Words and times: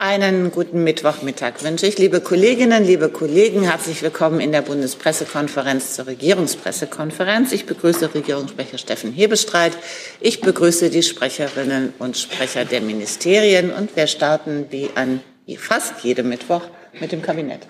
Einen 0.00 0.52
guten 0.52 0.84
Mittwochmittag 0.84 1.64
wünsche 1.64 1.88
ich, 1.88 1.98
liebe 1.98 2.20
Kolleginnen, 2.20 2.84
liebe 2.84 3.08
Kollegen. 3.08 3.64
Herzlich 3.64 4.00
willkommen 4.00 4.38
in 4.38 4.52
der 4.52 4.62
Bundespressekonferenz 4.62 5.94
zur 5.94 6.06
Regierungspressekonferenz. 6.06 7.50
Ich 7.50 7.66
begrüße 7.66 8.14
Regierungssprecher 8.14 8.78
Steffen 8.78 9.12
Hebestreit. 9.12 9.76
Ich 10.20 10.40
begrüße 10.40 10.90
die 10.90 11.02
Sprecherinnen 11.02 11.94
und 11.98 12.16
Sprecher 12.16 12.64
der 12.64 12.80
Ministerien. 12.80 13.72
Und 13.72 13.96
wir 13.96 14.06
starten 14.06 14.66
wie 14.70 14.88
an 14.94 15.20
fast 15.56 16.04
jedem 16.04 16.28
Mittwoch 16.28 16.62
mit 17.00 17.10
dem 17.10 17.20
Kabinett. 17.20 17.66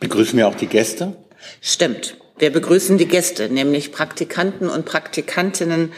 Begrüßen 0.00 0.36
wir 0.36 0.48
auch 0.48 0.56
die 0.56 0.66
Gäste? 0.66 1.16
Stimmt. 1.62 2.18
Wir 2.36 2.52
begrüßen 2.52 2.98
die 2.98 3.06
Gäste, 3.06 3.48
nämlich 3.48 3.90
Praktikanten 3.90 4.68
und 4.68 4.84
Praktikantinnen 4.84 5.92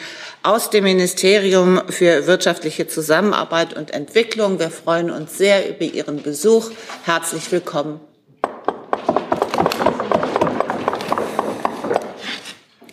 aus 0.47 0.71
dem 0.71 0.85
Ministerium 0.85 1.83
für 1.89 2.29
wirtschaftliche 2.29 2.87
Zusammenarbeit 2.87 3.77
und 3.77 3.91
Entwicklung. 3.91 4.61
Wir 4.61 4.71
freuen 4.71 5.11
uns 5.11 5.37
sehr 5.37 5.69
über 5.69 5.83
Ihren 5.83 6.23
Besuch. 6.23 6.71
Herzlich 7.05 7.51
willkommen. 7.51 8.01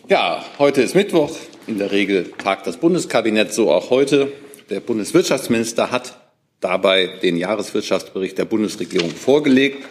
Ja, 0.10 0.44
heute 0.58 0.82
ist 0.82 0.96
Mittwoch. 0.96 1.38
In 1.68 1.78
der 1.78 1.92
Regel 1.92 2.32
tagt 2.44 2.66
das 2.66 2.78
Bundeskabinett, 2.78 3.54
so 3.54 3.72
auch 3.72 3.92
heute. 3.92 4.32
Der 4.72 4.80
Bundeswirtschaftsminister 4.80 5.92
hat 5.92 6.18
dabei 6.60 7.06
den 7.22 7.38
Jahreswirtschaftsbericht 7.38 8.36
der 8.36 8.46
Bundesregierung 8.46 9.12
vorgelegt. 9.12 9.86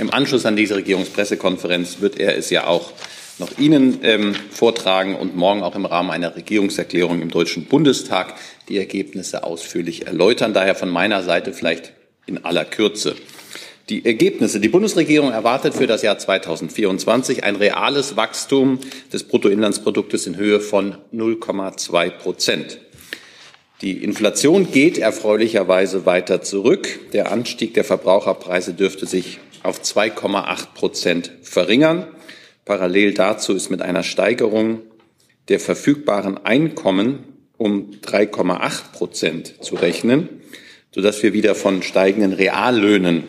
Im 0.00 0.12
Anschluss 0.12 0.46
an 0.46 0.56
diese 0.56 0.74
Regierungspressekonferenz 0.74 2.00
wird 2.00 2.18
er 2.18 2.36
es 2.36 2.50
ja 2.50 2.66
auch 2.66 2.90
noch 3.38 3.58
Ihnen 3.58 4.00
ähm, 4.02 4.34
vortragen 4.50 5.16
und 5.16 5.36
morgen 5.36 5.62
auch 5.62 5.74
im 5.74 5.86
Rahmen 5.86 6.10
einer 6.10 6.36
Regierungserklärung 6.36 7.20
im 7.20 7.30
Deutschen 7.30 7.66
Bundestag 7.66 8.34
die 8.68 8.78
Ergebnisse 8.78 9.44
ausführlich 9.44 10.06
erläutern. 10.06 10.54
Daher 10.54 10.74
von 10.74 10.88
meiner 10.88 11.22
Seite 11.22 11.52
vielleicht 11.52 11.92
in 12.26 12.44
aller 12.44 12.64
Kürze. 12.64 13.16
Die 13.90 14.06
Ergebnisse. 14.06 14.60
Die 14.60 14.70
Bundesregierung 14.70 15.30
erwartet 15.32 15.74
für 15.74 15.86
das 15.86 16.00
Jahr 16.00 16.16
2024 16.16 17.44
ein 17.44 17.56
reales 17.56 18.16
Wachstum 18.16 18.78
des 19.12 19.24
Bruttoinlandsproduktes 19.24 20.26
in 20.26 20.36
Höhe 20.36 20.60
von 20.60 20.96
0,2 21.12 22.10
Prozent. 22.10 22.78
Die 23.82 24.02
Inflation 24.02 24.70
geht 24.70 24.96
erfreulicherweise 24.96 26.06
weiter 26.06 26.40
zurück. 26.40 27.12
Der 27.12 27.30
Anstieg 27.30 27.74
der 27.74 27.84
Verbraucherpreise 27.84 28.72
dürfte 28.72 29.04
sich 29.04 29.40
auf 29.62 29.82
2,8 29.82 30.68
Prozent 30.74 31.32
verringern. 31.42 32.06
Parallel 32.64 33.14
dazu 33.14 33.54
ist 33.54 33.70
mit 33.70 33.82
einer 33.82 34.02
Steigerung 34.02 34.80
der 35.48 35.60
verfügbaren 35.60 36.44
Einkommen 36.44 37.20
um 37.58 37.90
3,8 38.02 38.92
Prozent 38.92 39.62
zu 39.62 39.74
rechnen, 39.76 40.28
sodass 40.92 41.22
wir 41.22 41.32
wieder 41.32 41.54
von 41.54 41.82
steigenden 41.82 42.32
Reallöhnen 42.32 43.24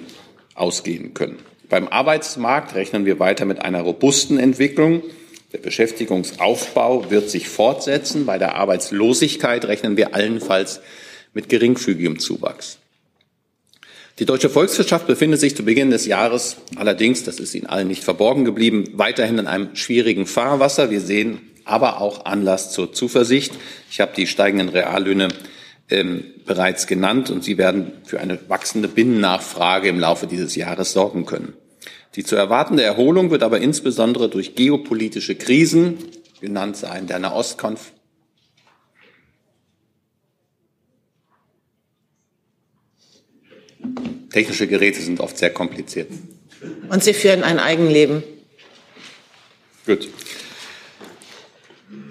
ausgehen 0.56 1.14
können. 1.14 1.40
Beim 1.70 1.88
Arbeitsmarkt 1.88 2.76
rechnen 2.76 3.06
wir 3.06 3.20
weiter 3.20 3.46
mit 3.46 3.62
einer 3.62 3.82
robusten 3.82 4.40
Entwicklung. 4.40 5.04
Der 5.52 5.58
Beschäftigungsaufbau 5.58 7.10
wird 7.10 7.30
sich 7.30 7.50
fortsetzen. 7.50 8.26
Bei 8.26 8.38
der 8.38 8.56
Arbeitslosigkeit 8.56 9.66
rechnen 9.66 9.98
wir 9.98 10.16
allenfalls 10.16 10.82
mit 11.34 11.50
geringfügigem 11.50 12.20
Zuwachs. 12.20 12.80
Die 14.18 14.26
deutsche 14.26 14.50
Volkswirtschaft 14.50 15.08
befindet 15.08 15.42
sich 15.42 15.58
zu 15.58 15.64
Beginn 15.64 15.90
des 15.90 16.06
Jahres 16.06 16.56
allerdings, 16.78 17.24
das 17.24 17.38
ist 17.38 17.54
Ihnen 17.54 17.66
allen 17.66 17.90
nicht 17.90 18.04
verborgen 18.04 18.46
geblieben, 18.46 18.86
weiterhin 18.94 19.40
in 19.40 19.48
einem 19.48 19.76
schwierigen 19.76 20.26
Fahrwasser. 20.26 20.90
Wir 20.90 21.02
sehen 21.02 21.42
aber 21.66 22.00
auch 22.00 22.24
Anlass 22.24 22.72
zur 22.72 22.94
Zuversicht. 22.94 23.54
Ich 23.92 24.00
habe 24.00 24.14
die 24.16 24.26
steigenden 24.26 24.70
Reallöhne 24.70 25.30
ähm, 25.90 26.24
bereits 26.46 26.88
genannt 26.88 27.30
und 27.30 27.44
sie 27.44 27.58
werden 27.58 27.92
für 28.06 28.22
eine 28.22 28.40
wachsende 28.48 28.88
Binnennachfrage 28.88 29.90
im 29.90 30.00
Laufe 30.00 30.28
dieses 30.28 30.56
Jahres 30.56 30.94
sorgen 30.94 31.26
können. 31.26 31.54
Die 32.16 32.24
zu 32.24 32.38
erwartende 32.38 32.84
Erholung 32.84 33.32
wird 33.32 33.44
aber 33.44 33.60
insbesondere 33.60 34.30
durch 34.30 34.56
geopolitische 34.56 35.36
Krisen, 35.36 35.98
genannt 36.40 36.78
seien 36.78 37.08
der 37.08 37.20
Nahostkonflikt, 37.20 37.95
Technische 44.36 44.68
Geräte 44.68 45.02
sind 45.02 45.22
oft 45.22 45.38
sehr 45.38 45.50
kompliziert. 45.50 46.10
Und 46.90 47.02
Sie 47.02 47.14
führen 47.14 47.42
ein 47.42 47.58
Eigenleben. 47.58 48.22
Gut. 49.86 50.10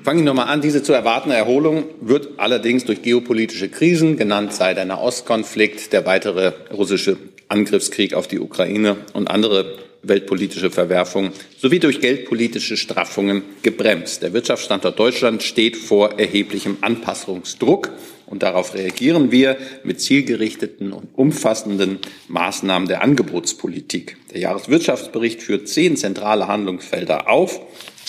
Fangen 0.04 0.20
wir 0.20 0.24
nochmal 0.24 0.48
an. 0.48 0.62
Diese 0.62 0.82
zu 0.82 0.94
erwartende 0.94 1.36
Erholung 1.36 1.84
wird 2.00 2.38
allerdings 2.38 2.86
durch 2.86 3.02
geopolitische 3.02 3.68
Krisen, 3.68 4.16
genannt 4.16 4.54
sei 4.54 4.72
der 4.72 4.86
Nahostkonflikt, 4.86 5.92
der 5.92 6.06
weitere 6.06 6.54
russische 6.72 7.18
Angriffskrieg 7.48 8.14
auf 8.14 8.26
die 8.26 8.40
Ukraine 8.40 8.96
und 9.12 9.28
andere 9.28 9.76
weltpolitische 10.08 10.70
Verwerfungen 10.70 11.32
sowie 11.58 11.78
durch 11.78 12.00
geldpolitische 12.00 12.76
Straffungen 12.76 13.42
gebremst. 13.62 14.22
Der 14.22 14.32
Wirtschaftsstandort 14.32 14.98
Deutschland 14.98 15.42
steht 15.42 15.76
vor 15.76 16.18
erheblichem 16.18 16.78
Anpassungsdruck. 16.80 17.90
Und 18.26 18.42
darauf 18.42 18.74
reagieren 18.74 19.30
wir 19.30 19.58
mit 19.84 20.00
zielgerichteten 20.00 20.92
und 20.92 21.08
umfassenden 21.14 21.98
Maßnahmen 22.28 22.88
der 22.88 23.02
Angebotspolitik. 23.02 24.16
Der 24.32 24.40
Jahreswirtschaftsbericht 24.40 25.42
führt 25.42 25.68
zehn 25.68 25.96
zentrale 25.96 26.48
Handlungsfelder 26.48 27.28
auf. 27.28 27.60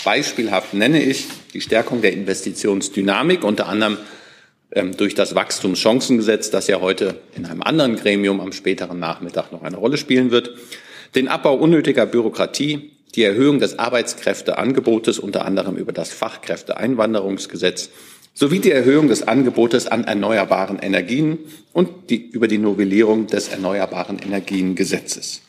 Beispielhaft 0.03 0.73
nenne 0.73 1.03
ich 1.03 1.25
die 1.53 1.61
Stärkung 1.61 2.01
der 2.01 2.13
Investitionsdynamik, 2.13 3.43
unter 3.43 3.67
anderem 3.67 3.97
ähm, 4.71 4.95
durch 4.95 5.15
das 5.15 5.35
Wachstumschancengesetz, 5.35 6.49
das 6.49 6.67
ja 6.67 6.81
heute 6.81 7.19
in 7.35 7.45
einem 7.45 7.61
anderen 7.61 7.95
Gremium 7.95 8.41
am 8.41 8.51
späteren 8.51 8.99
Nachmittag 8.99 9.51
noch 9.51 9.63
eine 9.63 9.77
Rolle 9.77 9.97
spielen 9.97 10.31
wird, 10.31 10.51
den 11.15 11.27
Abbau 11.27 11.55
unnötiger 11.55 12.05
Bürokratie, 12.05 12.91
die 13.15 13.23
Erhöhung 13.23 13.59
des 13.59 13.79
Arbeitskräfteangebotes, 13.79 15.19
unter 15.19 15.45
anderem 15.45 15.77
über 15.77 15.93
das 15.93 16.11
Fachkräfteeinwanderungsgesetz 16.11 17.89
sowie 18.33 18.59
die 18.59 18.71
Erhöhung 18.71 19.07
des 19.07 19.25
Angebotes 19.27 19.87
an 19.87 20.03
erneuerbaren 20.03 20.77
Energien 20.79 21.39
und 21.71 22.09
die, 22.09 22.17
über 22.17 22.49
die 22.49 22.57
Novellierung 22.57 23.27
des 23.27 23.47
Erneuerbaren 23.47 24.19
Energiengesetzes. 24.19 25.41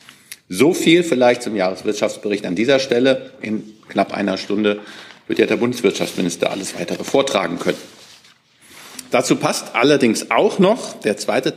So 0.47 0.73
viel 0.73 1.03
vielleicht 1.03 1.43
zum 1.43 1.57
Jahreswirtschaftsbericht 1.57 2.45
an 2.45 2.55
dieser 2.55 2.79
Stelle. 2.79 3.31
In 3.41 3.63
knapp 3.89 4.13
einer 4.13 4.37
Stunde 4.37 4.79
wird 5.27 5.39
ja 5.39 5.45
der 5.45 5.57
Bundeswirtschaftsminister 5.57 6.49
alles 6.49 6.79
weitere 6.79 7.03
vortragen 7.03 7.59
können. 7.59 7.77
Dazu 9.11 9.35
passt 9.35 9.75
allerdings 9.75 10.31
auch 10.31 10.57
noch 10.59 10.97
der 11.01 11.17
zweite 11.17 11.53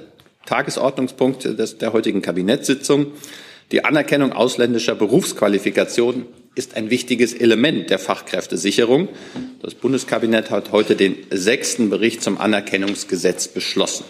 Tagesordnungspunkt 0.46 1.44
des, 1.44 1.78
der 1.78 1.92
heutigen 1.92 2.22
Kabinettssitzung, 2.22 3.12
die 3.72 3.84
Anerkennung 3.84 4.32
ausländischer 4.32 4.94
Berufsqualifikationen 4.94 6.26
ist 6.54 6.76
ein 6.76 6.90
wichtiges 6.90 7.32
Element 7.32 7.90
der 7.90 8.00
Fachkräftesicherung. 8.00 9.08
Das 9.62 9.74
Bundeskabinett 9.74 10.50
hat 10.50 10.72
heute 10.72 10.96
den 10.96 11.16
sechsten 11.30 11.88
Bericht 11.88 12.22
zum 12.22 12.38
Anerkennungsgesetz 12.38 13.48
beschlossen. 13.48 14.04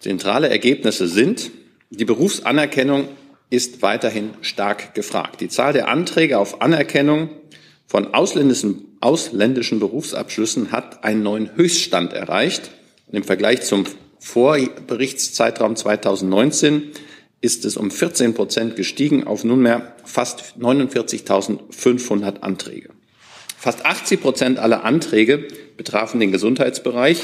Zentrale 0.00 0.48
Ergebnisse 0.48 1.06
sind, 1.06 1.50
die 1.90 2.04
Berufsanerkennung 2.04 3.08
ist 3.50 3.82
weiterhin 3.82 4.30
stark 4.40 4.94
gefragt. 4.94 5.40
Die 5.40 5.48
Zahl 5.48 5.72
der 5.72 5.88
Anträge 5.88 6.38
auf 6.38 6.60
Anerkennung 6.60 7.30
von 7.86 8.14
ausländischen, 8.14 8.96
ausländischen 9.00 9.78
Berufsabschlüssen 9.78 10.72
hat 10.72 11.04
einen 11.04 11.22
neuen 11.22 11.54
Höchststand 11.54 12.12
erreicht. 12.12 12.72
Und 13.06 13.16
Im 13.16 13.22
Vergleich 13.22 13.62
zum 13.62 13.84
Vorberichtszeitraum 14.18 15.76
2019 15.76 16.90
ist 17.44 17.66
es 17.66 17.76
um 17.76 17.90
14 17.90 18.32
Prozent 18.32 18.74
gestiegen 18.74 19.24
auf 19.26 19.44
nunmehr 19.44 19.94
fast 20.02 20.54
49.500 20.58 22.40
Anträge. 22.40 22.88
Fast 23.58 23.84
80 23.84 24.22
Prozent 24.22 24.58
aller 24.58 24.82
Anträge 24.84 25.46
betrafen 25.76 26.20
den 26.20 26.32
Gesundheitsbereich. 26.32 27.22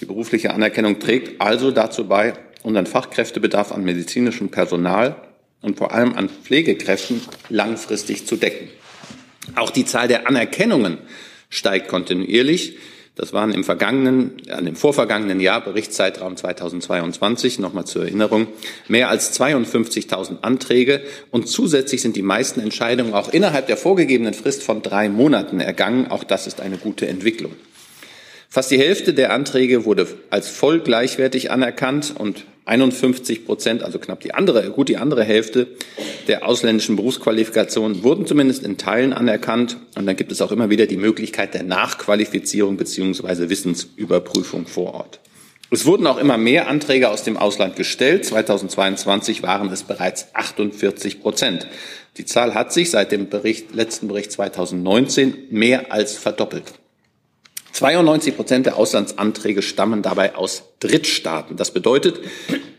Die 0.00 0.06
berufliche 0.06 0.54
Anerkennung 0.54 0.98
trägt 0.98 1.42
also 1.42 1.72
dazu 1.72 2.08
bei, 2.08 2.32
unseren 2.62 2.86
Fachkräftebedarf 2.86 3.70
an 3.70 3.84
medizinischem 3.84 4.48
Personal 4.48 5.16
und 5.60 5.76
vor 5.76 5.92
allem 5.92 6.14
an 6.14 6.30
Pflegekräften 6.30 7.20
langfristig 7.50 8.26
zu 8.26 8.36
decken. 8.36 8.70
Auch 9.56 9.68
die 9.68 9.84
Zahl 9.84 10.08
der 10.08 10.26
Anerkennungen 10.26 10.96
steigt 11.50 11.88
kontinuierlich. 11.88 12.78
Das 13.16 13.32
waren 13.32 13.52
im 13.52 13.64
vergangenen, 13.64 14.36
an 14.50 14.64
dem 14.64 14.76
vorvergangenen 14.76 15.40
Jahr, 15.40 15.62
Berichtszeitraum 15.62 16.36
2022, 16.36 17.58
nochmal 17.58 17.84
zur 17.84 18.02
Erinnerung, 18.02 18.46
mehr 18.88 19.10
als 19.10 19.38
52.000 19.38 20.42
Anträge 20.42 21.02
und 21.30 21.48
zusätzlich 21.48 22.02
sind 22.02 22.16
die 22.16 22.22
meisten 22.22 22.60
Entscheidungen 22.60 23.12
auch 23.12 23.32
innerhalb 23.32 23.66
der 23.66 23.76
vorgegebenen 23.76 24.32
Frist 24.32 24.62
von 24.62 24.82
drei 24.82 25.08
Monaten 25.08 25.60
ergangen. 25.60 26.10
Auch 26.10 26.24
das 26.24 26.46
ist 26.46 26.60
eine 26.60 26.78
gute 26.78 27.08
Entwicklung. 27.08 27.52
Fast 28.52 28.72
die 28.72 28.80
Hälfte 28.80 29.14
der 29.14 29.32
Anträge 29.32 29.84
wurde 29.84 30.08
als 30.28 30.48
voll 30.48 30.80
gleichwertig 30.80 31.52
anerkannt 31.52 32.14
und 32.18 32.46
51 32.64 33.46
Prozent, 33.46 33.84
also 33.84 34.00
knapp 34.00 34.20
die 34.20 34.34
andere, 34.34 34.70
gut 34.70 34.88
die 34.88 34.96
andere 34.96 35.22
Hälfte 35.22 35.68
der 36.26 36.44
ausländischen 36.46 36.96
Berufsqualifikationen 36.96 38.02
wurden 38.02 38.26
zumindest 38.26 38.64
in 38.64 38.76
Teilen 38.76 39.12
anerkannt. 39.12 39.76
Und 39.96 40.06
dann 40.06 40.16
gibt 40.16 40.32
es 40.32 40.42
auch 40.42 40.52
immer 40.52 40.68
wieder 40.68 40.86
die 40.86 40.96
Möglichkeit 40.96 41.54
der 41.54 41.62
Nachqualifizierung 41.62 42.76
beziehungsweise 42.76 43.50
Wissensüberprüfung 43.50 44.66
vor 44.66 44.94
Ort. 44.94 45.20
Es 45.70 45.86
wurden 45.86 46.08
auch 46.08 46.18
immer 46.18 46.36
mehr 46.36 46.66
Anträge 46.66 47.08
aus 47.08 47.22
dem 47.22 47.36
Ausland 47.36 47.76
gestellt. 47.76 48.24
2022 48.24 49.44
waren 49.44 49.70
es 49.70 49.84
bereits 49.84 50.34
48 50.34 51.20
Prozent. 51.20 51.68
Die 52.16 52.24
Zahl 52.24 52.54
hat 52.54 52.72
sich 52.72 52.90
seit 52.90 53.12
dem 53.12 53.28
Bericht, 53.28 53.74
letzten 53.74 54.08
Bericht 54.08 54.32
2019 54.32 55.34
mehr 55.50 55.92
als 55.92 56.18
verdoppelt. 56.18 56.79
92 57.72 58.36
Prozent 58.36 58.66
der 58.66 58.76
Auslandsanträge 58.76 59.62
stammen 59.62 60.02
dabei 60.02 60.34
aus 60.34 60.64
Drittstaaten. 60.80 61.56
Das 61.56 61.72
bedeutet, 61.72 62.20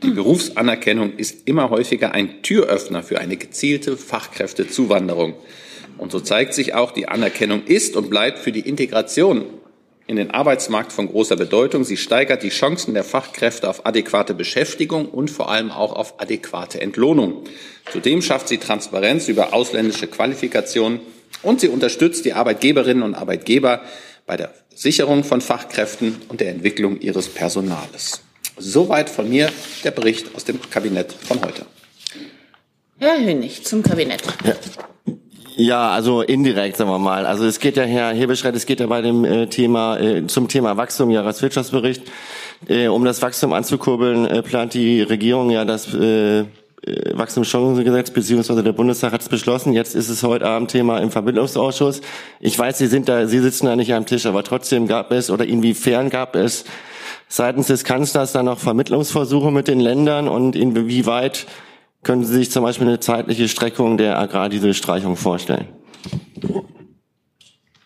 die 0.04 0.12
Berufsanerkennung 0.12 1.18
ist 1.18 1.48
immer 1.48 1.70
häufiger 1.70 2.12
ein 2.12 2.42
Türöffner 2.42 3.04
für 3.04 3.20
eine 3.20 3.38
gezielte 3.38 3.98
Fachkräftezuwanderung. 3.98 5.36
Und 5.98 6.12
so 6.12 6.20
zeigt 6.20 6.54
sich 6.54 6.74
auch, 6.74 6.92
die 6.92 7.08
Anerkennung 7.08 7.64
ist 7.66 7.96
und 7.96 8.10
bleibt 8.10 8.40
für 8.40 8.52
die 8.52 8.68
Integration 8.68 9.46
in 10.08 10.18
den 10.18 10.32
Arbeitsmarkt 10.32 10.92
von 10.92 11.08
großer 11.08 11.38
Bedeutung. 11.38 11.84
Sie 11.84 11.96
steigert 11.96 12.44
die 12.44 12.50
Chancen 12.50 12.94
der 12.94 13.04
Fachkräfte 13.04 13.70
auf 13.70 13.86
adäquate 13.86 14.34
Beschäftigung 14.34 15.08
und 15.08 15.32
vor 15.32 15.50
allem 15.50 15.72
auch 15.72 15.94
auf 15.94 16.20
adäquate 16.20 16.82
Entlohnung. 16.82 17.46
Zudem 17.92 18.22
schafft 18.22 18.48
sie 18.50 18.58
Transparenz 18.58 19.30
über 19.30 19.54
ausländische 19.54 20.08
Qualifikationen 20.08 21.00
und 21.44 21.62
sie 21.62 21.70
unterstützt 21.70 22.26
die 22.26 22.34
Arbeitgeberinnen 22.34 23.04
und 23.04 23.16
Arbeitgeber 23.16 23.84
bei 24.26 24.38
der 24.38 24.54
Sicherung 24.74 25.24
von 25.24 25.42
Fachkräften 25.42 26.18
und 26.30 26.42
der 26.42 26.50
Entwicklung 26.50 27.00
ihres 27.00 27.28
Personales. 27.28 28.22
Soweit 28.58 29.10
von 29.10 29.30
mir 29.30 29.50
der 29.84 29.92
Bericht 29.92 30.36
aus 30.36 30.46
dem 30.46 30.60
Kabinett 30.70 31.12
von 31.12 31.42
heute. 31.42 31.66
Herr 33.00 33.20
Hönig 33.20 33.66
zum 33.66 33.84
Kabinett. 33.84 34.22
Ja. 34.46 34.56
Ja, 35.58 35.90
also 35.90 36.22
indirekt, 36.22 36.78
sagen 36.78 36.90
wir 36.90 36.98
mal. 36.98 37.26
Also 37.26 37.46
es 37.46 37.60
geht 37.60 37.76
ja, 37.76 37.84
Herr 37.84 38.14
Hebeschreit, 38.14 38.56
es 38.56 38.66
geht 38.66 38.80
ja 38.80 38.88
bei 38.88 39.02
dem 39.02 39.26
äh, 39.26 39.48
Thema, 39.48 40.00
äh, 40.00 40.26
zum 40.26 40.48
Thema 40.48 40.78
Wachstum, 40.78 41.12
Jahreswirtschaftsbericht. 41.12 42.04
Äh, 42.68 42.88
um 42.88 43.04
das 43.04 43.22
Wachstum 43.22 43.54
anzukurbeln, 43.54 44.26
äh, 44.26 44.42
plant 44.44 44.74
die 44.74 45.02
Regierung 45.02 45.50
ja 45.50 45.66
das 45.66 45.94
äh, 45.94 46.40
äh 46.40 46.46
Wachstumschancengesetz, 47.14 48.10
beziehungsweise 48.12 48.64
der 48.64 48.72
Bundestag 48.72 49.14
hat 49.14 49.22
es 49.22 49.30
beschlossen. 49.30 49.74
Jetzt 49.74 49.96
ist 49.96 50.10
es 50.10 50.24
heute 50.24 50.48
Abend 50.48 50.72
Thema 50.72 50.98
im 50.98 51.12
Verbindungsausschuss. 51.12 52.02
Ich 52.40 52.58
weiß, 52.58 52.80
Sie 52.80 52.88
sind 52.88 53.08
da, 53.08 53.28
Sie 53.28 53.40
sitzen 53.40 53.68
da 53.68 53.76
nicht 53.76 53.94
am 53.94 54.06
Tisch, 54.06 54.26
aber 54.26 54.44
trotzdem 54.44 54.88
gab 54.88 55.12
es 55.12 55.30
oder 55.30 55.46
inwiefern 55.46 56.10
gab 56.10 56.36
es 56.36 56.66
seitens 57.28 57.68
des 57.68 57.84
Kanzlers 57.84 58.32
da 58.32 58.42
noch 58.42 58.58
Vermittlungsversuche 58.58 59.52
mit 59.52 59.68
den 59.68 59.80
Ländern 59.80 60.28
und 60.28 60.56
inwieweit 60.56 61.46
können 62.04 62.26
Sie 62.26 62.34
sich 62.34 62.52
zum 62.52 62.64
Beispiel 62.64 62.88
eine 62.88 63.00
zeitliche 63.00 63.48
Streckung 63.48 63.98
der 63.98 64.18
Agrardieselstreichung 64.18 65.16
vorstellen? 65.16 65.68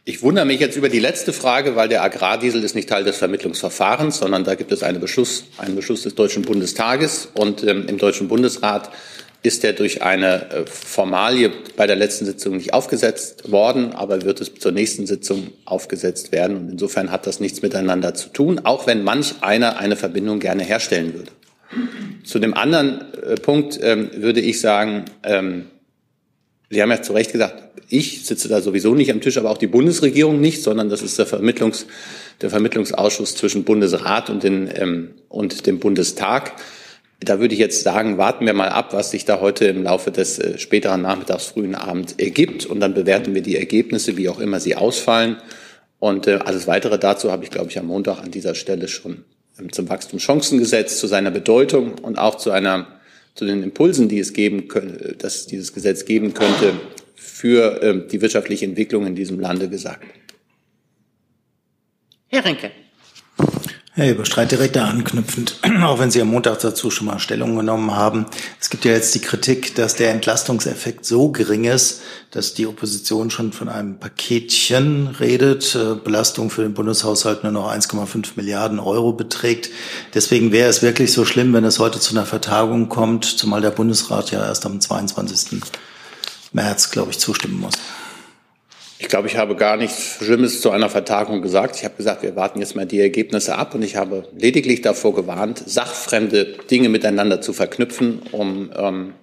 Ich 0.08 0.22
wundere 0.22 0.46
mich 0.46 0.60
jetzt 0.60 0.78
über 0.78 0.88
die 0.88 1.00
letzte 1.00 1.34
Frage, 1.34 1.76
weil 1.76 1.90
der 1.90 2.04
Agrardiesel 2.04 2.64
ist 2.64 2.76
nicht 2.76 2.88
Teil 2.88 3.04
des 3.04 3.18
Vermittlungsverfahrens, 3.18 4.20
sondern 4.20 4.44
da 4.44 4.54
gibt 4.54 4.72
es 4.72 4.84
einen 4.84 5.00
Beschluss, 5.00 5.46
einen 5.58 5.76
Beschluss 5.76 6.04
des 6.04 6.14
Deutschen 6.14 6.44
Bundestages 6.44 7.30
und 7.34 7.64
ähm, 7.64 7.88
im 7.88 7.98
Deutschen 7.98 8.28
Bundesrat 8.28 8.92
ist 9.42 9.64
er 9.64 9.74
durch 9.74 10.04
eine 10.04 10.52
äh, 10.52 10.66
Formalie 10.68 11.52
bei 11.76 11.88
der 11.88 11.96
letzten 11.96 12.26
Sitzung 12.26 12.58
nicht 12.58 12.72
aufgesetzt 12.72 13.52
worden, 13.52 13.94
aber 13.94 14.22
wird 14.22 14.42
es 14.42 14.54
zur 14.54 14.72
nächsten 14.72 15.08
Sitzung 15.08 15.50
aufgesetzt 15.66 16.32
werden. 16.32 16.56
Und 16.56 16.70
insofern 16.70 17.12
hat 17.12 17.26
das 17.26 17.40
nichts 17.40 17.64
miteinander 17.64 18.14
zu 18.14 18.30
tun, 18.30 18.62
auch 18.64 18.86
wenn 18.86 19.04
manch 19.04 19.42
einer 19.42 19.80
eine 19.80 19.96
Verbindung 19.96 20.40
gerne 20.40 20.64
herstellen 20.64 21.16
würde. 21.16 21.32
Zu 22.24 22.38
dem 22.38 22.54
anderen 22.54 23.12
äh, 23.24 23.34
Punkt 23.36 23.80
ähm, 23.82 24.12
würde 24.14 24.42
ich 24.42 24.62
sagen, 24.62 25.06
ähm, 25.24 25.66
Sie 26.70 26.82
haben 26.82 26.90
ja 26.90 27.02
zu 27.02 27.14
Recht 27.14 27.32
gesagt, 27.32 27.64
ich 27.90 28.26
sitze 28.26 28.48
da 28.48 28.62
sowieso 28.62 28.96
nicht 28.96 29.12
am 29.12 29.22
Tisch, 29.22 29.38
aber 29.38 29.52
auch 29.52 29.58
die 29.58 29.68
Bundesregierung 29.68 30.42
nicht, 30.42 30.64
sondern 30.64 30.90
das 30.90 31.02
ist 31.02 31.20
der, 31.20 31.26
Vermittlungs, 31.26 31.86
der 32.42 32.50
Vermittlungsausschuss 32.50 33.36
zwischen 33.36 33.64
Bundesrat 33.64 34.30
und, 34.30 34.44
den, 34.44 34.70
ähm, 34.76 35.12
und 35.30 35.68
dem 35.68 35.80
Bundestag. 35.80 36.54
Da 37.20 37.40
würde 37.40 37.54
ich 37.54 37.60
jetzt 37.60 37.84
sagen, 37.84 38.18
warten 38.18 38.46
wir 38.46 38.54
mal 38.54 38.70
ab, 38.70 38.94
was 38.94 39.12
sich 39.12 39.26
da 39.26 39.40
heute 39.40 39.66
im 39.66 39.84
Laufe 39.84 40.12
des 40.12 40.40
äh, 40.40 40.58
späteren 40.58 41.04
Nachmittags, 41.04 41.46
frühen 41.46 41.76
Abend 41.76 42.20
ergibt. 42.20 42.66
Und 42.66 42.80
dann 42.80 42.94
bewerten 42.94 43.36
wir 43.36 43.42
die 43.42 43.58
Ergebnisse, 43.58 44.18
wie 44.18 44.30
auch 44.30 44.40
immer 44.40 44.60
sie 44.60 44.76
ausfallen. 44.76 45.38
Und 46.00 46.28
äh, 46.28 46.40
alles 46.44 46.68
weitere 46.68 46.98
dazu 46.98 47.32
habe 47.32 47.44
ich, 47.44 47.52
glaube 47.52 47.70
ich, 47.70 47.80
am 47.80 47.88
Montag 47.88 48.20
an 48.20 48.32
dieser 48.32 48.56
Stelle 48.56 48.88
schon 48.88 49.24
ähm, 49.60 49.72
zum 49.72 49.88
Wachstumschancengesetz, 49.88 51.00
zu 51.00 51.08
seiner 51.08 51.32
Bedeutung 51.32 51.94
und 52.02 52.18
auch 52.18 52.36
zu 52.36 52.52
einer 52.52 52.88
zu 53.36 53.46
den 53.46 53.64
Impulsen, 53.64 54.08
die 54.08 54.20
es 54.20 54.34
geben 54.34 54.68
könnte, 54.68 55.16
dass 55.18 55.46
dieses 55.46 55.74
Gesetz 55.74 56.06
geben 56.06 56.34
könnte 56.34 56.74
für 57.16 57.82
ähm, 57.84 58.08
die 58.10 58.22
wirtschaftliche 58.22 58.66
Entwicklung 58.66 59.06
in 59.06 59.16
diesem 59.16 59.40
Lande 59.40 59.70
gesagt. 59.70 60.06
Herr 62.28 62.44
Renke. 62.44 62.72
Herr 63.98 64.12
Überstreit, 64.12 64.52
direkt 64.52 64.76
da 64.76 64.90
anknüpfend, 64.90 65.58
auch 65.84 66.00
wenn 66.00 66.12
Sie 66.12 66.22
am 66.22 66.28
Montag 66.28 66.60
dazu 66.60 66.92
schon 66.92 67.08
mal 67.08 67.18
Stellung 67.18 67.56
genommen 67.56 67.96
haben. 67.96 68.26
Es 68.60 68.70
gibt 68.70 68.84
ja 68.84 68.92
jetzt 68.92 69.16
die 69.16 69.22
Kritik, 69.22 69.74
dass 69.76 69.96
der 69.96 70.12
Entlastungseffekt 70.12 71.06
so 71.06 71.32
gering 71.32 71.64
ist, 71.64 72.02
dass 72.32 72.54
die 72.54 72.68
Opposition 72.68 73.32
schon 73.32 73.54
von 73.54 73.70
einem 73.70 73.98
Paketchen 73.98 75.08
redet, 75.08 75.76
äh, 75.76 75.96
Belastung 75.96 76.50
für 76.50 76.64
den 76.64 76.74
Bundeshaushalt 76.74 77.44
nur 77.44 77.54
noch 77.54 77.72
1,5 77.72 78.32
Milliarden 78.36 78.80
Euro 78.80 79.14
beträgt. 79.14 79.70
Deswegen 80.14 80.52
wäre 80.52 80.68
es 80.68 80.82
wirklich 80.82 81.14
so 81.14 81.24
schlimm, 81.24 81.54
wenn 81.54 81.64
es 81.64 81.80
heute 81.80 82.02
zu 82.02 82.18
einer 82.18 82.26
Vertagung 82.26 82.90
kommt, 82.90 83.24
zumal 83.24 83.62
der 83.62 83.72
Bundesrat 83.72 84.30
ja 84.30 84.46
erst 84.46 84.66
am 84.66 84.82
22. 84.82 85.62
März, 86.52 86.92
glaube 86.92 87.12
ich, 87.12 87.20
zustimmen 87.20 87.62
muss. 87.62 87.76
Ich 88.98 89.10
glaube, 89.10 89.28
ich 89.28 89.36
habe 89.36 89.56
gar 89.56 89.76
nichts 89.76 90.20
Schlimmes 90.24 90.62
zu 90.62 90.72
einer 90.72 90.90
Vertagung 90.90 91.42
gesagt. 91.42 91.76
Ich 91.76 91.84
habe 91.84 91.96
gesagt, 91.96 92.24
wir 92.24 92.36
warten 92.38 92.60
jetzt 92.60 92.76
mal 92.76 92.86
die 92.86 93.00
Ergebnisse 93.00 93.58
ab 93.58 93.76
und 93.76 93.84
ich 93.84 93.98
habe 93.98 94.28
lediglich 94.38 94.82
davor 94.82 95.14
gewarnt, 95.14 95.62
sachfremde 95.66 96.56
Dinge 96.72 96.88
miteinander 96.88 97.42
zu 97.42 97.52
verknüpfen, 97.52 98.22
um 98.32 98.72
ähm, 98.78 99.14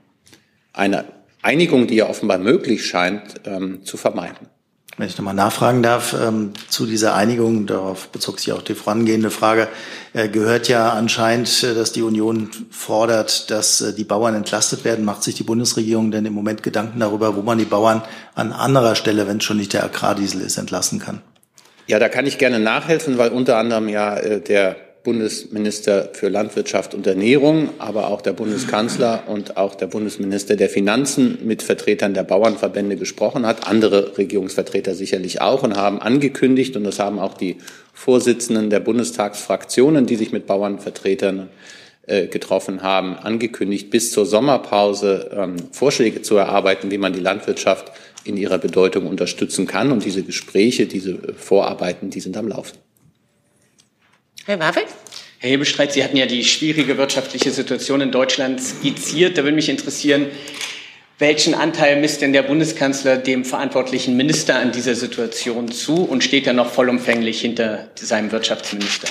eine 0.75 1.07
Einigung, 1.41 1.87
die 1.87 1.97
ja 1.97 2.09
offenbar 2.09 2.39
möglich 2.39 2.85
scheint, 2.85 3.41
ähm, 3.47 3.83
zu 3.85 3.97
vermeiden. 3.97 4.49
Wenn 4.99 5.09
ich 5.09 5.17
nochmal 5.17 5.35
nachfragen 5.35 5.83
darf, 5.83 6.15
ähm, 6.15 6.53
zu 6.69 6.85
dieser 6.85 7.15
Einigung, 7.15 7.67
darauf 7.67 8.09
bezog 8.09 8.39
sich 8.39 8.53
auch 8.53 8.61
die 8.61 8.75
vorangehende 8.75 9.31
Frage, 9.31 9.69
äh, 10.13 10.29
gehört 10.29 10.69
ja 10.69 10.91
anscheinend, 10.91 11.63
äh, 11.63 11.75
dass 11.75 11.93
die 11.93 12.03
Union 12.03 12.51
fordert, 12.71 13.51
dass 13.51 13.81
äh, 13.81 13.95
die 13.95 14.05
Bauern 14.05 14.35
entlastet 14.35 14.85
werden. 14.85 15.07
Macht 15.07 15.23
sich 15.23 15.35
die 15.35 15.45
Bundesregierung 15.45 16.11
denn 16.11 16.27
im 16.27 16.35
Moment 16.35 16.63
Gedanken 16.63 17.01
darüber, 17.01 17.37
wo 17.37 17.43
man 17.43 17.57
die 17.57 17.65
Bauern 17.65 18.03
an 18.35 18.53
anderer 18.53 18.95
Stelle, 18.95 19.27
wenn 19.27 19.39
es 19.39 19.45
schon 19.45 19.57
nicht 19.57 19.73
der 19.73 19.85
Agrardiesel 19.85 20.43
ist, 20.43 20.59
entlassen 20.59 20.99
kann? 20.99 21.23
Ja, 21.87 21.99
da 21.99 22.11
kann 22.11 22.27
ich 22.27 22.37
gerne 22.37 22.61
nachhelfen, 22.61 23.17
weil 23.17 23.31
unter 23.31 23.57
anderem 23.57 23.89
ja 23.89 24.17
äh, 24.17 24.41
der 24.43 24.77
Bundesminister 25.05 26.11
für 26.13 26.29
Landwirtschaft 26.29 26.95
und 26.95 27.07
Ernährung, 27.07 27.71
aber 27.79 28.09
auch 28.09 28.21
der 28.21 28.33
Bundeskanzler 28.33 29.25
und 29.27 29.57
auch 29.57 29.75
der 29.75 29.89
Bundesminister 29.89 30.55
der 30.55 30.69
Finanzen 30.69 31.39
mit 31.45 31.63
Vertretern 31.63 32.15
der 32.15 32.23
Bauernverbände 32.23 32.97
gesprochen 32.97 33.45
hat, 33.45 33.67
andere 33.67 34.17
Regierungsvertreter 34.17 34.95
sicherlich 34.95 35.41
auch 35.41 35.65
und 35.65 35.77
haben 35.77 36.01
angekündigt, 36.01 36.77
und 36.77 36.85
das 36.85 37.01
haben 37.01 37.19
auch 37.19 37.35
die 37.35 37.57
Vorsitzenden 37.93 38.71
der 38.71 38.81
Bundestagsfraktionen, 38.81 40.07
die 40.07 40.17
sich 40.17 40.31
mit 40.31 40.47
Bauernvertretern 40.47 41.49
äh, 42.07 42.29
getroffen 42.29 42.83
haben, 42.83 43.17
angekündigt, 43.17 43.91
bis 43.91 44.13
zur 44.13 44.27
Sommerpause 44.27 45.31
ähm, 45.37 45.57
Vorschläge 45.73 46.23
zu 46.23 46.37
erarbeiten, 46.37 46.91
wie 46.91 46.99
man 46.99 47.13
die 47.13 47.21
Landwirtschaft 47.21 47.93
in 48.25 48.37
ihrer 48.37 48.59
Bedeutung 48.59 49.07
unterstützen 49.07 49.67
kann. 49.67 49.91
Und 49.91 50.05
diese 50.05 50.23
Gespräche, 50.23 50.87
diese 50.87 51.19
Vorarbeiten, 51.37 52.11
die 52.11 52.21
sind 52.21 52.37
am 52.37 52.49
Laufen. 52.49 52.79
Herr 54.45 54.59
Warwick? 54.59 54.87
Herr 55.39 55.51
Hebestreit, 55.51 55.93
Sie 55.93 56.03
hatten 56.03 56.17
ja 56.17 56.27
die 56.27 56.45
schwierige 56.45 56.99
wirtschaftliche 56.99 57.53
Situation 57.53 58.01
in 58.01 58.11
Deutschland 58.11 58.61
skizziert. 58.61 59.39
Da 59.39 59.45
würde 59.45 59.55
mich 59.55 59.69
interessieren, 59.69 60.27
welchen 61.21 61.55
Anteil 61.55 62.01
misst 62.01 62.23
denn 62.23 62.33
der 62.33 62.43
Bundeskanzler 62.43 63.19
dem 63.19 63.45
verantwortlichen 63.45 64.17
Minister 64.17 64.57
an 64.57 64.73
dieser 64.73 64.97
Situation 64.97 65.71
zu 65.71 66.03
und 66.03 66.25
steht 66.25 66.49
er 66.49 66.55
noch 66.55 66.71
vollumfänglich 66.71 67.41
hinter 67.41 67.91
seinem 67.95 68.33
Wirtschaftsminister? 68.33 69.09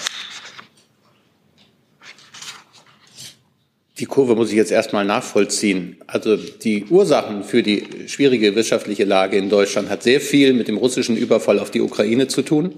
Die 4.00 4.06
Kurve 4.06 4.36
muss 4.36 4.50
ich 4.50 4.56
jetzt 4.56 4.72
erstmal 4.72 5.06
nachvollziehen. 5.06 5.96
Also 6.08 6.36
die 6.36 6.86
Ursachen 6.86 7.46
für 7.46 7.64
die 7.64 7.88
schwierige 8.08 8.56
wirtschaftliche 8.56 9.06
Lage 9.06 9.38
in 9.38 9.50
Deutschland 9.50 9.90
hat 9.90 10.04
sehr 10.04 10.20
viel 10.20 10.52
mit 10.52 10.68
dem 10.68 10.76
russischen 10.76 11.16
Überfall 11.16 11.60
auf 11.60 11.72
die 11.72 11.80
Ukraine 11.80 12.28
zu 12.28 12.42
tun. 12.42 12.76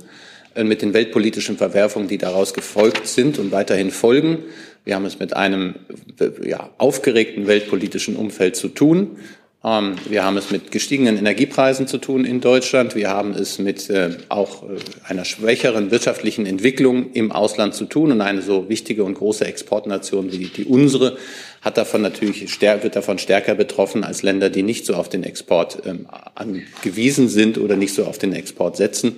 Äh, 0.56 0.64
mit 0.64 0.82
den 0.82 0.94
weltpolitischen 0.94 1.58
Verwerfungen, 1.58 2.08
die 2.08 2.18
daraus 2.18 2.54
gefolgt 2.54 3.08
sind 3.08 3.40
und 3.40 3.52
weiterhin 3.52 3.92
folgen. 3.92 4.40
Wir 4.86 4.96
haben 4.96 5.06
es 5.06 5.20
mit 5.20 5.36
einem 5.36 5.76
äh, 6.20 6.48
ja, 6.48 6.70
aufgeregten 6.78 7.48
weltpolitischen 7.48 8.16
Umfeld 8.16 8.56
zu 8.56 8.68
tun. 8.68 9.18
Ähm, 9.64 9.96
wir 10.08 10.24
haben 10.24 10.38
es 10.38 10.52
mit 10.52 10.72
gestiegenen 10.72 11.18
Energiepreisen 11.18 11.88
zu 11.88 11.98
tun 11.98 12.24
in 12.24 12.40
Deutschland. 12.40 12.94
Wir 12.94 13.10
haben 13.10 13.32
es 13.32 13.58
mit 13.58 13.90
äh, 13.90 14.12
auch 14.30 14.64
einer 15.06 15.26
schwächeren 15.26 15.90
wirtschaftlichen 15.90 16.46
Entwicklung 16.46 17.14
im 17.14 17.32
Ausland 17.32 17.74
zu 17.74 17.86
tun. 17.86 18.12
Und 18.12 18.22
eine 18.22 18.44
so 18.44 18.70
wichtige 18.70 19.06
und 19.06 19.16
große 19.16 19.46
Exportnation 19.46 20.32
wie 20.32 20.46
die 20.46 20.66
unsere 20.66 21.18
hat 21.62 21.78
davon 21.78 22.02
natürlich 22.02 22.62
wird 22.62 22.96
davon 22.96 23.18
stärker 23.18 23.56
betroffen 23.56 24.04
als 24.04 24.22
Länder, 24.22 24.50
die 24.52 24.64
nicht 24.64 24.86
so 24.86 24.96
auf 24.96 25.10
den 25.10 25.24
Export 25.24 25.82
ähm, 25.86 26.08
angewiesen 26.36 27.30
sind 27.30 27.58
oder 27.58 27.76
nicht 27.76 27.96
so 27.96 28.04
auf 28.04 28.20
den 28.20 28.34
Export 28.34 28.76
setzen. 28.76 29.16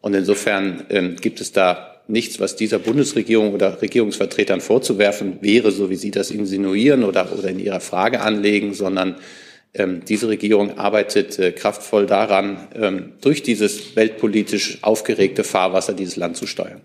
Und 0.00 0.14
insofern 0.14 0.86
ähm, 0.90 1.16
gibt 1.16 1.40
es 1.40 1.52
da 1.52 1.96
nichts, 2.06 2.40
was 2.40 2.56
dieser 2.56 2.78
Bundesregierung 2.78 3.52
oder 3.52 3.80
Regierungsvertretern 3.80 4.60
vorzuwerfen 4.60 5.38
wäre, 5.40 5.70
so 5.70 5.90
wie 5.90 5.96
Sie 5.96 6.10
das 6.10 6.30
insinuieren 6.30 7.04
oder, 7.04 7.30
oder 7.36 7.48
in 7.48 7.58
Ihrer 7.58 7.80
Frage 7.80 8.20
anlegen, 8.20 8.74
sondern 8.74 9.16
ähm, 9.74 10.02
diese 10.06 10.28
Regierung 10.28 10.78
arbeitet 10.78 11.38
äh, 11.38 11.52
kraftvoll 11.52 12.06
daran, 12.06 12.68
ähm, 12.74 13.12
durch 13.20 13.42
dieses 13.42 13.94
weltpolitisch 13.96 14.78
aufgeregte 14.82 15.44
Fahrwasser 15.44 15.92
dieses 15.92 16.16
Land 16.16 16.36
zu 16.36 16.46
steuern. 16.46 16.80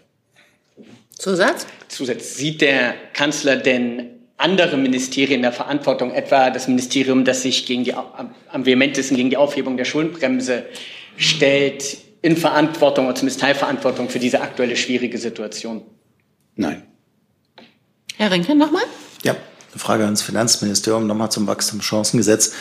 Zusatz? 1.18 1.66
Zusatz. 1.88 2.36
Sieht 2.36 2.62
der 2.62 2.96
Kanzler 3.14 3.56
denn 3.56 4.10
andere 4.36 4.76
Ministerien 4.76 5.38
in 5.38 5.42
der 5.44 5.54
Verantwortung, 5.54 6.12
etwa 6.12 6.50
das 6.50 6.68
Ministerium, 6.68 7.24
das 7.24 7.44
sich 7.44 7.66
gegen 7.66 7.86
die, 7.86 7.94
am 7.94 8.66
vehementesten 8.66 9.16
gegen 9.16 9.30
die 9.30 9.38
Aufhebung 9.38 9.78
der 9.78 9.86
Schuldenbremse 9.86 10.66
stellt, 11.16 11.98
in 12.24 12.38
Verantwortung 12.38 13.06
oder 13.06 13.16
zumindest 13.16 13.42
Teilverantwortung 13.42 14.10
für 14.10 14.18
diese 14.18 14.42
aktuelle 14.42 14.76
schwierige 14.76 15.20
Situation? 15.20 15.84
Nein. 16.56 16.84
Herr 18.16 18.32
Rinke, 18.32 18.56
nochmal? 18.56 18.84
Ja, 19.24 19.34
eine 19.34 19.80
Frage 19.80 20.06
ans 20.06 20.22
Finanzministerium, 20.22 21.06
nochmal 21.06 21.32
zum 21.32 21.48
Wachstumschancengesetz. 21.48 22.54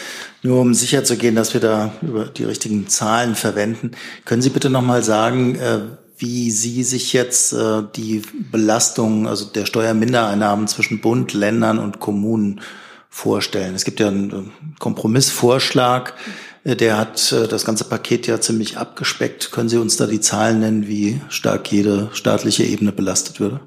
Nur 0.42 0.60
um 0.60 0.74
sicherzugehen, 0.74 1.36
dass 1.36 1.54
wir 1.54 1.60
da 1.60 1.94
über 2.02 2.24
die 2.24 2.44
richtigen 2.44 2.88
Zahlen 2.88 3.36
verwenden. 3.36 3.92
Können 4.24 4.42
Sie 4.42 4.50
bitte 4.50 4.68
nochmal 4.68 5.04
sagen, 5.04 5.54
äh, 5.54 5.80
wie 6.18 6.50
Sie 6.50 6.82
sich 6.82 7.12
jetzt 7.12 7.52
äh, 7.52 7.82
die 7.94 8.22
Belastung, 8.50 9.28
also 9.28 9.44
der 9.44 9.66
Steuermindereinnahmen 9.66 10.66
zwischen 10.66 11.00
Bund, 11.00 11.34
Ländern 11.34 11.78
und 11.78 12.00
Kommunen 12.00 12.62
vorstellen. 13.08 13.76
Es 13.76 13.84
gibt 13.84 14.00
ja 14.00 14.08
einen 14.08 14.50
Kompromissvorschlag, 14.80 16.10
äh, 16.10 16.51
der 16.64 16.96
hat 16.96 17.32
äh, 17.32 17.48
das 17.48 17.64
ganze 17.64 17.84
Paket 17.84 18.26
ja 18.26 18.40
ziemlich 18.40 18.78
abgespeckt. 18.78 19.50
Können 19.52 19.68
Sie 19.68 19.78
uns 19.78 19.96
da 19.96 20.06
die 20.06 20.20
Zahlen 20.20 20.60
nennen, 20.60 20.86
wie 20.86 21.20
stark 21.28 21.70
jede 21.72 22.10
staatliche 22.12 22.64
Ebene 22.64 22.92
belastet 22.92 23.40
würde? 23.40 23.60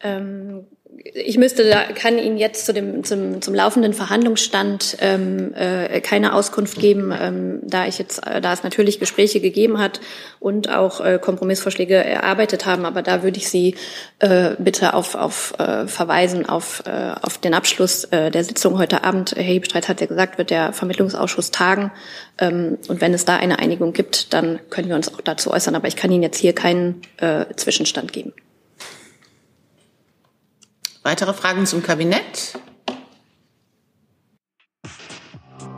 Ähm, 0.00 0.66
ich 1.16 1.38
müsste 1.38 1.72
kann 1.94 2.18
Ihnen 2.18 2.36
jetzt 2.36 2.66
zu 2.66 2.74
dem, 2.74 3.04
zum, 3.04 3.40
zum 3.40 3.54
laufenden 3.54 3.92
Verhandlungsstand 3.92 4.96
ähm, 5.00 5.54
äh, 5.54 6.00
keine 6.00 6.34
Auskunft 6.34 6.80
geben, 6.80 7.14
ähm, 7.16 7.60
da 7.62 7.86
ich 7.86 7.98
jetzt, 7.98 8.26
äh, 8.26 8.40
da 8.40 8.52
es 8.52 8.64
natürlich 8.64 8.98
Gespräche 8.98 9.40
gegeben 9.40 9.78
hat 9.78 10.00
und 10.40 10.68
auch 10.68 11.00
äh, 11.00 11.20
Kompromissvorschläge 11.22 11.94
erarbeitet 11.94 12.66
haben, 12.66 12.84
aber 12.84 13.02
da 13.02 13.22
würde 13.22 13.38
ich 13.38 13.48
Sie 13.48 13.76
äh, 14.18 14.56
bitte 14.58 14.94
auf, 14.94 15.14
auf 15.14 15.54
äh, 15.60 15.86
verweisen 15.86 16.48
auf, 16.48 16.82
äh, 16.84 17.12
auf 17.22 17.38
den 17.38 17.54
Abschluss 17.54 18.02
äh, 18.06 18.32
der 18.32 18.42
Sitzung 18.42 18.76
heute 18.78 19.04
Abend. 19.04 19.36
Herr 19.36 19.44
Hebestreit 19.44 19.88
hat 19.88 20.00
ja 20.00 20.08
gesagt, 20.08 20.36
wird 20.36 20.50
der 20.50 20.72
Vermittlungsausschuss 20.72 21.52
tagen 21.52 21.92
ähm, 22.38 22.76
und 22.88 23.00
wenn 23.00 23.14
es 23.14 23.24
da 23.24 23.36
eine 23.36 23.60
Einigung 23.60 23.92
gibt, 23.92 24.34
dann 24.34 24.58
können 24.68 24.88
wir 24.88 24.96
uns 24.96 25.14
auch 25.14 25.20
dazu 25.20 25.52
äußern, 25.52 25.76
aber 25.76 25.86
ich 25.86 25.94
kann 25.94 26.10
Ihnen 26.10 26.24
jetzt 26.24 26.38
hier 26.38 26.54
keinen 26.54 27.02
äh, 27.18 27.44
Zwischenstand 27.54 28.12
geben. 28.12 28.32
Weitere 31.04 31.34
Fragen 31.34 31.66
zum 31.66 31.82
Kabinett? 31.82 32.58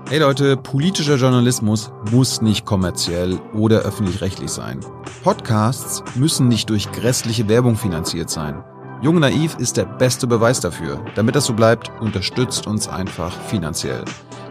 Hey 0.09 0.21
Leute, 0.21 0.57
politischer 0.57 1.17
Journalismus 1.17 1.91
muss 2.13 2.41
nicht 2.43 2.65
kommerziell 2.65 3.41
oder 3.53 3.81
öffentlich-rechtlich 3.81 4.53
sein. 4.53 4.87
Podcasts 5.25 6.05
müssen 6.15 6.47
nicht 6.47 6.71
durch 6.71 6.93
grässliche 6.93 7.49
Werbung 7.49 7.75
finanziert 7.75 8.31
sein. 8.31 8.63
Jung 9.03 9.19
Naiv 9.19 9.57
ist 9.59 9.77
der 9.77 9.85
beste 9.85 10.29
Beweis 10.29 10.61
dafür. 10.61 11.05
Damit 11.17 11.35
das 11.35 11.47
so 11.47 11.55
bleibt, 11.55 11.91
unterstützt 12.01 12.69
uns 12.69 12.87
einfach 12.87 13.37
finanziell. 13.49 14.05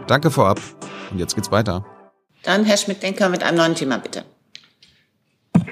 Danke 0.06 0.30
vorab 0.30 0.60
und 1.10 1.18
jetzt 1.18 1.34
geht's 1.36 1.50
weiter. 1.50 1.86
Dann 2.42 2.66
Herr 2.66 2.76
Schmidt-Denker 2.76 3.30
mit 3.30 3.42
einem 3.42 3.56
neuen 3.56 3.74
Thema, 3.74 3.96
bitte. 3.96 4.26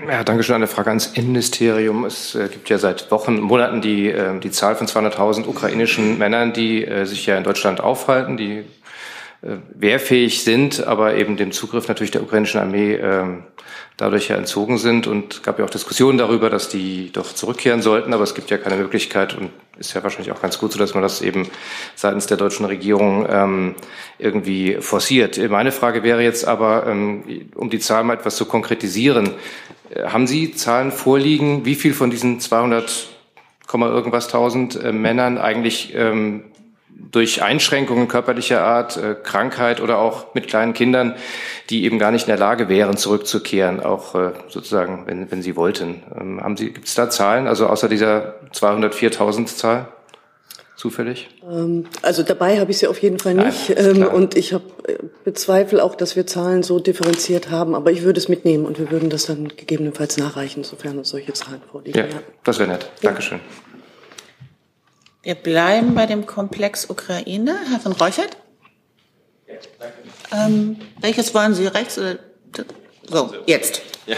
Ja, 0.09 0.23
danke 0.23 0.43
schön. 0.43 0.57
Eine 0.57 0.67
Frage 0.67 0.91
ans 0.91 1.07
Innenministerium. 1.07 2.05
Es 2.05 2.35
äh, 2.35 2.49
gibt 2.49 2.69
ja 2.69 2.79
seit 2.79 3.11
Wochen, 3.11 3.41
Monaten 3.41 3.81
die, 3.81 4.11
äh, 4.11 4.39
die 4.39 4.51
Zahl 4.51 4.77
von 4.77 4.87
200.000 4.87 5.47
ukrainischen 5.47 6.19
Männern, 6.19 6.53
die 6.53 6.85
äh, 6.85 7.05
sich 7.05 7.27
ja 7.27 7.37
in 7.37 7.45
Deutschland 7.45 7.81
aufhalten, 7.81 8.37
die 8.37 8.65
wehrfähig 9.75 10.43
sind, 10.43 10.87
aber 10.87 11.17
eben 11.17 11.37
dem 11.37 11.53
Zugriff 11.53 11.89
natürlich 11.89 12.11
der 12.11 12.23
ukrainischen 12.23 12.61
Armee 12.61 12.95
ähm, 12.95 13.45
dadurch 13.97 14.29
ja 14.29 14.37
entzogen 14.37 14.79
sind. 14.79 15.07
Und 15.07 15.43
gab 15.43 15.59
ja 15.59 15.65
auch 15.65 15.71
Diskussionen 15.71 16.19
darüber, 16.19 16.51
dass 16.51 16.69
die 16.69 17.13
doch 17.13 17.35
zurückkehren 17.35 17.83
sollten, 17.83 18.15
aber 18.15 18.25
es 18.25 18.35
gibt 18.35 18.51
ja 18.51 18.59
keine 18.59 18.77
Möglichkeit 18.77 19.37
und 19.37 19.51
ist 19.79 19.93
ja 19.95 20.03
wahrscheinlich 20.03 20.33
auch 20.33 20.41
ganz 20.41 20.59
gut 20.59 20.73
so, 20.73 20.79
dass 20.79 20.95
man 20.95 21.03
das 21.03 21.21
eben 21.21 21.49
seitens 21.95 22.27
der 22.27 22.37
deutschen 22.37 22.65
Regierung 22.65 23.27
ähm, 23.29 23.75
irgendwie 24.19 24.77
forciert. 24.81 25.39
Meine 25.51 25.73
Frage 25.73 26.03
wäre 26.03 26.23
jetzt 26.23 26.47
aber, 26.47 26.87
ähm, 26.87 27.51
um 27.55 27.71
die 27.71 27.81
Zahl 27.81 28.05
mal 28.05 28.15
etwas 28.15 28.37
zu 28.37 28.47
konkretisieren, 28.47 29.31
äh, 29.91 30.05
haben 30.05 30.27
Sie 30.27 30.53
Zahlen 30.53 30.91
vorliegen, 30.91 31.65
wie 31.65 31.75
viel 31.75 31.93
von 31.93 32.11
diesen 32.11 32.41
200, 32.41 33.09
irgendwas 33.73 34.29
tausend 34.29 34.81
äh, 34.81 34.93
Männern 34.93 35.37
eigentlich 35.37 35.93
ähm, 35.95 36.45
durch 36.97 37.43
Einschränkungen 37.43 38.09
körperlicher 38.09 38.63
Art, 38.63 38.97
äh, 38.97 39.15
Krankheit 39.15 39.81
oder 39.81 39.99
auch 39.99 40.35
mit 40.35 40.49
kleinen 40.49 40.75
Kindern, 40.75 41.15
die 41.71 41.85
eben 41.85 41.99
gar 41.99 42.11
nicht 42.11 42.23
in 42.23 42.29
der 42.29 42.39
Lage 42.39 42.69
wären, 42.69 42.97
zurückzukehren, 42.97 43.81
auch 43.81 44.15
äh, 44.15 44.33
sozusagen, 44.49 45.07
wenn, 45.07 45.31
wenn 45.31 45.43
sie 45.43 45.57
wollten. 45.57 46.03
Ähm, 46.19 46.41
haben 46.43 46.57
Sie, 46.57 46.71
gibt 46.73 46.87
es 46.87 46.95
da 46.95 47.11
Zahlen, 47.11 47.47
also 47.47 47.67
außer 47.67 47.89
dieser 47.89 48.35
204.000 48.53 49.47
Zahl? 49.47 49.89
zufällig? 50.85 51.31
Ähm, 51.51 51.87
also 52.03 52.23
dabei 52.23 52.61
habe 52.61 52.71
ich 52.71 52.79
sie 52.79 52.87
auf 52.87 53.01
jeden 53.01 53.19
Fall 53.19 53.35
nicht. 53.35 53.71
Nein, 53.71 53.97
ähm, 53.97 54.07
und 54.07 54.37
ich 54.37 54.53
habe 54.53 54.65
äh, 54.87 54.99
bezweifle 55.25 55.83
auch, 55.83 55.95
dass 55.95 56.15
wir 56.15 56.27
Zahlen 56.27 56.63
so 56.63 56.79
differenziert 56.79 57.51
haben. 57.51 57.75
Aber 57.75 57.91
ich 57.91 58.03
würde 58.03 58.19
es 58.19 58.29
mitnehmen 58.29 58.67
und 58.67 58.79
wir 58.79 58.91
würden 58.91 59.09
das 59.09 59.25
dann 59.25 59.49
gegebenenfalls 59.49 60.19
nachreichen, 60.19 60.63
sofern 60.63 60.99
uns 60.99 61.09
solche 61.09 61.33
Zahlen 61.33 61.63
vorliegen. 61.71 61.99
Ja, 61.99 62.05
das 62.43 62.59
wäre 62.59 62.69
nett. 62.71 62.91
Ja. 63.01 63.13
Wir 65.25 65.35
bleiben 65.35 65.95
bei 65.95 66.05
dem 66.05 66.27
Komplex 66.27 66.91
Ukraine. 66.91 67.57
Herr 67.71 67.81
von 67.81 67.93
Reuchert? 67.93 68.37
Ja, 69.49 69.55
danke. 69.79 70.55
Ähm, 70.55 70.77
welches 71.01 71.35
wollen 71.35 71.55
Sie, 71.55 71.67
rechts 71.67 71.99
oder? 71.99 72.17
So, 73.09 73.33
jetzt. 73.47 73.81
Ja. 74.07 74.17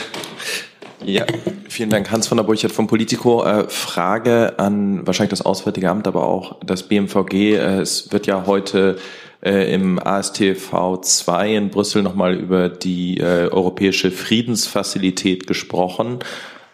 Ja, 1.04 1.24
vielen 1.68 1.90
Dank. 1.90 2.10
Hans 2.10 2.26
von 2.26 2.38
der 2.38 2.42
Burchert 2.42 2.72
vom 2.72 2.88
Politico. 2.88 3.44
Äh, 3.44 3.68
Frage 3.68 4.58
an 4.58 5.06
wahrscheinlich 5.06 5.30
das 5.30 5.42
Auswärtige 5.42 5.88
Amt, 5.90 6.08
aber 6.08 6.26
auch 6.26 6.56
das 6.64 6.88
BMVG. 6.88 7.54
Äh, 7.54 7.80
es 7.80 8.10
wird 8.10 8.26
ja 8.26 8.44
heute 8.46 8.98
äh, 9.44 9.72
im 9.72 10.00
ASTV 10.00 11.00
2 11.00 11.54
in 11.54 11.70
Brüssel 11.70 12.02
nochmal 12.02 12.34
über 12.34 12.68
die 12.68 13.22
europäische 13.22 14.10
Friedensfazilität 14.10 15.46
gesprochen. 15.46 16.18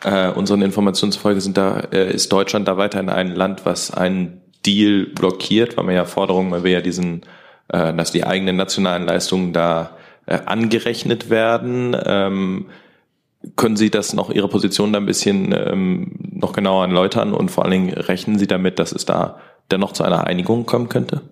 Äh, 0.05 0.31
unseren 0.31 0.63
Informationsfolge 0.63 1.41
sind 1.41 1.57
da, 1.57 1.81
äh, 1.93 2.13
ist 2.13 2.33
Deutschland 2.33 2.67
da 2.69 2.77
weiterhin 2.77 3.09
ein 3.09 3.35
Land, 3.35 3.65
was 3.65 3.93
einen 3.93 4.41
Deal 4.67 5.07
blockiert, 5.07 5.77
weil 5.77 5.85
man 5.85 5.95
ja 5.95 6.05
Forderungen, 6.05 6.51
man 6.51 6.63
will 6.63 6.73
ja 6.73 6.81
diesen, 6.81 7.23
äh, 7.69 7.93
dass 7.95 8.13
die 8.13 8.25
eigenen 8.25 8.57
nationalen 8.57 9.05
Leistungen 9.05 9.53
da 9.53 9.97
äh, 10.27 10.39
angerechnet 10.45 11.31
werden. 11.31 11.97
Ähm, 12.05 12.67
können 13.57 13.77
Sie 13.77 13.91
das 13.91 14.13
noch 14.13 14.31
Ihre 14.31 14.49
Position 14.49 14.93
da 14.93 15.01
ein 15.01 15.07
bisschen 15.07 15.53
ähm, 15.53 16.13
noch 16.33 16.53
genauer 16.53 16.87
erläutern 16.87 17.35
und 17.35 17.51
vor 17.51 17.65
allen 17.65 17.73
Dingen 17.73 17.93
rechnen 17.93 18.39
Sie 18.39 18.47
damit, 18.47 18.79
dass 18.79 18.93
es 18.93 19.05
da 19.05 19.41
dennoch 19.71 19.93
zu 19.93 20.05
einer 20.05 20.27
Einigung 20.27 20.65
kommen 20.65 20.89
könnte? 20.89 21.23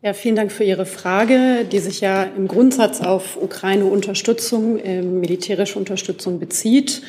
Ja, 0.00 0.12
vielen 0.12 0.36
Dank 0.36 0.52
für 0.52 0.62
Ihre 0.62 0.86
Frage, 0.86 1.64
die 1.64 1.80
sich 1.80 2.00
ja 2.00 2.22
im 2.22 2.46
Grundsatz 2.46 3.00
auf 3.00 3.36
Ukraine-Unterstützung, 3.36 4.78
äh, 4.78 5.02
militärische 5.02 5.76
Unterstützung 5.76 6.38
bezieht. 6.38 7.02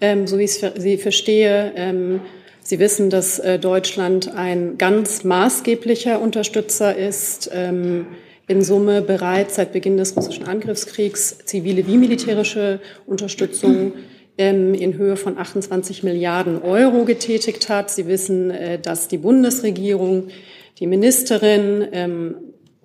Ähm, 0.00 0.28
so 0.28 0.38
wie 0.38 0.44
ich 0.44 0.52
Sie 0.76 0.96
verstehe, 0.96 1.72
ähm, 1.74 2.20
Sie 2.60 2.78
wissen, 2.78 3.10
dass 3.10 3.40
äh, 3.40 3.58
Deutschland 3.58 4.32
ein 4.32 4.78
ganz 4.78 5.24
maßgeblicher 5.24 6.20
Unterstützer 6.20 6.96
ist. 6.96 7.50
Ähm, 7.52 8.06
in 8.46 8.62
Summe 8.62 9.02
bereits 9.02 9.56
seit 9.56 9.72
Beginn 9.72 9.96
des 9.96 10.16
russischen 10.16 10.46
Angriffskriegs 10.46 11.38
zivile 11.46 11.84
wie 11.88 11.96
militärische 11.96 12.78
Unterstützung 13.04 13.92
ähm, 14.38 14.72
in 14.72 14.96
Höhe 14.96 15.16
von 15.16 15.36
28 15.36 16.04
Milliarden 16.04 16.62
Euro 16.62 17.04
getätigt 17.04 17.68
hat. 17.68 17.90
Sie 17.90 18.06
wissen, 18.06 18.52
äh, 18.52 18.78
dass 18.78 19.08
die 19.08 19.18
Bundesregierung, 19.18 20.28
die 20.78 20.86
Ministerin, 20.86 21.86
ähm, 21.92 22.34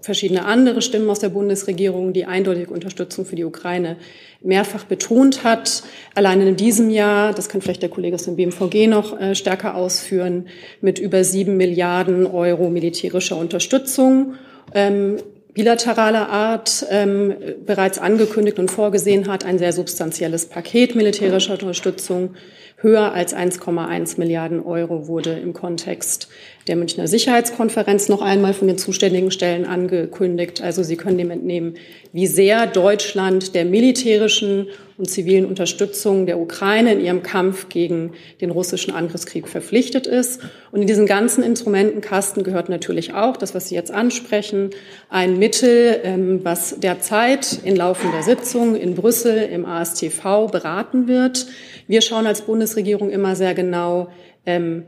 verschiedene 0.01 0.45
andere 0.45 0.81
Stimmen 0.81 1.09
aus 1.09 1.19
der 1.19 1.29
Bundesregierung, 1.29 2.13
die 2.13 2.25
eindeutige 2.25 2.73
Unterstützung 2.73 3.25
für 3.25 3.35
die 3.35 3.45
Ukraine 3.45 3.97
mehrfach 4.41 4.85
betont 4.85 5.43
hat. 5.43 5.83
Allein 6.15 6.41
in 6.41 6.55
diesem 6.55 6.89
Jahr, 6.89 7.33
das 7.33 7.49
kann 7.49 7.61
vielleicht 7.61 7.83
der 7.83 7.89
Kollege 7.89 8.15
aus 8.15 8.23
dem 8.23 8.35
BMVG 8.35 8.87
noch 8.87 9.19
äh, 9.19 9.35
stärker 9.35 9.75
ausführen, 9.75 10.47
mit 10.81 10.97
über 10.99 11.23
sieben 11.23 11.57
Milliarden 11.57 12.25
Euro 12.25 12.69
militärischer 12.69 13.37
Unterstützung. 13.37 14.35
Ähm, 14.73 15.17
bilateraler 15.53 16.29
Art 16.29 16.85
ähm, 16.89 17.35
bereits 17.65 17.99
angekündigt 17.99 18.57
und 18.57 18.71
vorgesehen 18.71 19.27
hat, 19.27 19.45
ein 19.45 19.59
sehr 19.59 19.73
substanzielles 19.73 20.45
Paket 20.45 20.95
militärischer 20.95 21.53
Unterstützung. 21.53 22.35
Höher 22.81 23.13
als 23.13 23.35
1,1 23.35 24.19
Milliarden 24.19 24.65
Euro 24.65 25.07
wurde 25.07 25.33
im 25.33 25.53
Kontext 25.53 26.27
der 26.67 26.75
Münchner 26.75 27.07
Sicherheitskonferenz 27.07 28.09
noch 28.09 28.21
einmal 28.21 28.53
von 28.53 28.67
den 28.67 28.77
zuständigen 28.77 29.29
Stellen 29.29 29.65
angekündigt. 29.65 30.61
Also 30.61 30.81
Sie 30.81 30.97
können 30.97 31.19
dem 31.19 31.29
entnehmen, 31.29 31.75
wie 32.13 32.27
sehr 32.27 32.67
Deutschland 32.67 33.55
der 33.55 33.65
militärischen 33.65 34.67
und 34.97 35.09
zivilen 35.09 35.45
Unterstützung 35.45 36.27
der 36.27 36.39
Ukraine 36.39 36.93
in 36.93 36.99
ihrem 36.99 37.23
Kampf 37.23 37.69
gegen 37.69 38.11
den 38.39 38.51
russischen 38.51 38.93
Angriffskrieg 38.93 39.47
verpflichtet 39.47 40.05
ist. 40.05 40.41
Und 40.71 40.81
in 40.81 40.87
diesen 40.87 41.07
ganzen 41.07 41.43
Instrumentenkasten 41.43 42.43
gehört 42.43 42.69
natürlich 42.69 43.13
auch 43.13 43.35
das, 43.35 43.55
was 43.55 43.69
Sie 43.69 43.75
jetzt 43.75 43.91
ansprechen, 43.91 44.69
ein 45.09 45.39
Mittel, 45.39 46.01
ähm, 46.03 46.41
was 46.43 46.79
derzeit 46.79 47.59
in 47.63 47.75
laufender 47.75 48.21
Sitzung 48.21 48.75
in 48.75 48.93
Brüssel 48.93 49.37
im 49.37 49.65
ASTV 49.65 50.51
beraten 50.51 51.07
wird. 51.07 51.47
Wir 51.87 52.01
schauen 52.01 52.27
als 52.27 52.43
Bundesregierung 52.43 53.09
immer 53.09 53.35
sehr 53.35 53.55
genau, 53.55 54.09
ähm, 54.45 54.83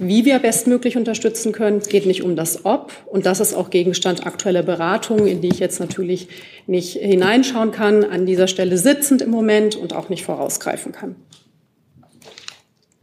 wie 0.00 0.24
wir 0.24 0.38
bestmöglich 0.38 0.96
unterstützen 0.96 1.52
können. 1.52 1.80
Geht 1.80 2.06
nicht 2.06 2.22
um 2.22 2.34
das 2.34 2.64
Ob. 2.64 2.92
Und 3.06 3.26
das 3.26 3.38
ist 3.38 3.54
auch 3.54 3.70
Gegenstand 3.70 4.26
aktueller 4.26 4.62
Beratungen, 4.62 5.26
in 5.26 5.40
die 5.40 5.48
ich 5.48 5.60
jetzt 5.60 5.78
natürlich 5.78 6.28
nicht 6.66 6.94
hineinschauen 6.94 7.70
kann, 7.70 8.04
an 8.04 8.26
dieser 8.26 8.48
Stelle 8.48 8.78
sitzend 8.78 9.22
im 9.22 9.30
Moment 9.30 9.76
und 9.76 9.94
auch 9.94 10.08
nicht 10.08 10.24
vorausgreifen 10.24 10.92
kann. 10.92 11.16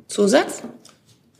Zusatz? 0.07 0.63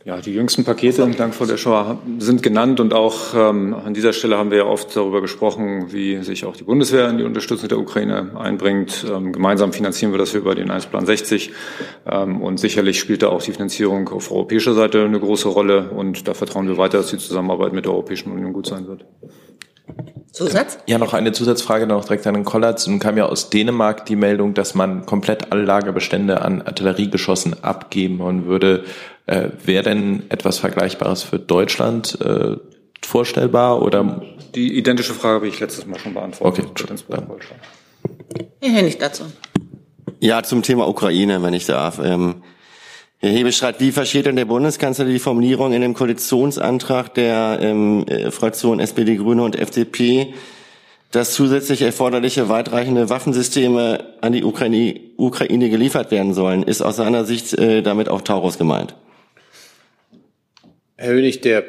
Ja, 0.08 0.22
die 0.22 0.32
jüngsten 0.32 0.64
Pakete 0.64 1.02
entlang 1.02 1.34
vor 1.34 1.46
der 1.46 1.58
Shoah 1.58 1.98
sind 2.18 2.42
genannt 2.42 2.80
und 2.80 2.94
auch 2.94 3.34
ähm, 3.34 3.74
an 3.74 3.92
dieser 3.92 4.14
Stelle 4.14 4.38
haben 4.38 4.50
wir 4.50 4.56
ja 4.56 4.64
oft 4.64 4.96
darüber 4.96 5.20
gesprochen, 5.20 5.92
wie 5.92 6.22
sich 6.22 6.46
auch 6.46 6.56
die 6.56 6.64
Bundeswehr 6.64 7.10
in 7.10 7.18
die 7.18 7.24
Unterstützung 7.24 7.68
der 7.68 7.78
Ukraine 7.78 8.30
einbringt. 8.34 9.04
Ähm, 9.06 9.34
gemeinsam 9.34 9.74
finanzieren 9.74 10.12
wir 10.12 10.18
das 10.18 10.32
über 10.32 10.54
den 10.54 10.70
Einsplan 10.70 11.04
60 11.04 11.50
ähm, 12.10 12.40
und 12.40 12.58
sicherlich 12.58 12.98
spielt 12.98 13.20
da 13.20 13.28
auch 13.28 13.42
die 13.42 13.52
Finanzierung 13.52 14.08
auf 14.08 14.32
europäischer 14.32 14.72
Seite 14.72 15.04
eine 15.04 15.20
große 15.20 15.46
Rolle 15.46 15.90
und 15.90 16.26
da 16.26 16.32
vertrauen 16.32 16.68
wir 16.68 16.78
weiter, 16.78 16.96
dass 16.96 17.10
die 17.10 17.18
Zusammenarbeit 17.18 17.74
mit 17.74 17.84
der 17.84 17.92
Europäischen 17.92 18.32
Union 18.32 18.54
gut 18.54 18.66
sein 18.66 18.88
wird. 18.88 19.04
Zusatz? 20.38 20.78
Ja, 20.86 20.98
noch 20.98 21.14
eine 21.14 21.32
Zusatzfrage 21.32 21.86
noch 21.86 22.04
direkt 22.04 22.26
an 22.26 22.34
den 22.34 22.44
Kollatz. 22.44 22.86
Nun 22.86 22.98
kam 22.98 23.16
ja 23.16 23.26
aus 23.26 23.50
Dänemark 23.50 24.06
die 24.06 24.16
Meldung, 24.16 24.54
dass 24.54 24.74
man 24.74 25.04
komplett 25.04 25.52
alle 25.52 25.62
Lagerbestände 25.64 26.40
an 26.42 26.62
Artilleriegeschossen 26.62 27.62
abgeben 27.62 28.20
und 28.20 28.46
würde. 28.46 28.84
Äh, 29.26 29.50
Wäre 29.64 29.84
denn 29.84 30.22
etwas 30.30 30.58
Vergleichbares 30.58 31.22
für 31.22 31.38
Deutschland 31.38 32.18
äh, 32.20 32.56
vorstellbar 33.04 33.82
oder? 33.82 34.22
Die 34.54 34.78
identische 34.78 35.12
Frage 35.12 35.34
habe 35.34 35.48
ich 35.48 35.60
letztes 35.60 35.86
Mal 35.86 35.98
schon 35.98 36.14
beantwortet. 36.14 36.66
Okay, 36.66 36.90
Herr 38.60 38.70
Hennig 38.70 38.98
dazu. 38.98 39.24
Ja, 40.20 40.42
zum 40.42 40.62
Thema 40.62 40.88
Ukraine, 40.88 41.42
wenn 41.42 41.54
ich 41.54 41.66
darf. 41.66 42.00
Ähm, 42.02 42.42
Herr 43.20 43.30
Hebestreit, 43.30 43.80
wie 43.80 43.90
versteht 43.90 44.26
denn 44.26 44.36
der 44.36 44.44
Bundeskanzler 44.44 45.04
die 45.04 45.18
Formulierung 45.18 45.72
in 45.72 45.80
dem 45.80 45.92
Koalitionsantrag 45.92 47.14
der 47.14 47.58
ähm, 47.60 48.06
äh, 48.06 48.30
Fraktion 48.30 48.78
SPD, 48.78 49.16
Grüne 49.16 49.42
und 49.42 49.58
FDP, 49.58 50.34
dass 51.10 51.32
zusätzlich 51.32 51.82
erforderliche 51.82 52.48
weitreichende 52.48 53.10
Waffensysteme 53.10 54.14
an 54.20 54.32
die 54.34 54.44
Ukraine, 54.44 55.00
Ukraine 55.16 55.68
geliefert 55.68 56.12
werden 56.12 56.32
sollen? 56.32 56.62
Ist 56.62 56.80
aus 56.80 56.94
seiner 56.94 57.24
Sicht 57.24 57.54
äh, 57.54 57.82
damit 57.82 58.08
auch 58.08 58.22
Taurus 58.22 58.56
gemeint? 58.56 58.94
Herr 60.94 61.12
Hönig, 61.12 61.40
der 61.40 61.64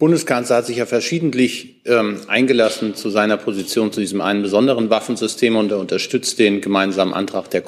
Bundeskanzler 0.00 0.56
hat 0.56 0.66
sich 0.66 0.78
ja 0.78 0.86
verschiedentlich 0.86 1.82
ähm, 1.86 2.22
eingelassen 2.26 2.96
zu 2.96 3.10
seiner 3.10 3.36
Position 3.36 3.92
zu 3.92 4.00
diesem 4.00 4.20
einen 4.20 4.42
besonderen 4.42 4.90
Waffensystem 4.90 5.54
und 5.54 5.70
er 5.70 5.78
unterstützt 5.78 6.40
den 6.40 6.60
gemeinsamen 6.60 7.14
Antrag 7.14 7.48
der 7.50 7.60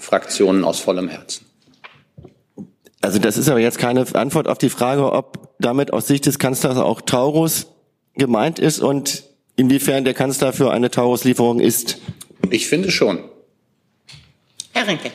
Koalitionsfraktionen 0.00 0.64
aus 0.64 0.80
vollem 0.80 1.08
Herzen. 1.08 1.46
Also 3.02 3.18
das 3.18 3.38
ist 3.38 3.48
aber 3.48 3.60
jetzt 3.60 3.78
keine 3.78 4.04
Antwort 4.14 4.48
auf 4.48 4.58
die 4.58 4.70
Frage, 4.70 5.12
ob 5.12 5.54
damit 5.58 5.92
aus 5.92 6.06
Sicht 6.06 6.26
des 6.26 6.38
Kanzlers 6.38 6.76
auch 6.76 7.00
Taurus 7.00 7.66
gemeint 8.14 8.58
ist 8.58 8.80
und 8.80 9.24
inwiefern 9.56 10.04
der 10.04 10.14
Kanzler 10.14 10.52
für 10.52 10.70
eine 10.70 10.90
Taurus-Lieferung 10.90 11.60
ist. 11.60 11.98
Ich 12.50 12.66
finde 12.66 12.90
schon. 12.90 13.20
Herr 14.72 14.86
Rinke. 14.86 15.10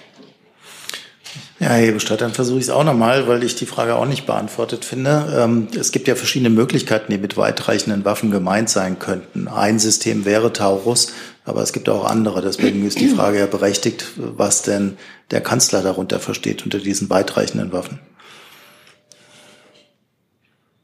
Ja, 1.59 1.67
Herr 1.67 1.85
Hebestadt, 1.85 2.21
dann 2.21 2.33
versuche 2.33 2.57
ich 2.57 2.65
es 2.65 2.69
auch 2.69 2.83
nochmal, 2.83 3.27
weil 3.27 3.43
ich 3.43 3.55
die 3.55 3.65
Frage 3.65 3.95
auch 3.95 4.05
nicht 4.05 4.25
beantwortet 4.25 4.83
finde. 4.83 5.33
Ähm, 5.37 5.67
es 5.79 5.91
gibt 5.91 6.07
ja 6.07 6.15
verschiedene 6.15 6.49
Möglichkeiten, 6.49 7.11
die 7.11 7.17
mit 7.17 7.37
weitreichenden 7.37 8.03
Waffen 8.03 8.29
gemeint 8.29 8.69
sein 8.69 8.99
könnten. 8.99 9.47
Ein 9.47 9.79
System 9.79 10.25
wäre 10.25 10.51
Taurus, 10.51 11.13
aber 11.45 11.61
es 11.61 11.73
gibt 11.73 11.87
auch 11.89 12.05
andere. 12.05 12.41
Deswegen 12.41 12.85
ist 12.85 12.99
die 12.99 13.07
Frage 13.15 13.39
ja 13.39 13.45
berechtigt, 13.45 14.05
was 14.17 14.63
denn 14.63 14.97
der 15.31 15.41
Kanzler 15.41 15.81
darunter 15.81 16.19
versteht 16.19 16.63
unter 16.63 16.79
diesen 16.79 17.09
weitreichenden 17.09 17.71
Waffen. 17.71 17.99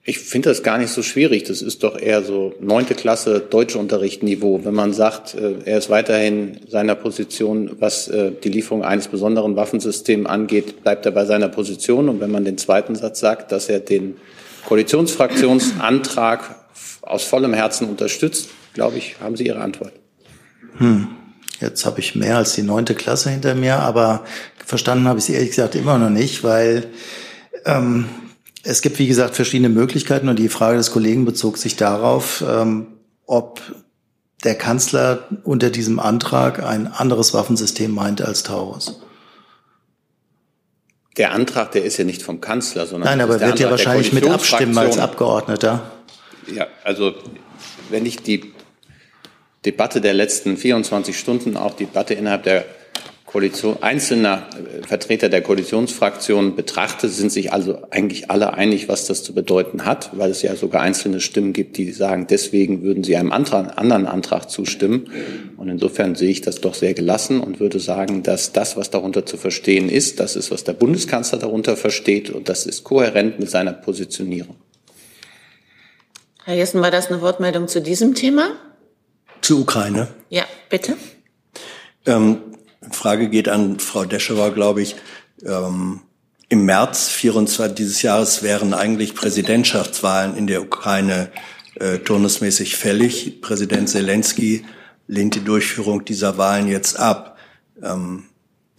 Ich 0.04 0.18
finde 0.18 0.50
das 0.50 0.64
gar 0.64 0.80
nicht 0.80 0.90
so 0.90 1.04
schwierig. 1.04 1.44
Das 1.44 1.62
ist 1.62 1.84
doch 1.84 1.96
eher 1.98 2.24
so 2.24 2.56
neunte 2.60 2.96
Klasse 2.96 3.40
Deutschunterrichtniveau. 3.40 4.62
Wenn 4.64 4.74
man 4.74 4.94
sagt, 4.94 5.36
äh, 5.36 5.58
er 5.64 5.78
ist 5.78 5.92
weiterhin 5.92 6.60
seiner 6.68 6.96
Position, 6.96 7.76
was 7.80 8.08
äh, 8.08 8.32
die 8.32 8.50
Lieferung 8.50 8.84
eines 8.84 9.10
besonderen 9.10 9.56
Waffensystems 9.56 10.28
angeht, 10.28 10.82
bleibt 10.82 11.06
er 11.06 11.12
bei 11.12 11.26
seiner 11.26 11.50
Position. 11.50 12.10
Und 12.10 12.20
wenn 12.20 12.32
man 12.32 12.46
den 12.46 12.58
zweiten 12.58 12.96
Satz 12.96 13.20
sagt, 13.20 13.52
dass 13.52 13.70
er 13.70 13.80
den 13.80 14.18
Koalitionsfraktionsantrag 14.66 16.56
aus 17.04 17.24
vollem 17.24 17.54
Herzen 17.54 17.88
unterstützt, 17.88 18.50
glaube 18.74 18.98
ich, 18.98 19.20
haben 19.20 19.36
Sie 19.36 19.46
Ihre 19.46 19.60
Antwort. 19.60 20.01
Hm. 20.78 21.08
Jetzt 21.60 21.86
habe 21.86 22.00
ich 22.00 22.16
mehr 22.16 22.38
als 22.38 22.54
die 22.54 22.64
neunte 22.64 22.96
Klasse 22.96 23.30
hinter 23.30 23.54
mir, 23.54 23.78
aber 23.78 24.26
verstanden 24.66 25.08
habe 25.08 25.20
ich 25.20 25.26
sie 25.26 25.34
ehrlich 25.34 25.50
gesagt 25.50 25.76
immer 25.76 25.98
noch 25.98 26.10
nicht, 26.10 26.44
weil 26.44 26.88
ähm, 27.66 28.06
es 28.64 28.82
gibt, 28.82 29.00
wie 29.00 29.08
gesagt, 29.08 29.36
verschiedene 29.36 29.70
Möglichkeiten 29.70 30.30
und 30.30 30.40
die 30.40 30.50
Frage 30.50 30.78
des 30.78 30.92
Kollegen 30.92 31.26
bezog 31.26 31.58
sich 31.58 31.76
darauf, 31.76 32.44
ähm, 32.48 32.88
ob 33.26 33.62
der 34.44 34.56
Kanzler 34.56 35.28
unter 35.44 35.70
diesem 35.70 36.00
Antrag 36.00 36.64
ein 36.64 36.88
anderes 36.88 37.34
Waffensystem 37.34 37.92
meint 37.92 38.22
als 38.22 38.44
Taurus. 38.44 39.02
Der 41.18 41.34
Antrag, 41.34 41.74
der 41.74 41.84
ist 41.84 41.98
ja 41.98 42.06
nicht 42.06 42.24
vom 42.24 42.42
Kanzler, 42.42 42.88
sondern 42.88 43.10
Nein, 43.10 43.22
aber 43.22 43.40
wird 43.40 43.60
ja 43.60 43.70
wahrscheinlich 43.70 44.14
mit 44.14 44.28
abstimmen 44.28 44.78
als 44.78 44.98
Abgeordneter. 44.98 45.92
Ja, 46.52 46.68
also 46.84 47.14
wenn 47.90 48.06
ich 48.06 48.18
die 48.18 48.51
Debatte 49.66 50.02
der 50.02 50.14
letzten 50.14 50.58
24 50.58 51.18
Stunden, 51.18 51.56
auch 51.56 51.76
die 51.76 51.86
Debatte 51.86 52.16
innerhalb 52.16 52.44
der 52.44 52.66
Koalition, 53.32 53.78
einzelner 53.82 54.50
äh, 54.56 54.86
Vertreter 54.86 55.30
der 55.30 55.42
Koalitionsfraktionen 55.42 56.56
betrachtet, 56.56 57.12
sind 57.12 57.32
sich 57.32 57.54
also 57.54 57.78
eigentlich 57.92 58.30
alle 58.30 58.56
einig, 58.56 58.90
was 58.90 59.06
das 59.06 59.24
zu 59.24 59.34
bedeuten 59.34 59.86
hat, 59.86 60.10
weil 60.18 60.32
es 60.32 60.42
ja 60.42 60.56
sogar 60.56 60.82
einzelne 60.82 61.22
Stimmen 61.22 61.54
gibt, 61.54 61.78
die 61.78 61.92
sagen, 61.92 62.28
deswegen 62.28 62.82
würden 62.82 63.04
sie 63.04 63.16
einem 63.16 63.32
Antrag, 63.32 63.78
anderen 63.78 64.08
Antrag 64.08 64.50
zustimmen. 64.50 65.10
Und 65.58 65.70
insofern 65.70 66.16
sehe 66.16 66.32
ich 66.32 66.42
das 66.42 66.60
doch 66.60 66.74
sehr 66.74 66.94
gelassen 66.94 67.40
und 67.40 67.60
würde 67.60 67.80
sagen, 67.80 68.24
dass 68.24 68.52
das, 68.52 68.76
was 68.76 68.90
darunter 68.90 69.26
zu 69.26 69.38
verstehen 69.38 69.90
ist, 69.90 70.20
das 70.20 70.36
ist, 70.36 70.52
was 70.52 70.64
der 70.64 70.74
Bundeskanzler 70.74 71.38
darunter 71.38 71.78
versteht 71.78 72.32
und 72.32 72.50
das 72.50 72.66
ist 72.66 72.84
kohärent 72.84 73.40
mit 73.40 73.50
seiner 73.50 73.74
Positionierung. 73.74 74.56
Herr 76.44 76.56
Jessen, 76.56 76.82
war 76.82 76.92
das 76.92 77.12
eine 77.12 77.22
Wortmeldung 77.22 77.68
zu 77.68 77.82
diesem 77.82 78.16
Thema? 78.16 78.50
Zur 79.42 79.60
Ukraine. 79.60 80.08
Ja, 80.30 80.46
bitte. 80.70 80.98
Ähm, 82.06 82.38
Frage 82.92 83.30
geht 83.30 83.50
an 83.50 83.80
Frau 83.80 84.06
Deschewa, 84.06 84.50
glaube 84.50 84.82
ich. 84.82 84.96
Ähm, 85.46 86.02
Im 86.50 86.66
März 86.66 87.10
24 87.10 87.76
dieses 87.76 88.02
Jahres 88.02 88.44
wären 88.44 88.74
eigentlich 88.74 89.16
Präsidentschaftswahlen 89.16 90.36
in 90.36 90.48
der 90.48 90.62
Ukraine 90.62 91.32
äh, 91.76 92.00
turnusmäßig 92.00 92.76
fällig. 92.76 93.42
Präsident 93.42 93.90
Zelensky 93.90 94.66
lehnt 95.08 95.36
die 95.36 95.44
Durchführung 95.44 96.06
dieser 96.06 96.38
Wahlen 96.38 96.68
jetzt 96.68 97.00
ab. 97.00 97.38
Ähm, 97.82 98.26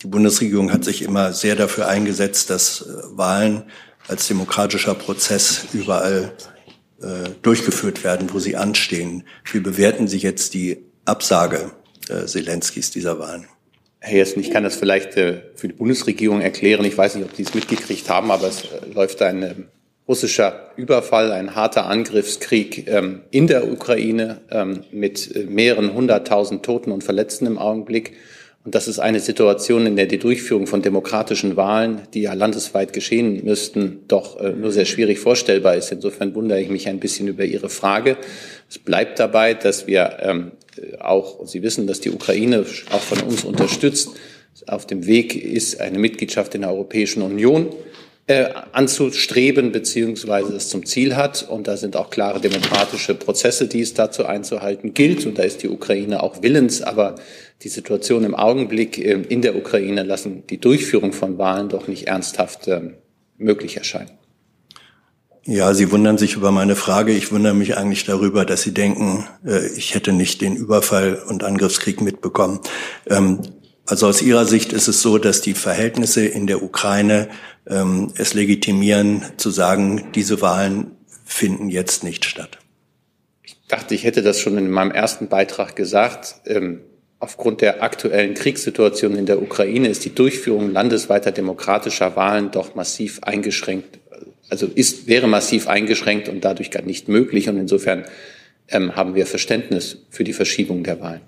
die 0.03 0.09
Bundesregierung 0.09 0.73
hat 0.73 0.85
sich 0.85 1.03
immer 1.03 1.33
sehr 1.33 1.57
dafür 1.57 1.89
eingesetzt, 1.89 2.51
dass 2.51 2.83
äh, 2.83 2.87
Wahlen 3.17 3.65
als 4.09 4.27
demokratischer 4.27 4.95
Prozess 4.95 5.67
überall 5.73 6.33
durchgeführt 7.43 8.05
werden, 8.05 8.29
wo 8.33 8.39
sie 8.39 8.57
anstehen. 8.57 9.25
Wie 9.51 9.61
bewerten 9.61 10.07
Sie 10.07 10.19
jetzt 10.19 10.55
die 10.55 10.79
Absage 11.05 11.73
äh, 12.09 12.27
Zelenskys 12.27 12.91
dieser 12.91 13.19
Wahlen? 13.19 13.47
Herr 14.05 14.17
Jessen, 14.17 14.41
ich 14.41 14.51
kann 14.51 14.65
das 14.65 14.75
vielleicht 14.75 15.17
äh, 15.17 15.43
für 15.55 15.69
die 15.69 15.75
Bundesregierung 15.75 16.41
erklären. 16.41 16.85
Ich 16.85 16.99
weiß 16.99 17.15
nicht, 17.15 17.25
ob 17.25 17.37
Sie 17.37 17.45
es 17.45 17.55
mitgekriegt 17.55 18.09
haben, 18.11 18.31
aber 18.31 18.49
es 18.49 18.65
äh, 18.65 18.93
läuft 18.93 19.23
ein 19.23 19.43
äh, 19.43 19.55
russischer 20.09 20.73
Überfall, 20.77 21.31
ein 21.31 21.55
harter 21.55 21.87
Angriffskrieg 21.87 22.89
ähm, 22.89 23.23
in 23.31 23.47
der 23.47 23.71
Ukraine 23.71 24.41
ähm, 24.51 24.83
mit 24.91 25.35
äh, 25.37 25.45
mehreren 25.45 25.95
hunderttausend 25.95 26.65
Toten 26.65 26.91
und 26.91 27.05
Verletzten 27.05 27.47
im 27.47 27.59
Augenblick. 27.59 28.15
Und 28.65 28.77
das 28.77 28.87
ist 28.87 29.01
eine 29.01 29.19
Situation, 29.19 29.87
in 29.87 29.97
der 29.97 30.07
die 30.07 30.19
Durchführung 30.19 30.69
von 30.69 30.83
demokratischen 30.83 31.57
Wahlen, 31.57 32.03
die 32.15 32.23
ja 32.23 32.35
landesweit 32.35 32.93
geschehen 32.93 33.45
müssten, 33.45 34.05
doch 34.07 34.39
äh, 34.39 34.53
nur 34.53 34.71
sehr 34.71 34.85
schwierig 34.85 35.19
vorstellbar 35.19 35.75
ist. 35.75 35.91
Insofern 35.91 36.35
wundere 36.35 36.61
ich 36.61 36.69
mich 36.69 36.89
ein 36.89 37.01
bisschen 37.01 37.27
über 37.27 37.45
Ihre 37.45 37.69
Frage. 37.69 38.17
Es 38.71 38.79
bleibt 38.79 39.19
dabei, 39.19 39.55
dass 39.55 39.89
wir 39.89 40.19
ähm, 40.21 40.53
auch, 41.01 41.45
Sie 41.47 41.63
wissen, 41.63 41.89
dass 41.89 42.01
die 42.01 42.11
Ukraine 42.11 42.65
auch 42.91 43.01
von 43.01 43.21
uns 43.23 43.45
unterstützt, 43.45 44.11
auf 44.67 44.87
dem 44.87 45.07
Weg 45.07 45.35
ist 45.35 45.81
eine 45.81 45.99
Mitgliedschaft 45.99 46.55
in 46.55 46.61
der 46.61 46.71
Europäischen 46.71 47.23
Union. 47.23 47.69
Äh, 48.27 48.51
anzustreben 48.73 49.73
beziehungsweise 49.73 50.55
es 50.55 50.69
zum 50.69 50.87
Ziel 50.87 51.17
hat. 51.17 51.43
Und 51.49 51.67
da 51.67 51.77
sind 51.77 51.97
auch 51.97 52.11
klare 52.11 52.41
demokratische 52.41 53.15
Prozesse, 53.15 53.67
die 53.67 53.81
es 53.81 53.95
dazu 53.95 54.27
einzuhalten 54.27 54.95
gilt. 54.95 55.27
Und 55.27 55.39
da 55.39 55.43
ist 55.43 55.63
die 55.63 55.69
Ukraine 55.69 56.23
auch 56.23 56.43
willens. 56.43 56.83
Aber 56.83 57.17
die 57.63 57.69
Situation 57.69 58.25
im 58.25 58.35
Augenblick 58.35 58.99
äh, 58.99 59.23
in 59.29 59.43
der 59.43 59.57
Ukraine 59.57 60.03
lassen 60.03 60.45
die 60.49 60.59
Durchführung 60.59 61.13
von 61.13 61.39
Wahlen 61.39 61.69
doch 61.69 61.89
nicht 61.89 62.07
ernsthaft 62.07 62.69
äh, 62.69 62.93
möglich 63.39 63.77
erscheinen. 63.77 64.11
Ja, 65.45 65.75
Sie 65.75 65.91
wundern 65.91 66.19
sich 66.19 66.37
über 66.37 66.53
meine 66.53 66.77
Frage. 66.77 67.13
Ich 67.13 67.33
wundere 67.33 67.55
mich 67.55 67.77
eigentlich 67.77 68.05
darüber, 68.05 68.45
dass 68.45 68.63
Sie 68.63 68.73
denken, 68.73 69.27
äh, 69.45 69.67
ich 69.77 69.97
hätte 69.97 70.13
nicht 70.13 70.41
den 70.41 70.55
Überfall 70.55 71.21
und 71.29 71.43
Angriffskrieg 71.43 72.01
mitbekommen. 72.01 72.61
Also 73.87 74.07
aus 74.07 74.23
Ihrer 74.23 74.45
Sicht 74.45 74.73
ist 74.73 74.89
es 74.89 75.03
so, 75.03 75.19
dass 75.19 75.41
die 75.41 75.55
Verhältnisse 75.55 76.25
in 76.25 76.47
der 76.47 76.63
Ukraine 76.63 77.29
ähm, 77.67 78.13
es 78.17 78.35
legitimieren, 78.35 79.25
zu 79.37 79.51
sagen, 79.51 80.13
diese 80.15 80.41
Wahlen 80.41 80.93
finden 81.25 81.69
jetzt 81.69 82.05
nicht 82.05 82.25
statt. 82.25 82.59
Ich 83.43 83.57
dachte, 83.69 83.95
ich 83.95 84.05
hätte 84.05 84.23
das 84.23 84.41
schon 84.41 84.57
in 84.59 84.71
meinem 84.71 84.93
ersten 84.93 85.29
Beitrag 85.29 85.75
gesagt. 85.75 86.37
Ähm, 86.47 86.81
aufgrund 87.19 87.61
der 87.61 87.83
aktuellen 87.83 88.35
Kriegssituation 88.35 89.17
in 89.17 89.27
der 89.27 89.43
Ukraine 89.43 89.89
ist 89.89 90.05
die 90.05 90.15
Durchführung 90.15 90.71
landesweiter 90.71 91.33
demokratischer 91.33 92.15
Wahlen 92.17 92.51
doch 92.51 92.75
massiv 92.75 93.23
eingeschränkt. 93.23 93.99
Also 94.49 94.67
ist, 94.67 95.07
wäre 95.07 95.27
massiv 95.27 95.67
eingeschränkt 95.69 96.29
und 96.29 96.45
dadurch 96.45 96.71
gar 96.71 96.83
nicht 96.83 97.09
möglich. 97.09 97.49
Und 97.49 97.57
insofern 97.57 98.05
ähm, 98.69 98.95
haben 98.97 99.15
wir 99.15 99.27
Verständnis 99.27 99.99
für 100.11 100.25
die 100.25 100.33
Verschiebung 100.33 100.85
der 100.85 101.01
Wahlen. 101.01 101.23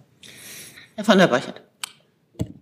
Herr 0.97 1.05
von 1.05 1.19
der 1.19 1.27
Borchert. 1.27 1.63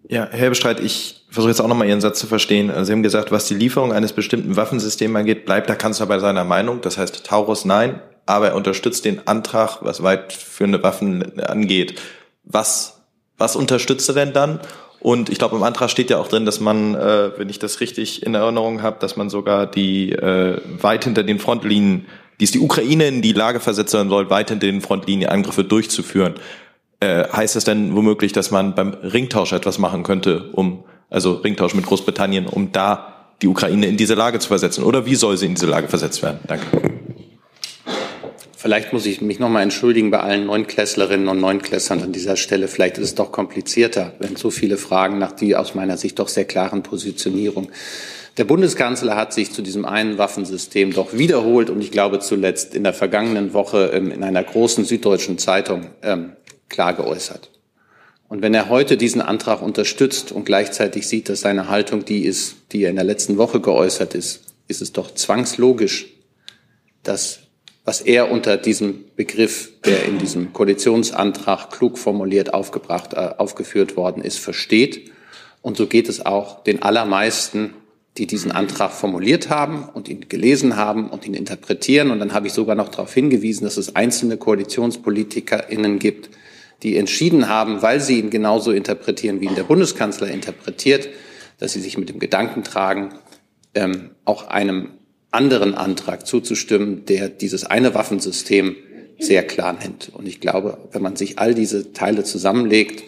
Ja, 0.09 0.29
Herr 0.31 0.51
Bestreit, 0.51 0.81
ich 0.81 1.25
versuche 1.31 1.51
jetzt 1.51 1.61
auch 1.61 1.69
nochmal 1.69 1.89
Ihren 1.89 2.01
Satz 2.01 2.19
zu 2.19 2.27
verstehen. 2.27 2.71
Also 2.71 2.85
Sie 2.85 2.93
haben 2.93 3.03
gesagt, 3.03 3.31
was 3.31 3.47
die 3.47 3.55
Lieferung 3.55 3.93
eines 3.93 4.13
bestimmten 4.13 4.57
Waffensystems 4.57 5.17
angeht, 5.17 5.45
bleibt 5.45 5.69
der 5.69 5.77
Kanzler 5.77 6.07
bei 6.07 6.19
seiner 6.19 6.45
Meinung. 6.45 6.81
Das 6.81 6.99
heißt, 6.99 7.25
Taurus 7.25 7.65
nein, 7.65 8.01
aber 8.27 8.49
er 8.49 8.57
unterstützt 8.57 9.05
den 9.05 9.27
Antrag, 9.27 9.79
was 9.83 10.03
weitführende 10.03 10.83
Waffen 10.83 11.41
angeht. 11.41 12.01
Was, 12.45 13.01
was 13.39 13.57
unterstützt 13.57 14.09
er 14.09 14.15
denn 14.15 14.33
dann? 14.33 14.61
Und 15.01 15.31
ich 15.31 15.39
glaube, 15.39 15.57
im 15.57 15.63
Antrag 15.65 15.91
steht 15.91 16.11
ja 16.11 16.19
auch 16.19 16.29
drin, 16.29 16.47
dass 16.47 16.61
man, 16.61 16.95
äh, 16.95 17.37
wenn 17.37 17.49
ich 17.49 17.59
das 17.59 17.81
richtig 17.81 18.25
in 18.25 18.35
Erinnerung 18.35 18.83
habe, 18.83 18.99
dass 19.01 19.17
man 19.17 19.31
sogar 19.31 19.67
die 19.67 20.13
äh, 20.13 20.61
weit 20.81 21.05
hinter 21.05 21.25
den 21.25 21.41
Frontlinien, 21.41 22.07
die 22.39 22.45
es 22.45 22.53
die 22.53 22.61
Ukraine 22.61 23.09
in 23.09 23.23
die 23.23 23.33
Lage 23.33 23.59
versetzen 23.59 24.09
soll, 24.09 24.31
weit 24.31 24.51
hinter 24.51 24.67
den 24.67 24.81
Frontlinien 24.81 25.29
Angriffe 25.29 25.65
durchzuführen. 25.65 26.35
Äh, 27.03 27.29
heißt 27.33 27.57
das 27.57 27.65
denn 27.65 27.97
womöglich, 27.97 28.33
dass 28.33 28.53
man 28.53 28.77
beim 28.77 28.95
Ringtausch 28.95 29.53
etwas 29.53 29.79
machen 29.81 30.05
könnte, 30.05 30.51
um, 30.53 30.85
also 31.11 31.33
Ringtausch 31.33 31.75
mit 31.75 31.85
Großbritannien, 31.85 32.47
um 32.47 32.71
da 32.71 33.27
die 33.43 33.49
Ukraine 33.49 33.89
in 33.89 33.97
diese 33.97 34.15
Lage 34.15 34.39
zu 34.39 34.47
versetzen? 34.47 34.85
Oder 34.85 35.05
wie 35.05 35.17
soll 35.17 35.37
sie 35.37 35.47
in 35.47 35.57
diese 35.57 35.67
Lage 35.67 35.89
versetzt 35.89 36.23
werden? 36.23 36.39
Danke. 36.47 36.65
Vielleicht 38.57 38.93
muss 38.93 39.05
ich 39.07 39.21
mich 39.21 39.41
nochmal 39.41 39.65
entschuldigen 39.65 40.13
bei 40.13 40.21
allen 40.21 40.47
Neunklässlerinnen 40.47 41.27
und 41.27 41.41
Neunklässlern 41.41 42.05
an 42.05 42.13
dieser 42.13 42.37
Stelle. 42.37 42.69
Vielleicht 42.69 42.99
ist 42.99 43.05
es 43.05 43.15
doch 43.17 43.33
komplizierter, 43.33 44.13
wenn 44.21 44.37
so 44.37 44.51
viele 44.51 44.77
Fragen 44.77 45.19
nach 45.19 45.33
die 45.33 45.57
aus 45.57 45.75
meiner 45.75 45.97
Sicht 45.97 46.21
doch 46.21 46.29
sehr 46.29 46.45
klaren 46.45 46.85
Positionierung. 46.85 47.73
Der 48.37 48.45
Bundeskanzler 48.45 49.17
hat 49.17 49.33
sich 49.33 49.53
zu 49.53 49.61
diesem 49.61 49.85
einen 49.85 50.19
Waffensystem 50.19 50.93
doch 50.93 51.13
wiederholt 51.13 51.69
und 51.69 51.83
ich 51.83 51.91
glaube 51.91 52.21
zuletzt 52.21 52.77
in 52.77 52.85
der 52.85 52.95
vergangenen 52.95 53.53
Woche 53.53 53.91
ähm, 53.93 54.13
in 54.13 54.23
einer 54.23 54.45
großen 54.45 54.85
süddeutschen 54.85 55.39
Zeitung 55.39 55.89
ähm, 56.03 56.33
klar 56.73 56.95
geäußert. 56.95 57.51
Und 58.29 58.43
wenn 58.43 58.55
er 58.55 58.69
heute 58.69 58.97
diesen 58.97 59.21
Antrag 59.21 59.63
unterstützt 59.63 60.33
und 60.33 60.45
gleichzeitig 60.45 61.07
sieht, 61.07 61.29
dass 61.29 61.43
seine 61.43 61.69
Haltung 61.69 62.05
die 62.05 62.25
ist, 62.25 62.57
die 62.73 62.83
er 62.83 62.91
in 62.91 62.97
der 62.97 63.05
letzten 63.05 63.37
Woche 63.37 63.61
geäußert 63.61 64.15
ist, 64.15 64.41
ist 64.69 64.83
es 64.83 64.93
doch 64.93 65.15
zwangslogisch, 65.15 66.07
dass 67.03 67.41
was 67.85 68.01
er 68.01 68.31
unter 68.31 68.57
diesem 68.57 69.05
Begriff, 69.17 69.73
der 69.85 70.05
in 70.05 70.19
diesem 70.19 70.53
Koalitionsantrag 70.53 71.71
klug 71.71 71.99
formuliert 71.99 72.55
aufgebracht, 72.55 73.15
äh, 73.15 73.35
aufgeführt 73.39 73.97
worden 73.97 74.23
ist, 74.23 74.39
versteht. 74.39 75.11
Und 75.63 75.77
so 75.77 75.87
geht 75.87 76.09
es 76.09 76.25
auch 76.25 76.63
den 76.63 76.83
allermeisten, 76.83 77.75
die 78.19 78.27
diesen 78.27 78.53
Antrag 78.53 78.93
formuliert 78.93 79.49
haben 79.49 79.89
und 79.89 80.09
ihn 80.09 80.29
gelesen 80.29 80.77
haben 80.77 81.09
und 81.09 81.27
ihn 81.27 81.35
interpretieren. 81.35 82.11
Und 82.11 82.21
dann 82.21 82.35
habe 82.35 82.47
ich 82.47 82.53
sogar 82.53 82.77
noch 82.77 82.89
darauf 82.89 83.13
hingewiesen, 83.13 83.65
dass 83.65 83.79
es 83.79 83.97
einzelne 83.97 84.37
KoalitionspolitikerInnen 84.37 85.99
gibt, 85.99 86.31
die 86.83 86.97
entschieden 86.97 87.49
haben, 87.49 87.83
weil 87.83 88.01
sie 88.01 88.19
ihn 88.19 88.31
genauso 88.31 88.73
interpretieren, 88.73 89.41
wie 89.41 89.47
ihn 89.47 89.55
der 89.55 89.63
Bundeskanzler 89.65 90.29
interpretiert, 90.29 91.09
dass 91.59 91.73
sie 91.73 91.81
sich 91.81 91.97
mit 91.97 92.09
dem 92.09 92.19
Gedanken 92.19 92.65
tragen, 92.65 93.15
ähm, 93.75 94.11
auch 94.25 94.49
einem 94.49 94.91
anderen 95.31 95.75
Antrag 95.75 96.27
zuzustimmen, 96.27 97.05
der 97.07 97.29
dieses 97.29 97.65
eine 97.65 97.95
Waffensystem 97.95 98.77
sehr 99.19 99.47
klar 99.47 99.73
nennt. 99.73 100.11
Und 100.13 100.27
ich 100.27 100.41
glaube, 100.41 100.79
wenn 100.91 101.03
man 101.03 101.17
sich 101.17 101.39
all 101.39 101.55
diese 101.55 101.93
Teile 101.93 102.25
zusammenlegt, 102.25 103.05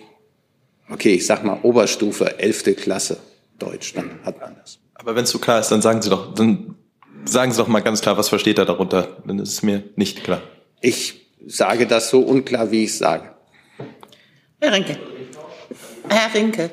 okay, 0.89 1.15
ich 1.15 1.27
sag 1.27 1.45
mal 1.45 1.59
Oberstufe, 1.63 2.39
elfte 2.39 2.75
Klasse 2.75 3.19
Deutsch, 3.59 3.93
dann 3.95 4.11
hat 4.25 4.41
man 4.41 4.57
das. 4.61 4.79
Aber 4.95 5.17
wenn 5.17 5.25
es 5.25 5.31
so 5.31 5.39
klar 5.39 5.61
ist, 5.61 5.71
dann 5.71 5.83
sagen 5.83 6.01
Sie 6.01 6.11
doch, 6.11 6.35
dann 6.35 6.77
sagen 7.25 7.53
Sie 7.53 7.59
doch 7.59 7.69
mal 7.69 7.81
ganz 7.81 8.01
klar, 8.01 8.17
was 8.17 8.29
versteht 8.29 8.59
er 8.59 8.65
darunter? 8.65 9.17
Dann 9.27 9.39
ist 9.39 9.51
es 9.51 9.63
mir 9.63 9.83
nicht 9.97 10.25
klar. 10.25 10.43
Ich 10.81 11.29
sage 11.47 11.87
das 11.87 12.11
so 12.11 12.21
unklar, 12.21 12.71
wie 12.71 12.85
ich 12.85 12.97
sage. 12.97 13.34
Herr 14.65 14.73
Rinke. 14.73 14.97
Herr 16.09 16.35
Rinke. 16.35 16.71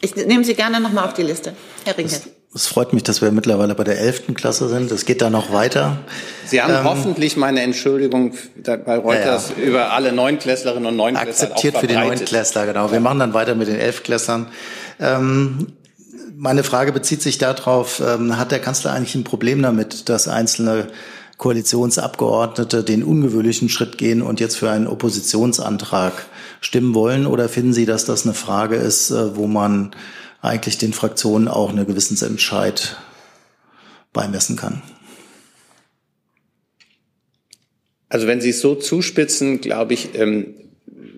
Ich 0.00 0.16
nehme 0.16 0.42
Sie 0.42 0.54
gerne 0.54 0.80
nochmal 0.80 1.04
auf 1.06 1.14
die 1.14 1.22
Liste. 1.22 1.54
Herr 1.84 1.96
Rinke. 1.96 2.16
Es 2.52 2.66
freut 2.66 2.92
mich, 2.92 3.04
dass 3.04 3.22
wir 3.22 3.30
mittlerweile 3.30 3.76
bei 3.76 3.84
der 3.84 4.00
11. 4.00 4.34
Klasse 4.34 4.68
sind. 4.68 4.90
Es 4.90 5.04
geht 5.04 5.22
da 5.22 5.30
noch 5.30 5.52
weiter. 5.52 5.98
Sie 6.46 6.60
haben 6.60 6.74
ähm, 6.74 6.84
hoffentlich 6.84 7.36
meine 7.36 7.60
Entschuldigung 7.60 8.34
bei 8.64 8.96
Reuters 8.96 9.50
ja, 9.50 9.62
ja. 9.62 9.68
über 9.68 9.92
alle 9.92 10.10
Neunklässlerinnen 10.10 10.86
und 10.86 10.96
Neunklässler 10.96 11.50
Akzeptiert 11.50 11.78
für 11.78 11.86
die 11.86 11.94
Neunklässler, 11.94 12.66
genau. 12.66 12.90
Wir 12.90 13.00
machen 13.00 13.20
dann 13.20 13.34
weiter 13.34 13.54
mit 13.54 13.68
den 13.68 13.78
Elfklässlern. 13.78 14.48
Ähm, 14.98 15.74
meine 16.34 16.64
Frage 16.64 16.90
bezieht 16.90 17.22
sich 17.22 17.38
darauf, 17.38 18.00
ähm, 18.00 18.36
hat 18.36 18.50
der 18.50 18.58
Kanzler 18.58 18.94
eigentlich 18.94 19.14
ein 19.14 19.24
Problem 19.24 19.62
damit, 19.62 20.08
dass 20.08 20.26
einzelne 20.26 20.88
Koalitionsabgeordnete 21.36 22.82
den 22.82 23.04
ungewöhnlichen 23.04 23.68
Schritt 23.68 23.96
gehen 23.96 24.22
und 24.22 24.40
jetzt 24.40 24.56
für 24.56 24.70
einen 24.70 24.88
Oppositionsantrag 24.88 26.26
stimmen 26.60 26.94
wollen? 26.94 27.26
Oder 27.26 27.48
finden 27.48 27.72
Sie, 27.72 27.86
dass 27.86 28.04
das 28.04 28.24
eine 28.24 28.34
Frage 28.34 28.76
ist, 28.76 29.10
äh, 29.10 29.36
wo 29.36 29.46
man 29.46 29.94
eigentlich 30.42 30.78
den 30.78 30.92
Fraktionen 30.92 31.48
auch 31.48 31.70
eine 31.70 31.84
Gewissensentscheid 31.84 32.96
beimessen 34.12 34.56
kann? 34.56 34.82
Also 38.08 38.26
wenn 38.26 38.40
Sie 38.40 38.50
es 38.50 38.60
so 38.60 38.74
zuspitzen, 38.74 39.60
glaube 39.60 39.94
ich, 39.94 40.14
ähm, 40.14 40.54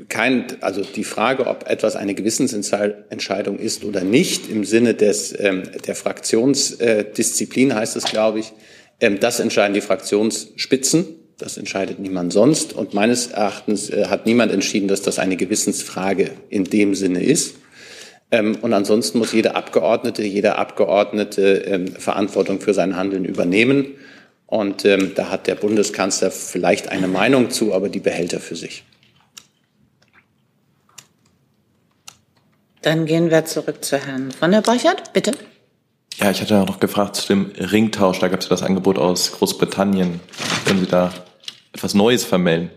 kein, 0.08 0.62
also 0.62 0.82
die 0.82 1.04
Frage, 1.04 1.46
ob 1.46 1.68
etwas 1.68 1.96
eine 1.96 2.14
Gewissensentscheidung 2.14 3.58
ist 3.58 3.84
oder 3.84 4.02
nicht, 4.04 4.50
im 4.50 4.64
Sinne 4.64 4.94
des, 4.94 5.38
ähm, 5.38 5.64
der 5.86 5.94
Fraktionsdisziplin 5.94 7.74
heißt 7.74 7.96
es, 7.96 8.04
glaube 8.04 8.40
ich, 8.40 8.52
ähm, 9.00 9.20
das 9.20 9.38
entscheiden 9.38 9.74
die 9.74 9.80
Fraktionsspitzen. 9.80 11.06
Das 11.38 11.56
entscheidet 11.56 12.00
niemand 12.00 12.32
sonst. 12.32 12.72
Und 12.72 12.94
meines 12.94 13.28
Erachtens 13.28 13.90
äh, 13.90 14.06
hat 14.06 14.26
niemand 14.26 14.52
entschieden, 14.52 14.88
dass 14.88 15.02
das 15.02 15.20
eine 15.20 15.36
Gewissensfrage 15.36 16.32
in 16.50 16.64
dem 16.64 16.96
Sinne 16.96 17.22
ist. 17.22 17.54
Ähm, 18.32 18.58
und 18.60 18.72
ansonsten 18.72 19.18
muss 19.18 19.32
jeder 19.32 19.54
Abgeordnete, 19.54 20.22
jeder 20.24 20.58
Abgeordnete 20.58 21.62
ähm, 21.66 21.86
Verantwortung 21.88 22.60
für 22.60 22.74
sein 22.74 22.96
Handeln 22.96 23.24
übernehmen. 23.24 23.94
Und 24.46 24.84
ähm, 24.84 25.12
da 25.14 25.30
hat 25.30 25.46
der 25.46 25.54
Bundeskanzler 25.54 26.32
vielleicht 26.32 26.88
eine 26.88 27.06
Meinung 27.06 27.50
zu, 27.50 27.72
aber 27.72 27.88
die 27.88 28.00
behält 28.00 28.32
er 28.32 28.40
für 28.40 28.56
sich. 28.56 28.84
Dann 32.82 33.06
gehen 33.06 33.30
wir 33.30 33.44
zurück 33.44 33.84
zu 33.84 33.98
Herrn 33.98 34.32
von 34.32 34.50
der 34.50 34.62
Borchert, 34.62 35.12
bitte. 35.12 35.32
Ja, 36.20 36.32
ich 36.32 36.40
hatte 36.40 36.60
auch 36.60 36.66
noch 36.66 36.80
gefragt 36.80 37.14
zu 37.14 37.28
dem 37.28 37.52
Ringtausch. 37.56 38.18
Da 38.18 38.26
gab 38.26 38.40
es 38.40 38.46
ja 38.46 38.50
das 38.50 38.64
Angebot 38.64 38.98
aus 38.98 39.32
Großbritannien. 39.32 40.20
Können 40.66 40.80
Sie 40.80 40.86
da 40.86 41.12
etwas 41.72 41.94
Neues 41.94 42.24
vermelden? 42.24 42.70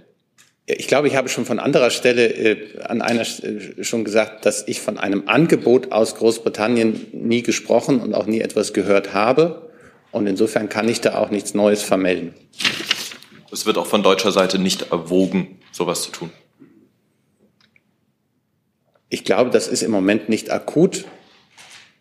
Ich 0.67 0.87
glaube, 0.87 1.07
ich 1.07 1.15
habe 1.15 1.27
schon 1.27 1.45
von 1.45 1.57
anderer 1.57 1.89
Stelle 1.89 2.27
äh, 2.27 2.83
an 2.83 3.01
einer 3.01 3.21
äh, 3.21 3.83
schon 3.83 4.03
gesagt, 4.03 4.45
dass 4.45 4.67
ich 4.67 4.79
von 4.79 4.99
einem 4.99 5.27
Angebot 5.27 5.91
aus 5.91 6.15
Großbritannien 6.15 7.07
nie 7.13 7.41
gesprochen 7.41 7.99
und 7.99 8.13
auch 8.13 8.27
nie 8.27 8.41
etwas 8.41 8.73
gehört 8.73 9.13
habe. 9.15 9.71
Und 10.11 10.27
insofern 10.27 10.69
kann 10.69 10.87
ich 10.87 11.01
da 11.01 11.15
auch 11.17 11.31
nichts 11.31 11.55
Neues 11.55 11.81
vermelden. 11.81 12.35
Es 13.51 13.65
wird 13.65 13.79
auch 13.79 13.87
von 13.87 14.03
deutscher 14.03 14.31
Seite 14.31 14.59
nicht 14.59 14.91
erwogen, 14.91 15.59
sowas 15.71 16.03
zu 16.03 16.11
tun. 16.11 16.29
Ich 19.09 19.25
glaube, 19.25 19.49
das 19.49 19.67
ist 19.67 19.81
im 19.81 19.91
Moment 19.91 20.29
nicht 20.29 20.51
akut. 20.51 21.05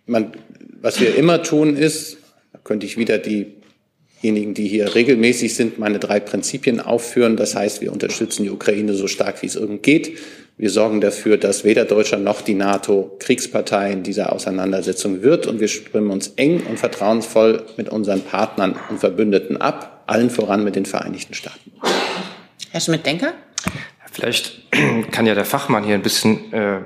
Man 0.07 0.33
was 0.81 1.01
wir 1.01 1.15
immer 1.15 1.43
tun 1.43 1.77
ist, 1.77 2.19
da 2.53 2.59
könnte 2.63 2.87
ich 2.87 2.97
wieder 2.97 3.19
diejenigen, 3.19 4.55
die 4.55 4.67
hier 4.67 4.95
regelmäßig 4.95 5.55
sind, 5.55 5.79
meine 5.79 5.99
drei 5.99 6.21
Prinzipien 6.21 6.81
aufführen. 6.81 7.37
Das 7.37 7.55
heißt, 7.55 7.81
wir 7.81 7.93
unterstützen 7.93 8.43
die 8.43 8.51
Ukraine 8.51 8.95
so 8.95 9.07
stark, 9.07 9.43
wie 9.43 9.47
es 9.47 9.57
irgend 9.57 9.83
geht, 9.83 10.19
Wir 10.61 10.69
sorgen 10.69 11.01
dafür, 11.01 11.39
dass 11.39 11.65
weder 11.65 11.87
Deutschland 11.87 12.23
noch 12.23 12.43
die 12.43 12.53
NATO 12.53 13.17
Kriegspartei 13.19 13.93
in 13.93 14.03
dieser 14.03 14.31
Auseinandersetzung 14.35 15.23
wird. 15.23 15.47
Und 15.47 15.59
wir 15.59 15.69
stimmen 15.69 16.11
uns 16.11 16.35
eng 16.37 16.61
und 16.69 16.79
vertrauensvoll 16.79 17.65
mit 17.79 17.89
unseren 17.89 18.21
Partnern 18.21 18.77
und 18.91 18.99
Verbündeten 18.99 19.57
ab, 19.57 20.05
allen 20.07 20.29
voran 20.29 20.63
mit 20.63 20.77
den 20.77 20.85
Vereinigten 20.85 21.33
Staaten. 21.33 21.73
Herr 22.73 22.81
Schmidt-Denker? 22.83 23.33
Vielleicht 24.13 24.71
kann 25.11 25.25
ja 25.25 25.35
der 25.35 25.47
Fachmann 25.47 25.83
hier 25.83 25.95
ein 25.95 26.03
bisschen 26.03 26.53
äh, 26.53 26.81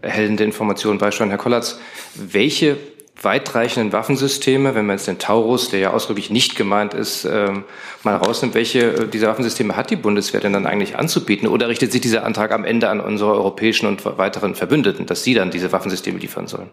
erhellende 0.00 0.44
Informationen 0.44 0.98
beisteuern. 0.98 1.28
Herr 1.28 1.38
Kollatz, 1.38 1.78
welche 2.14 2.78
weitreichenden 3.22 3.92
Waffensysteme, 3.92 4.74
wenn 4.74 4.86
man 4.86 4.96
jetzt 4.96 5.06
den 5.06 5.18
Taurus, 5.18 5.68
der 5.68 5.80
ja 5.80 5.90
ausdrücklich 5.92 6.30
nicht 6.30 6.56
gemeint 6.56 6.94
ist, 6.94 7.24
ähm, 7.24 7.64
mal 8.02 8.16
rausnimmt, 8.16 8.54
welche 8.54 8.80
äh, 8.80 9.08
dieser 9.08 9.28
Waffensysteme 9.28 9.76
hat 9.76 9.90
die 9.90 9.96
Bundeswehr 9.96 10.40
denn 10.40 10.54
dann 10.54 10.66
eigentlich 10.66 10.96
anzubieten? 10.96 11.46
Oder 11.48 11.68
richtet 11.68 11.92
sich 11.92 12.00
dieser 12.00 12.24
Antrag 12.24 12.52
am 12.52 12.64
Ende 12.64 12.88
an 12.88 13.00
unsere 13.00 13.32
europäischen 13.32 13.86
und 13.86 14.04
weiteren 14.04 14.54
Verbündeten, 14.54 15.06
dass 15.06 15.22
sie 15.22 15.34
dann 15.34 15.50
diese 15.50 15.70
Waffensysteme 15.72 16.18
liefern 16.18 16.46
sollen? 16.46 16.70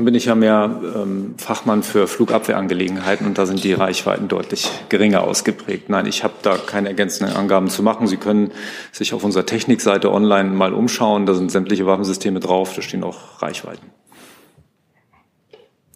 Nun 0.00 0.06
bin 0.06 0.14
ich 0.14 0.24
ja 0.24 0.34
mehr 0.34 0.80
ähm, 0.96 1.34
Fachmann 1.36 1.82
für 1.82 2.06
Flugabwehrangelegenheiten 2.06 3.26
und 3.26 3.36
da 3.36 3.44
sind 3.44 3.62
die 3.62 3.74
Reichweiten 3.74 4.28
deutlich 4.28 4.70
geringer 4.88 5.22
ausgeprägt. 5.24 5.90
Nein, 5.90 6.06
ich 6.06 6.24
habe 6.24 6.32
da 6.40 6.56
keine 6.56 6.88
ergänzenden 6.88 7.36
Angaben 7.36 7.68
zu 7.68 7.82
machen. 7.82 8.06
Sie 8.06 8.16
können 8.16 8.52
sich 8.92 9.12
auf 9.12 9.22
unserer 9.22 9.44
Technikseite 9.44 10.10
online 10.10 10.48
mal 10.48 10.72
umschauen. 10.72 11.26
Da 11.26 11.34
sind 11.34 11.52
sämtliche 11.52 11.84
Waffensysteme 11.84 12.40
drauf. 12.40 12.72
Da 12.74 12.80
stehen 12.80 13.04
auch 13.04 13.42
Reichweiten. 13.42 13.99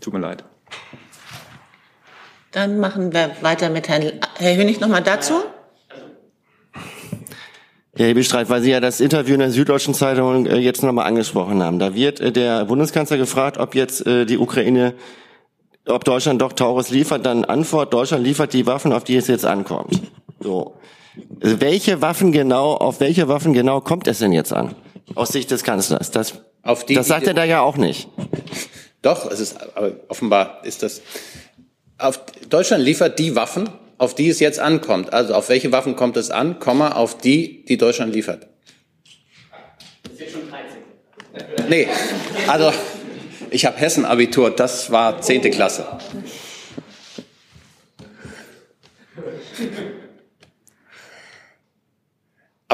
Tut 0.05 0.13
mir 0.13 0.21
leid. 0.21 0.45
Dann 2.53 2.79
machen 2.79 3.15
wir 3.15 3.31
weiter 3.41 3.71
mit 3.71 3.89
Herrn, 3.89 4.21
Herr 4.37 4.55
Hönig 4.55 4.79
nochmal 4.79 5.03
dazu. 5.03 5.33
Herr 7.97 8.09
Hebestreit, 8.09 8.51
weil 8.51 8.61
Sie 8.61 8.71
ja 8.71 8.81
das 8.81 9.01
Interview 9.01 9.33
in 9.33 9.41
der 9.41 9.51
Süddeutschen 9.51 9.95
Zeitung 9.95 10.45
äh, 10.45 10.59
jetzt 10.59 10.83
nochmal 10.83 11.07
angesprochen 11.07 11.63
haben. 11.63 11.79
Da 11.79 11.95
wird 11.95 12.21
äh, 12.21 12.33
der 12.33 12.67
Bundeskanzler 12.67 13.17
gefragt, 13.17 13.57
ob 13.57 13.75
jetzt 13.75 14.07
äh, 14.07 14.27
die 14.27 14.37
Ukraine, 14.37 14.93
ob 15.87 16.05
Deutschland 16.05 16.43
doch 16.43 16.53
Taurus 16.53 16.91
liefert. 16.91 17.25
Dann 17.25 17.47
Antwort, 17.47 17.95
Deutschland 17.95 18.25
liefert 18.25 18.53
die 18.53 18.67
Waffen, 18.67 18.93
auf 18.93 19.05
die 19.05 19.17
es 19.17 19.27
jetzt 19.27 19.47
ankommt. 19.47 20.03
So. 20.39 20.75
Welche 21.17 22.03
Waffen 22.03 22.31
genau, 22.31 22.75
auf 22.75 23.01
welche 23.01 23.29
Waffen 23.29 23.55
genau 23.55 23.81
kommt 23.81 24.07
es 24.07 24.19
denn 24.19 24.33
jetzt 24.33 24.53
an? 24.53 24.75
Aus 25.15 25.31
Sicht 25.31 25.51
des 25.51 25.65
Kanzlers. 25.65 26.11
Das, 26.11 26.43
auf 26.63 26.85
die, 26.85 26.93
das 26.93 27.09
sagt 27.09 27.27
er 27.27 27.33
da 27.33 27.45
ja 27.45 27.63
auch 27.63 27.79
nicht. 27.79 28.11
Doch, 29.05 29.31
es 29.31 29.39
ist, 29.39 29.61
aber 29.77 29.93
offenbar 30.09 30.63
ist 30.65 30.83
das, 30.83 31.03
auf, 31.99 32.21
Deutschland 32.49 32.83
liefert 32.83 33.19
die 33.19 33.37
Waffen, 33.37 33.69
auf 33.99 34.15
die 34.15 34.31
es 34.31 34.41
jetzt 34.41 34.59
ankommt. 34.59 35.13
Also 35.13 35.35
auf 35.35 35.51
welche 35.51 35.73
Waffen 35.73 35.95
kommt 35.95 36.17
es 36.17 36.31
an, 36.31 36.59
Komma, 36.59 36.93
auf 36.93 37.19
die, 37.19 37.67
die 37.67 37.77
Deutschland 37.77 38.15
liefert. 38.15 38.49
Das 40.05 40.13
ist 40.15 40.21
jetzt 40.21 40.33
schon 40.33 40.49
13. 40.49 41.69
Nee, 41.69 41.87
also 42.49 42.73
ich 43.51 43.67
habe 43.67 43.77
Hessen-Abitur, 43.77 44.51
das 44.51 44.91
war 44.91 45.21
zehnte 45.21 45.51
Klasse. 45.51 45.87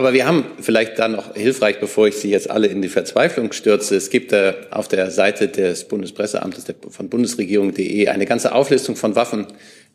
Aber 0.00 0.14
wir 0.14 0.24
haben 0.24 0.46
vielleicht 0.58 0.98
da 0.98 1.08
noch 1.08 1.34
hilfreich, 1.34 1.78
bevor 1.78 2.08
ich 2.08 2.16
Sie 2.16 2.30
jetzt 2.30 2.48
alle 2.48 2.68
in 2.68 2.80
die 2.80 2.88
Verzweiflung 2.88 3.52
stürze. 3.52 3.96
Es 3.96 4.08
gibt 4.08 4.32
äh, 4.32 4.54
auf 4.70 4.88
der 4.88 5.10
Seite 5.10 5.48
des 5.48 5.84
Bundespresseamtes 5.84 6.64
von 6.88 7.10
bundesregierung.de 7.10 8.08
eine 8.08 8.24
ganze 8.24 8.54
Auflistung 8.54 8.96
von 8.96 9.14
Waffen, 9.14 9.46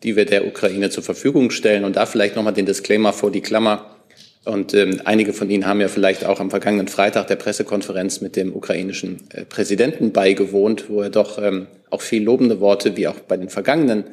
die 0.04 0.16
wir 0.16 0.26
der 0.26 0.46
Ukraine 0.46 0.92
zur 0.92 1.02
Verfügung 1.02 1.50
stellen. 1.50 1.84
Und 1.84 1.96
da 1.96 2.06
vielleicht 2.06 2.36
nochmal 2.36 2.54
den 2.54 2.68
Disclaimer 2.68 3.14
vor 3.14 3.32
die 3.32 3.42
Klammer. 3.42 3.96
Und 4.44 4.76
ähm, 4.76 5.02
einige 5.06 5.34
von 5.34 5.50
Ihnen 5.50 5.66
haben 5.66 5.82
ja 5.82 5.88
vielleicht 5.88 6.24
auch 6.24 6.40
am 6.40 6.52
vergangenen 6.52 6.88
Freitag 6.88 7.26
der 7.26 7.38
Pressekonferenz 7.38 8.22
mit 8.22 8.36
dem 8.36 8.56
ukrainischen 8.56 9.28
äh, 9.34 9.44
Präsidenten 9.44 10.12
beigewohnt, 10.12 10.86
wo 10.88 11.02
er 11.02 11.10
doch 11.10 11.42
ähm, 11.42 11.66
auch 11.90 12.02
viel 12.02 12.22
lobende 12.22 12.60
Worte, 12.60 12.96
wie 12.96 13.08
auch 13.08 13.22
bei 13.22 13.38
den 13.38 13.50
vergangenen 13.50 14.04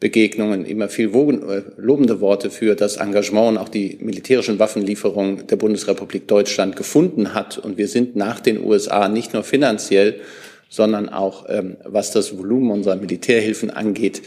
Begegnungen 0.00 0.64
immer 0.64 0.88
viel 0.88 1.08
äh, 1.14 1.62
lobende 1.76 2.22
Worte 2.22 2.50
für 2.50 2.74
das 2.74 2.96
Engagement 2.96 3.48
und 3.50 3.58
auch 3.58 3.68
die 3.68 3.98
militärischen 4.00 4.58
Waffenlieferungen 4.58 5.46
der 5.46 5.56
Bundesrepublik 5.56 6.26
Deutschland 6.26 6.74
gefunden 6.74 7.34
hat. 7.34 7.58
Und 7.58 7.76
wir 7.76 7.86
sind 7.86 8.16
nach 8.16 8.40
den 8.40 8.64
USA 8.64 9.08
nicht 9.08 9.34
nur 9.34 9.44
finanziell, 9.44 10.20
sondern 10.70 11.10
auch 11.10 11.44
ähm, 11.50 11.76
was 11.84 12.12
das 12.12 12.38
Volumen 12.38 12.70
unserer 12.70 12.96
Militärhilfen 12.96 13.68
angeht, 13.70 14.22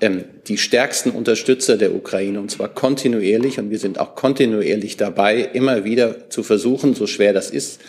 ähm, 0.00 0.24
die 0.46 0.58
stärksten 0.58 1.10
Unterstützer 1.10 1.76
der 1.76 1.94
Ukraine 1.94 2.38
und 2.38 2.52
zwar 2.52 2.68
kontinuierlich. 2.68 3.58
Und 3.58 3.70
wir 3.70 3.80
sind 3.80 3.98
auch 3.98 4.14
kontinuierlich 4.14 4.96
dabei, 4.96 5.40
immer 5.40 5.84
wieder 5.84 6.30
zu 6.30 6.44
versuchen, 6.44 6.94
so 6.94 7.08
schwer 7.08 7.32
das 7.32 7.50
ist, 7.50 7.80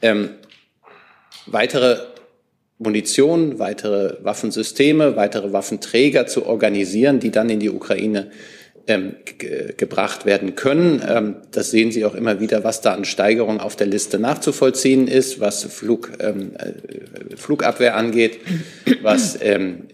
ähm, 0.00 0.30
weitere 1.46 1.98
Munition, 2.78 3.58
weitere 3.58 4.22
Waffensysteme, 4.22 5.16
weitere 5.16 5.52
Waffenträger 5.52 6.26
zu 6.26 6.46
organisieren, 6.46 7.20
die 7.20 7.30
dann 7.30 7.48
in 7.48 7.60
die 7.60 7.70
Ukraine 7.70 8.30
ähm, 8.86 9.16
gebracht 9.76 10.26
werden 10.26 10.54
können. 10.54 11.02
Ähm, 11.06 11.36
das 11.50 11.70
sehen 11.70 11.90
Sie 11.90 12.04
auch 12.04 12.14
immer 12.14 12.38
wieder, 12.38 12.62
was 12.62 12.82
da 12.82 12.94
an 12.94 13.04
Steigerung 13.04 13.60
auf 13.60 13.74
der 13.74 13.88
Liste 13.88 14.18
nachzuvollziehen 14.18 15.08
ist, 15.08 15.40
was 15.40 15.64
Flug, 15.64 16.12
ähm, 16.20 16.52
äh, 16.56 17.36
Flugabwehr 17.36 17.96
angeht, 17.96 18.38
was 19.02 19.38
ähm, 19.42 19.88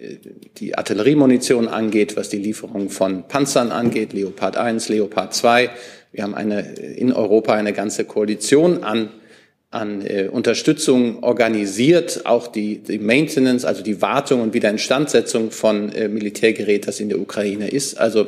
die 0.58 0.76
Artilleriemunition 0.76 1.68
angeht, 1.68 2.16
was 2.16 2.28
die 2.28 2.38
Lieferung 2.38 2.90
von 2.90 3.26
Panzern 3.28 3.72
angeht, 3.72 4.12
Leopard 4.12 4.56
1, 4.56 4.88
Leopard 4.90 5.32
2. 5.32 5.70
Wir 6.12 6.24
haben 6.24 6.34
eine, 6.34 6.74
in 6.74 7.12
Europa 7.12 7.54
eine 7.54 7.72
ganze 7.72 8.04
Koalition 8.04 8.84
an 8.84 9.08
an 9.72 10.06
äh, 10.06 10.28
Unterstützung 10.30 11.22
organisiert, 11.22 12.26
auch 12.26 12.46
die, 12.46 12.78
die 12.78 12.98
Maintenance, 12.98 13.64
also 13.64 13.82
die 13.82 14.00
Wartung 14.00 14.42
und 14.42 14.54
Wiederinstandsetzung 14.54 15.50
von 15.50 15.90
äh, 15.92 16.08
Militärgerät, 16.08 16.86
das 16.86 17.00
in 17.00 17.08
der 17.08 17.18
Ukraine 17.18 17.68
ist. 17.68 17.98
Also 17.98 18.26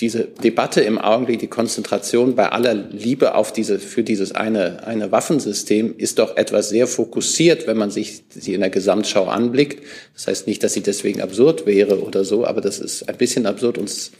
diese 0.00 0.24
Debatte 0.24 0.80
im 0.80 0.98
Augenblick, 0.98 1.38
die 1.38 1.46
Konzentration 1.46 2.34
bei 2.34 2.50
aller 2.50 2.74
Liebe 2.74 3.36
auf 3.36 3.52
diese, 3.52 3.78
für 3.78 4.02
dieses 4.02 4.32
eine, 4.32 4.84
eine 4.84 5.12
Waffensystem 5.12 5.94
ist 5.96 6.18
doch 6.18 6.36
etwas 6.36 6.70
sehr 6.70 6.88
fokussiert, 6.88 7.68
wenn 7.68 7.76
man 7.76 7.90
sich 7.90 8.24
sie 8.30 8.54
in 8.54 8.60
der 8.60 8.70
Gesamtschau 8.70 9.26
anblickt. 9.26 9.84
Das 10.14 10.26
heißt 10.26 10.46
nicht, 10.48 10.64
dass 10.64 10.72
sie 10.72 10.80
deswegen 10.80 11.20
absurd 11.20 11.66
wäre 11.66 12.02
oder 12.02 12.24
so, 12.24 12.44
aber 12.44 12.60
das 12.60 12.80
ist 12.80 13.08
ein 13.08 13.16
bisschen 13.16 13.46
absurd, 13.46 13.78
uns 13.78 14.10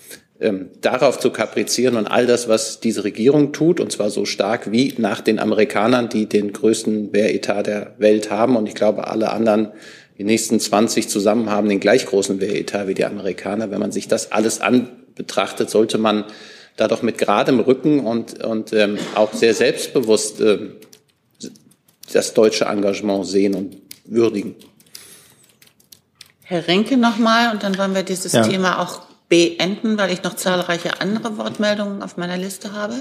ähm, 0.40 0.70
darauf 0.80 1.18
zu 1.18 1.30
kaprizieren 1.30 1.96
und 1.96 2.06
all 2.06 2.26
das, 2.26 2.48
was 2.48 2.80
diese 2.80 3.04
Regierung 3.04 3.52
tut, 3.52 3.80
und 3.80 3.92
zwar 3.92 4.10
so 4.10 4.24
stark 4.24 4.72
wie 4.72 4.94
nach 4.98 5.20
den 5.20 5.38
Amerikanern, 5.38 6.08
die 6.08 6.26
den 6.26 6.52
größten 6.52 7.12
Wehretat 7.12 7.66
der 7.66 7.94
Welt 7.98 8.30
haben. 8.30 8.56
Und 8.56 8.68
ich 8.68 8.74
glaube, 8.74 9.06
alle 9.06 9.30
anderen, 9.30 9.68
die 10.18 10.24
nächsten 10.24 10.58
20 10.58 11.08
zusammen 11.08 11.50
haben 11.50 11.68
den 11.68 11.80
gleich 11.80 12.06
großen 12.06 12.40
Wehretat 12.40 12.88
wie 12.88 12.94
die 12.94 13.04
Amerikaner. 13.04 13.70
Wenn 13.70 13.80
man 13.80 13.92
sich 13.92 14.08
das 14.08 14.32
alles 14.32 14.60
anbetrachtet, 14.60 15.70
sollte 15.70 15.98
man 15.98 16.24
da 16.76 16.88
doch 16.88 17.02
mit 17.02 17.18
geradem 17.18 17.60
Rücken 17.60 18.00
und, 18.00 18.42
und 18.42 18.72
ähm, 18.72 18.98
auch 19.14 19.32
sehr 19.32 19.54
selbstbewusst 19.54 20.40
äh, 20.40 20.70
das 22.12 22.34
deutsche 22.34 22.64
Engagement 22.64 23.26
sehen 23.26 23.54
und 23.54 23.76
würdigen. 24.04 24.56
Herr 26.42 26.66
Renke 26.66 26.96
nochmal, 26.96 27.52
und 27.52 27.62
dann 27.62 27.78
wollen 27.78 27.94
wir 27.94 28.02
dieses 28.02 28.32
ja. 28.32 28.42
Thema 28.42 28.80
auch 28.80 29.02
beenden, 29.32 29.96
weil 29.96 30.12
ich 30.12 30.22
noch 30.22 30.36
zahlreiche 30.36 31.00
andere 31.00 31.38
Wortmeldungen 31.38 32.02
auf 32.02 32.18
meiner 32.18 32.36
Liste 32.36 32.74
habe? 32.74 32.96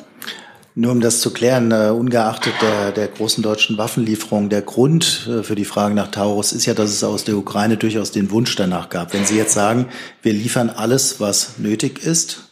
Nur 0.75 0.93
um 0.93 1.01
das 1.01 1.19
zu 1.19 1.31
klären, 1.31 1.73
uh, 1.73 1.93
ungeachtet 1.93 2.53
der, 2.61 2.93
der 2.93 3.09
großen 3.09 3.43
deutschen 3.43 3.77
Waffenlieferung, 3.77 4.47
der 4.47 4.61
Grund 4.61 5.27
uh, 5.27 5.43
für 5.43 5.55
die 5.55 5.65
Frage 5.65 5.93
nach 5.93 6.09
Taurus 6.09 6.53
ist 6.53 6.65
ja, 6.65 6.73
dass 6.73 6.91
es 6.91 7.03
aus 7.03 7.25
der 7.25 7.35
Ukraine 7.35 7.75
durchaus 7.75 8.11
den 8.11 8.31
Wunsch 8.31 8.55
danach 8.55 8.87
gab. 8.87 9.13
Wenn 9.13 9.25
Sie 9.25 9.35
jetzt 9.35 9.53
sagen, 9.53 9.89
wir 10.21 10.31
liefern 10.31 10.69
alles, 10.69 11.19
was 11.19 11.57
nötig 11.57 12.01
ist, 12.01 12.49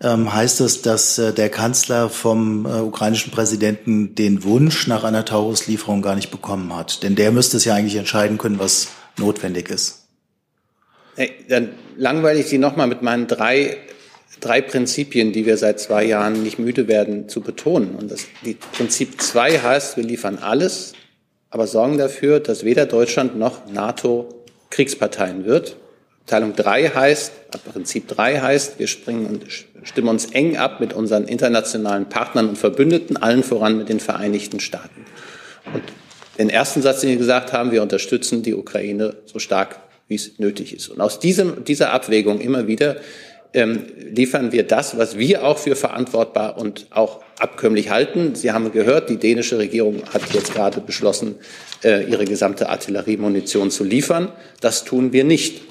ähm, 0.00 0.32
heißt 0.32 0.60
das, 0.60 0.82
dass 0.82 1.18
äh, 1.18 1.32
der 1.32 1.48
Kanzler 1.48 2.10
vom 2.10 2.66
äh, 2.66 2.82
ukrainischen 2.82 3.32
Präsidenten 3.32 4.14
den 4.14 4.44
Wunsch 4.44 4.86
nach 4.86 5.02
einer 5.02 5.24
Taurus-Lieferung 5.24 6.02
gar 6.02 6.14
nicht 6.14 6.30
bekommen 6.30 6.72
hat. 6.76 7.02
Denn 7.02 7.16
der 7.16 7.32
müsste 7.32 7.56
es 7.56 7.64
ja 7.64 7.74
eigentlich 7.74 7.96
entscheiden 7.96 8.38
können, 8.38 8.60
was 8.60 8.86
notwendig 9.18 9.70
ist. 9.70 9.97
Dann 11.48 11.70
langweile 11.96 12.40
ich 12.40 12.46
Sie 12.46 12.58
nochmal 12.58 12.86
mit 12.86 13.02
meinen 13.02 13.26
drei, 13.26 13.76
drei 14.40 14.60
Prinzipien, 14.60 15.32
die 15.32 15.46
wir 15.46 15.56
seit 15.56 15.80
zwei 15.80 16.04
Jahren 16.04 16.42
nicht 16.42 16.58
müde 16.58 16.86
werden 16.86 17.28
zu 17.28 17.40
betonen. 17.40 17.96
Und 17.96 18.10
das 18.10 18.26
die 18.44 18.54
Prinzip 18.54 19.20
zwei 19.20 19.58
heißt, 19.58 19.96
wir 19.96 20.04
liefern 20.04 20.38
alles, 20.38 20.92
aber 21.50 21.66
sorgen 21.66 21.98
dafür, 21.98 22.40
dass 22.40 22.64
weder 22.64 22.86
Deutschland 22.86 23.36
noch 23.38 23.66
NATO 23.70 24.44
Kriegsparteien 24.70 25.44
wird. 25.44 25.76
Teilung 26.26 26.54
drei 26.54 26.88
heißt, 26.88 27.32
Prinzip 27.72 28.06
drei 28.06 28.38
heißt, 28.38 28.78
wir 28.78 28.86
springen 28.86 29.26
und 29.26 29.46
stimmen 29.82 30.08
uns 30.08 30.26
eng 30.26 30.56
ab 30.56 30.78
mit 30.78 30.92
unseren 30.92 31.26
internationalen 31.26 32.08
Partnern 32.08 32.50
und 32.50 32.58
Verbündeten, 32.58 33.16
allen 33.16 33.42
voran 33.42 33.78
mit 33.78 33.88
den 33.88 33.98
Vereinigten 33.98 34.60
Staaten. 34.60 35.06
Und 35.72 35.82
den 36.38 36.50
ersten 36.50 36.82
Satz, 36.82 37.00
den 37.00 37.10
Sie 37.10 37.16
gesagt 37.16 37.52
haben, 37.52 37.72
wir 37.72 37.82
unterstützen 37.82 38.42
die 38.42 38.54
Ukraine 38.54 39.16
so 39.24 39.38
stark 39.38 39.80
wie 40.08 40.14
es 40.14 40.38
nötig 40.38 40.74
ist. 40.74 40.88
Und 40.88 41.00
aus 41.00 41.20
diesem, 41.20 41.64
dieser 41.64 41.92
Abwägung 41.92 42.40
immer 42.40 42.66
wieder 42.66 42.96
ähm, 43.54 43.86
liefern 44.10 44.52
wir 44.52 44.64
das, 44.64 44.98
was 44.98 45.16
wir 45.16 45.44
auch 45.44 45.58
für 45.58 45.76
verantwortbar 45.76 46.58
und 46.58 46.86
auch 46.90 47.20
abkömmlich 47.38 47.90
halten. 47.90 48.34
Sie 48.34 48.52
haben 48.52 48.72
gehört, 48.72 49.08
die 49.08 49.16
dänische 49.16 49.58
Regierung 49.58 50.02
hat 50.12 50.22
jetzt 50.34 50.52
gerade 50.52 50.80
beschlossen, 50.80 51.36
äh, 51.82 52.04
ihre 52.04 52.24
gesamte 52.24 52.68
Artilleriemunition 52.68 53.70
zu 53.70 53.84
liefern. 53.84 54.32
Das 54.60 54.84
tun 54.84 55.12
wir 55.12 55.24
nicht, 55.24 55.62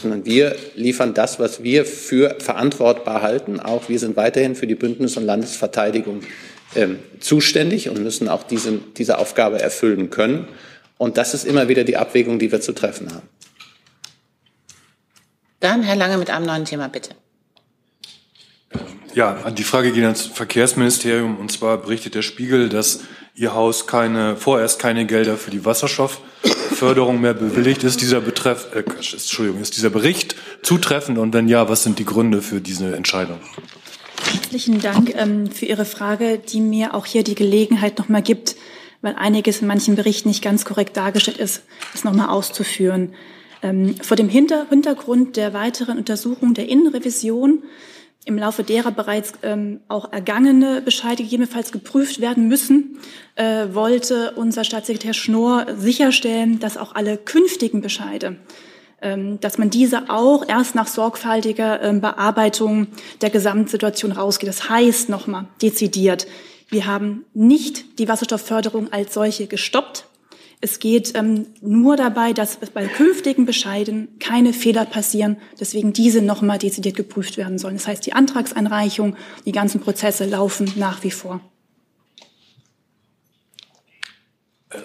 sondern 0.00 0.24
wir 0.24 0.56
liefern 0.76 1.12
das, 1.14 1.38
was 1.38 1.62
wir 1.62 1.84
für 1.84 2.36
verantwortbar 2.38 3.22
halten. 3.22 3.60
Auch 3.60 3.88
wir 3.88 3.98
sind 3.98 4.16
weiterhin 4.16 4.54
für 4.54 4.66
die 4.66 4.74
Bündnis- 4.74 5.16
und 5.16 5.24
Landesverteidigung 5.24 6.22
ähm, 6.74 6.98
zuständig 7.20 7.88
und 7.90 8.02
müssen 8.02 8.28
auch 8.28 8.44
diese, 8.44 8.78
diese 8.96 9.18
Aufgabe 9.18 9.60
erfüllen 9.60 10.10
können. 10.10 10.48
Und 10.96 11.18
das 11.18 11.34
ist 11.34 11.44
immer 11.44 11.68
wieder 11.68 11.84
die 11.84 11.96
Abwägung, 11.96 12.38
die 12.38 12.50
wir 12.50 12.60
zu 12.60 12.72
treffen 12.72 13.12
haben. 13.12 13.28
Dann 15.64 15.82
Herr 15.82 15.96
Lange 15.96 16.18
mit 16.18 16.28
einem 16.28 16.44
neuen 16.44 16.66
Thema, 16.66 16.88
bitte. 16.88 17.14
Ja, 19.14 19.50
die 19.50 19.64
Frage 19.64 19.92
geht 19.92 20.04
ans 20.04 20.26
Verkehrsministerium. 20.26 21.38
Und 21.38 21.50
zwar 21.50 21.78
berichtet 21.78 22.14
der 22.14 22.20
Spiegel, 22.20 22.68
dass 22.68 23.00
Ihr 23.34 23.54
Haus 23.54 23.86
keine, 23.86 24.36
vorerst 24.36 24.78
keine 24.78 25.06
Gelder 25.06 25.38
für 25.38 25.50
die 25.50 25.64
Wasserstoffförderung 25.64 27.18
mehr 27.18 27.32
bewilligt. 27.32 27.82
Ist 27.82 28.02
dieser 28.02 28.20
Betreff, 28.20 28.74
äh, 28.74 28.80
Entschuldigung, 28.80 29.62
ist 29.62 29.78
dieser 29.78 29.88
Bericht 29.88 30.36
zutreffend? 30.62 31.16
Und 31.16 31.32
wenn 31.32 31.48
ja, 31.48 31.66
was 31.66 31.82
sind 31.82 31.98
die 31.98 32.04
Gründe 32.04 32.42
für 32.42 32.60
diese 32.60 32.94
Entscheidung? 32.94 33.40
Herzlichen 34.32 34.82
Dank 34.82 35.14
ähm, 35.16 35.50
für 35.50 35.64
Ihre 35.64 35.86
Frage, 35.86 36.36
die 36.36 36.60
mir 36.60 36.92
auch 36.92 37.06
hier 37.06 37.24
die 37.24 37.36
Gelegenheit 37.36 37.98
nochmal 37.98 38.20
gibt, 38.20 38.56
weil 39.00 39.14
einiges 39.14 39.62
in 39.62 39.66
manchen 39.66 39.96
Berichten 39.96 40.28
nicht 40.28 40.44
ganz 40.44 40.66
korrekt 40.66 40.94
dargestellt 40.98 41.38
ist, 41.38 41.62
das 41.94 42.04
nochmal 42.04 42.28
auszuführen. 42.28 43.14
Ähm, 43.64 43.96
vor 44.02 44.16
dem 44.18 44.28
Hintergrund 44.28 45.36
der 45.38 45.54
weiteren 45.54 45.96
Untersuchung 45.96 46.52
der 46.52 46.68
Innenrevision, 46.68 47.62
im 48.26 48.38
Laufe 48.38 48.62
derer 48.62 48.90
bereits 48.90 49.32
ähm, 49.42 49.80
auch 49.88 50.12
ergangene 50.12 50.82
Bescheide 50.82 51.22
gegebenenfalls 51.22 51.72
geprüft 51.72 52.20
werden 52.20 52.46
müssen, 52.46 52.98
äh, 53.36 53.66
wollte 53.72 54.32
unser 54.36 54.64
Staatssekretär 54.64 55.14
Schnorr 55.14 55.66
sicherstellen, 55.76 56.60
dass 56.60 56.76
auch 56.76 56.94
alle 56.94 57.16
künftigen 57.16 57.80
Bescheide 57.80 58.36
ähm, 59.02 59.38
dass 59.40 59.58
man 59.58 59.68
diese 59.68 60.08
auch 60.08 60.48
erst 60.48 60.74
nach 60.74 60.86
sorgfältiger 60.86 61.92
Bearbeitung 62.00 62.86
der 63.20 63.28
Gesamtsituation 63.28 64.12
rausgeht. 64.12 64.48
Das 64.48 64.70
heißt 64.70 65.10
nochmal 65.10 65.46
dezidiert, 65.60 66.26
wir 66.70 66.86
haben 66.86 67.24
nicht 67.34 67.98
die 67.98 68.08
Wasserstoffförderung 68.08 68.92
als 68.92 69.12
solche 69.12 69.46
gestoppt, 69.46 70.06
es 70.60 70.78
geht 70.78 71.14
ähm, 71.14 71.46
nur 71.60 71.96
dabei, 71.96 72.32
dass 72.32 72.56
bei 72.56 72.86
künftigen 72.86 73.46
Bescheiden 73.46 74.08
keine 74.18 74.52
Fehler 74.52 74.84
passieren, 74.84 75.36
deswegen 75.60 75.92
diese 75.92 76.22
nochmal 76.22 76.58
dezidiert 76.58 76.96
geprüft 76.96 77.36
werden 77.36 77.58
sollen. 77.58 77.76
Das 77.76 77.86
heißt, 77.86 78.06
die 78.06 78.12
Antragseinreichung, 78.12 79.16
die 79.44 79.52
ganzen 79.52 79.80
Prozesse 79.80 80.24
laufen 80.24 80.72
nach 80.76 81.02
wie 81.04 81.10
vor. 81.10 81.40
Äh, 84.70 84.78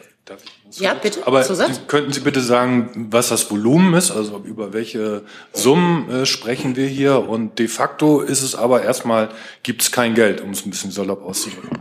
ja, 0.72 0.94
bitte. 0.94 1.26
Aber 1.26 1.44
Zusatz? 1.44 1.82
könnten 1.88 2.14
Sie 2.14 2.20
bitte 2.20 2.42
sagen, 2.42 3.08
was 3.10 3.30
das 3.30 3.50
Volumen 3.50 3.94
ist? 3.94 4.12
Also 4.12 4.40
über 4.44 4.74
welche 4.74 5.24
Summen 5.54 6.10
äh, 6.10 6.26
sprechen 6.26 6.76
wir 6.76 6.88
hier? 6.88 7.28
Und 7.28 7.58
de 7.60 7.68
facto 7.68 8.22
ist 8.22 8.44
es 8.44 8.56
aber 8.56 8.84
erstmal, 8.84 9.30
gibt 9.64 9.82
es 9.82 9.92
kein 9.92 10.14
Geld, 10.14 10.42
um 10.42 10.52
es 10.52 10.66
ein 10.66 10.70
bisschen 10.70 10.92
salopp 10.92 11.24
auszudrücken. 11.24 11.80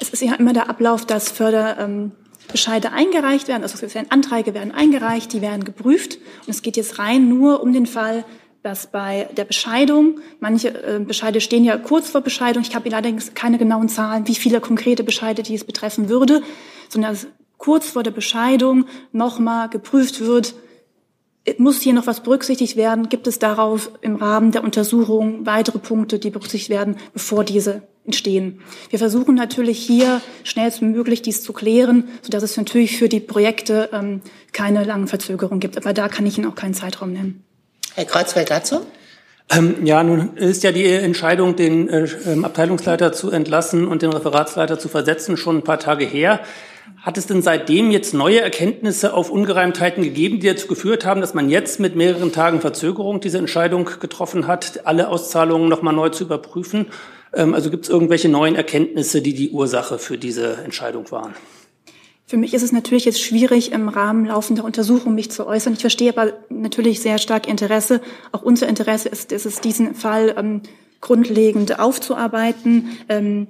Es 0.00 0.10
ist 0.10 0.22
ja 0.22 0.34
immer 0.34 0.52
der 0.52 0.68
Ablauf, 0.68 1.06
dass 1.06 1.30
Förder, 1.30 1.78
ähm, 1.78 2.12
Bescheide 2.52 2.92
eingereicht 2.92 3.48
werden, 3.48 3.62
also 3.62 3.84
es 3.84 3.94
werden 3.94 4.10
Anträge 4.10 4.54
werden 4.54 4.72
eingereicht, 4.72 5.32
die 5.32 5.40
werden 5.40 5.64
geprüft 5.64 6.18
und 6.46 6.50
es 6.50 6.62
geht 6.62 6.76
jetzt 6.76 6.98
rein 6.98 7.28
nur 7.28 7.62
um 7.62 7.72
den 7.72 7.86
Fall, 7.86 8.24
dass 8.62 8.86
bei 8.86 9.28
der 9.36 9.44
Bescheidung, 9.44 10.20
manche 10.38 10.68
äh, 10.68 11.00
Bescheide 11.00 11.40
stehen 11.40 11.64
ja 11.64 11.76
kurz 11.78 12.10
vor 12.10 12.20
Bescheidung, 12.20 12.62
ich 12.62 12.74
habe 12.74 12.88
allerdings 12.90 13.34
keine 13.34 13.58
genauen 13.58 13.88
Zahlen, 13.88 14.28
wie 14.28 14.36
viele 14.36 14.60
konkrete 14.60 15.02
Bescheide 15.02 15.42
die 15.42 15.54
es 15.54 15.64
betreffen 15.64 16.08
würde, 16.08 16.42
sondern 16.88 17.12
dass 17.12 17.26
kurz 17.58 17.88
vor 17.90 18.02
der 18.02 18.12
Bescheidung 18.12 18.86
nochmal 19.10 19.68
geprüft 19.68 20.20
wird, 20.20 20.54
muss 21.58 21.80
hier 21.80 21.92
noch 21.92 22.06
was 22.06 22.22
berücksichtigt 22.22 22.76
werden? 22.76 23.08
Gibt 23.08 23.26
es 23.26 23.38
darauf 23.38 23.90
im 24.00 24.16
Rahmen 24.16 24.52
der 24.52 24.62
Untersuchung 24.62 25.44
weitere 25.44 25.78
Punkte, 25.78 26.18
die 26.18 26.30
berücksichtigt 26.30 26.70
werden, 26.70 26.96
bevor 27.12 27.42
diese 27.44 27.82
entstehen? 28.04 28.60
Wir 28.90 28.98
versuchen 28.98 29.34
natürlich 29.34 29.78
hier 29.78 30.20
schnellstmöglich 30.44 31.22
dies 31.22 31.42
zu 31.42 31.52
klären, 31.52 32.08
sodass 32.22 32.42
es 32.42 32.56
natürlich 32.56 32.96
für 32.98 33.08
die 33.08 33.20
Projekte 33.20 33.90
ähm, 33.92 34.20
keine 34.52 34.84
langen 34.84 35.08
Verzögerungen 35.08 35.60
gibt. 35.60 35.76
Aber 35.76 35.92
da 35.92 36.08
kann 36.08 36.26
ich 36.26 36.38
Ihnen 36.38 36.46
auch 36.46 36.54
keinen 36.54 36.74
Zeitraum 36.74 37.12
nennen. 37.12 37.44
Herr 37.94 38.04
Kreuzfeld 38.04 38.50
dazu? 38.50 38.80
Ähm, 39.50 39.84
ja, 39.84 40.02
nun 40.02 40.36
ist 40.36 40.62
ja 40.62 40.72
die 40.72 40.86
Entscheidung, 40.86 41.56
den 41.56 41.88
äh, 41.88 42.08
ähm, 42.26 42.44
Abteilungsleiter 42.44 43.12
zu 43.12 43.30
entlassen 43.30 43.86
und 43.86 44.02
den 44.02 44.12
Referatsleiter 44.12 44.78
zu 44.78 44.88
versetzen, 44.88 45.36
schon 45.36 45.58
ein 45.58 45.64
paar 45.64 45.78
Tage 45.78 46.04
her. 46.04 46.40
Hat 47.02 47.18
es 47.18 47.26
denn 47.26 47.42
seitdem 47.42 47.90
jetzt 47.90 48.14
neue 48.14 48.40
Erkenntnisse 48.40 49.12
auf 49.12 49.30
Ungereimtheiten 49.30 50.02
gegeben, 50.02 50.40
die 50.40 50.46
dazu 50.46 50.68
geführt 50.68 51.04
haben, 51.04 51.20
dass 51.20 51.34
man 51.34 51.50
jetzt 51.50 51.80
mit 51.80 51.96
mehreren 51.96 52.32
Tagen 52.32 52.60
Verzögerung 52.60 53.20
diese 53.20 53.38
Entscheidung 53.38 53.90
getroffen 54.00 54.46
hat, 54.46 54.80
alle 54.84 55.08
Auszahlungen 55.08 55.68
nochmal 55.68 55.94
neu 55.94 56.08
zu 56.10 56.24
überprüfen? 56.24 56.86
Ähm, 57.34 57.54
also 57.54 57.70
gibt 57.70 57.84
es 57.84 57.90
irgendwelche 57.90 58.28
neuen 58.28 58.54
Erkenntnisse, 58.54 59.22
die 59.22 59.34
die 59.34 59.50
Ursache 59.50 59.98
für 59.98 60.18
diese 60.18 60.56
Entscheidung 60.64 61.10
waren? 61.10 61.34
Für 62.26 62.36
mich 62.38 62.54
ist 62.54 62.62
es 62.62 62.72
natürlich 62.72 63.04
jetzt 63.04 63.20
schwierig, 63.20 63.72
im 63.72 63.88
Rahmen 63.88 64.24
laufender 64.24 64.64
Untersuchung 64.64 65.14
mich 65.14 65.30
zu 65.30 65.46
äußern. 65.46 65.74
Ich 65.74 65.80
verstehe 65.80 66.10
aber 66.10 66.32
natürlich 66.48 67.00
sehr 67.00 67.18
stark 67.18 67.46
Interesse. 67.46 68.00
Auch 68.32 68.42
unser 68.42 68.68
Interesse 68.68 69.08
ist, 69.08 69.32
ist 69.32 69.44
es, 69.44 69.60
diesen 69.60 69.94
Fall 69.94 70.34
ähm, 70.38 70.62
grundlegend 71.00 71.78
aufzuarbeiten. 71.78 72.96
Ähm, 73.08 73.48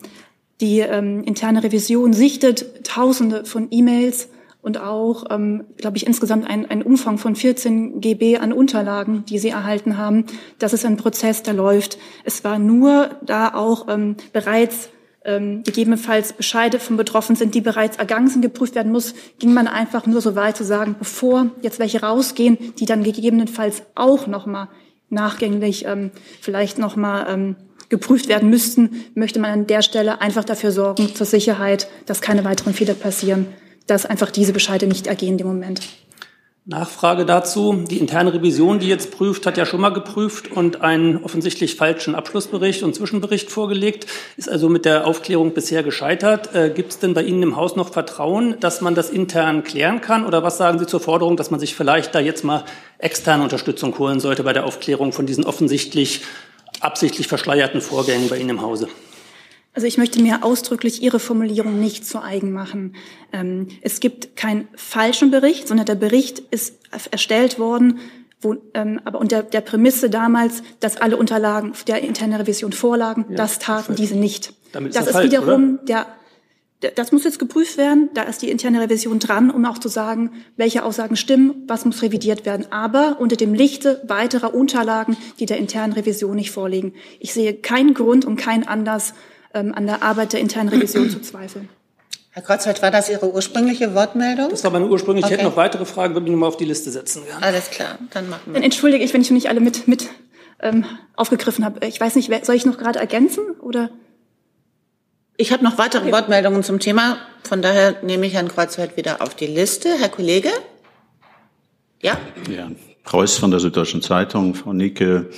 die 0.60 0.80
ähm, 0.80 1.22
interne 1.24 1.62
Revision 1.62 2.12
sichtet 2.12 2.84
Tausende 2.84 3.44
von 3.44 3.68
E-Mails 3.70 4.28
und 4.62 4.78
auch, 4.78 5.24
ähm, 5.30 5.64
glaube 5.76 5.96
ich, 5.96 6.06
insgesamt 6.06 6.48
ein, 6.48 6.70
ein 6.70 6.82
Umfang 6.82 7.18
von 7.18 7.34
14 7.34 8.00
GB 8.00 8.38
an 8.38 8.52
Unterlagen, 8.52 9.24
die 9.28 9.38
sie 9.38 9.50
erhalten 9.50 9.98
haben. 9.98 10.24
Das 10.58 10.72
ist 10.72 10.86
ein 10.86 10.96
Prozess, 10.96 11.42
der 11.42 11.54
läuft. 11.54 11.98
Es 12.24 12.44
war 12.44 12.58
nur 12.58 13.10
da 13.22 13.54
auch 13.54 13.88
ähm, 13.88 14.16
bereits 14.32 14.90
ähm, 15.24 15.62
gegebenenfalls 15.64 16.32
Bescheide 16.32 16.78
von 16.78 16.96
Betroffen 16.96 17.36
sind, 17.36 17.54
die 17.54 17.60
bereits 17.60 17.96
ergangen 17.96 18.28
sind, 18.28 18.42
geprüft 18.42 18.74
werden 18.74 18.92
muss, 18.92 19.14
ging 19.38 19.52
man 19.52 19.68
einfach 19.68 20.06
nur 20.06 20.20
so 20.20 20.34
weit 20.34 20.56
zu 20.56 20.64
sagen, 20.64 20.96
bevor 20.98 21.50
jetzt 21.60 21.78
welche 21.78 22.00
rausgehen, 22.00 22.58
die 22.78 22.86
dann 22.86 23.02
gegebenenfalls 23.02 23.82
auch 23.94 24.26
nochmal 24.26 24.68
nachgänglich 25.10 25.84
ähm, 25.86 26.10
vielleicht 26.40 26.78
nochmal 26.78 27.26
ähm, 27.28 27.56
geprüft 27.88 28.28
werden 28.28 28.48
müssten, 28.48 29.04
möchte 29.14 29.38
man 29.38 29.50
an 29.50 29.66
der 29.66 29.82
Stelle 29.82 30.20
einfach 30.20 30.44
dafür 30.44 30.72
sorgen, 30.72 31.14
zur 31.14 31.26
Sicherheit, 31.26 31.88
dass 32.06 32.22
keine 32.22 32.44
weiteren 32.44 32.72
Fehler 32.72 32.94
passieren, 32.94 33.46
dass 33.86 34.06
einfach 34.06 34.30
diese 34.30 34.52
Bescheide 34.52 34.86
nicht 34.86 35.06
ergehen 35.06 35.38
im 35.38 35.46
Moment. 35.46 35.80
Nachfrage 36.64 37.26
dazu. 37.26 37.84
Die 37.90 37.98
interne 37.98 38.34
Revision, 38.34 38.78
die 38.78 38.86
jetzt 38.86 39.10
prüft, 39.10 39.46
hat 39.46 39.56
ja 39.56 39.66
schon 39.66 39.80
mal 39.80 39.88
geprüft 39.88 40.52
und 40.52 40.80
einen 40.80 41.24
offensichtlich 41.24 41.74
falschen 41.74 42.14
Abschlussbericht 42.14 42.84
und 42.84 42.94
Zwischenbericht 42.94 43.50
vorgelegt, 43.50 44.06
ist 44.36 44.48
also 44.48 44.68
mit 44.68 44.84
der 44.84 45.08
Aufklärung 45.08 45.54
bisher 45.54 45.82
gescheitert. 45.82 46.54
Äh, 46.54 46.70
Gibt 46.70 46.92
es 46.92 46.98
denn 47.00 47.14
bei 47.14 47.24
Ihnen 47.24 47.42
im 47.42 47.56
Haus 47.56 47.74
noch 47.74 47.92
Vertrauen, 47.92 48.60
dass 48.60 48.80
man 48.80 48.94
das 48.94 49.10
intern 49.10 49.64
klären 49.64 50.00
kann? 50.00 50.24
Oder 50.24 50.44
was 50.44 50.56
sagen 50.56 50.78
Sie 50.78 50.86
zur 50.86 51.00
Forderung, 51.00 51.36
dass 51.36 51.50
man 51.50 51.58
sich 51.58 51.74
vielleicht 51.74 52.14
da 52.14 52.20
jetzt 52.20 52.44
mal 52.44 52.64
externe 52.98 53.42
Unterstützung 53.42 53.98
holen 53.98 54.20
sollte 54.20 54.44
bei 54.44 54.52
der 54.52 54.64
Aufklärung 54.64 55.12
von 55.12 55.26
diesen 55.26 55.44
offensichtlich 55.44 56.22
absichtlich 56.78 57.26
verschleierten 57.26 57.80
Vorgängen 57.80 58.28
bei 58.28 58.36
Ihnen 58.38 58.50
im 58.50 58.62
Hause? 58.62 58.86
Also 59.74 59.86
ich 59.86 59.96
möchte 59.96 60.20
mir 60.20 60.44
ausdrücklich 60.44 61.02
Ihre 61.02 61.18
Formulierung 61.18 61.80
nicht 61.80 62.06
zu 62.06 62.22
eigen 62.22 62.52
machen. 62.52 62.94
Ähm, 63.32 63.68
es 63.80 64.00
gibt 64.00 64.36
keinen 64.36 64.68
falschen 64.74 65.30
Bericht, 65.30 65.66
sondern 65.66 65.86
der 65.86 65.94
Bericht 65.94 66.40
ist 66.50 66.78
erstellt 67.10 67.58
worden, 67.58 67.98
wo, 68.42 68.56
ähm, 68.74 69.00
aber 69.04 69.18
unter 69.18 69.42
der 69.42 69.62
Prämisse 69.62 70.10
damals, 70.10 70.62
dass 70.80 70.98
alle 70.98 71.16
Unterlagen 71.16 71.72
der 71.86 72.02
internen 72.02 72.34
Revision 72.34 72.72
vorlagen, 72.72 73.26
ja, 73.30 73.36
das 73.36 73.58
taten 73.60 73.94
diese 73.94 74.16
nicht. 74.16 74.52
Damit 74.72 74.94
das 74.94 75.06
ist 75.06 75.12
falsch, 75.12 75.30
wiederum 75.30 75.74
oder? 75.74 75.84
der 75.84 76.06
das 76.96 77.12
muss 77.12 77.24
jetzt 77.24 77.38
geprüft 77.38 77.76
werden. 77.76 78.10
Da 78.14 78.22
ist 78.22 78.42
die 78.42 78.50
interne 78.50 78.80
Revision 78.80 79.18
dran, 79.20 79.50
um 79.50 79.64
auch 79.64 79.78
zu 79.78 79.88
sagen, 79.88 80.32
welche 80.56 80.84
Aussagen 80.84 81.16
stimmen, 81.16 81.62
was 81.68 81.84
muss 81.84 82.02
revidiert 82.02 82.44
werden. 82.44 82.66
Aber 82.70 83.20
unter 83.20 83.36
dem 83.36 83.54
Lichte 83.54 84.02
weiterer 84.06 84.52
Unterlagen, 84.52 85.16
die 85.38 85.46
der 85.46 85.58
internen 85.58 85.92
Revision 85.92 86.34
nicht 86.34 86.50
vorliegen. 86.50 86.94
Ich 87.20 87.32
sehe 87.32 87.54
keinen 87.54 87.94
Grund 87.94 88.24
und 88.24 88.36
keinen 88.36 88.66
Anlass, 88.66 89.14
an 89.52 89.86
der 89.86 90.02
Arbeit 90.02 90.32
der 90.32 90.40
internen 90.40 90.68
Revision 90.68 91.10
zu 91.10 91.20
zweifeln. 91.20 91.68
Herr 92.30 92.42
Kreuzfeld, 92.42 92.80
war 92.80 92.90
das 92.90 93.10
Ihre 93.10 93.30
ursprüngliche 93.30 93.94
Wortmeldung? 93.94 94.48
Das 94.48 94.64
war 94.64 94.70
meine 94.70 94.86
ursprüngliche. 94.86 95.26
Okay. 95.26 95.34
Ich 95.34 95.40
hätte 95.40 95.50
noch 95.50 95.56
weitere 95.56 95.84
Fragen, 95.84 96.14
würde 96.14 96.26
ich 96.26 96.32
nochmal 96.32 96.48
auf 96.48 96.56
die 96.56 96.64
Liste 96.64 96.90
setzen. 96.90 97.22
Ja. 97.28 97.38
Alles 97.40 97.68
klar, 97.68 97.98
dann 98.10 98.30
machen 98.30 98.42
wir. 98.46 98.54
Dann 98.54 98.62
entschuldige 98.62 99.04
ich, 99.04 99.12
wenn 99.12 99.20
ich 99.20 99.30
nicht 99.30 99.50
alle 99.50 99.60
mit, 99.60 99.86
mit 99.86 100.08
ähm, 100.60 100.86
aufgegriffen 101.14 101.64
habe. 101.64 101.86
Ich 101.86 102.00
weiß 102.00 102.16
nicht, 102.16 102.32
soll 102.46 102.54
ich 102.54 102.64
noch 102.64 102.78
gerade 102.78 102.98
ergänzen 102.98 103.44
oder? 103.60 103.90
Ich 105.36 105.52
habe 105.52 105.62
noch 105.62 105.76
weitere 105.76 106.04
okay. 106.04 106.12
Wortmeldungen 106.12 106.62
zum 106.62 106.78
Thema. 106.78 107.18
Von 107.42 107.60
daher 107.60 107.96
nehme 108.02 108.26
ich 108.26 108.32
Herrn 108.32 108.48
Kreuzfeld 108.48 108.96
wieder 108.96 109.20
auf 109.20 109.34
die 109.34 109.46
Liste. 109.46 109.90
Herr 109.98 110.08
Kollege? 110.08 110.50
Ja? 112.00 112.16
Ja, 112.50 112.70
Preuß 113.04 113.36
von 113.36 113.50
der 113.50 113.60
Süddeutschen 113.60 114.00
Zeitung. 114.00 114.54
Frau 114.54 114.72
Nicke, 114.72 115.28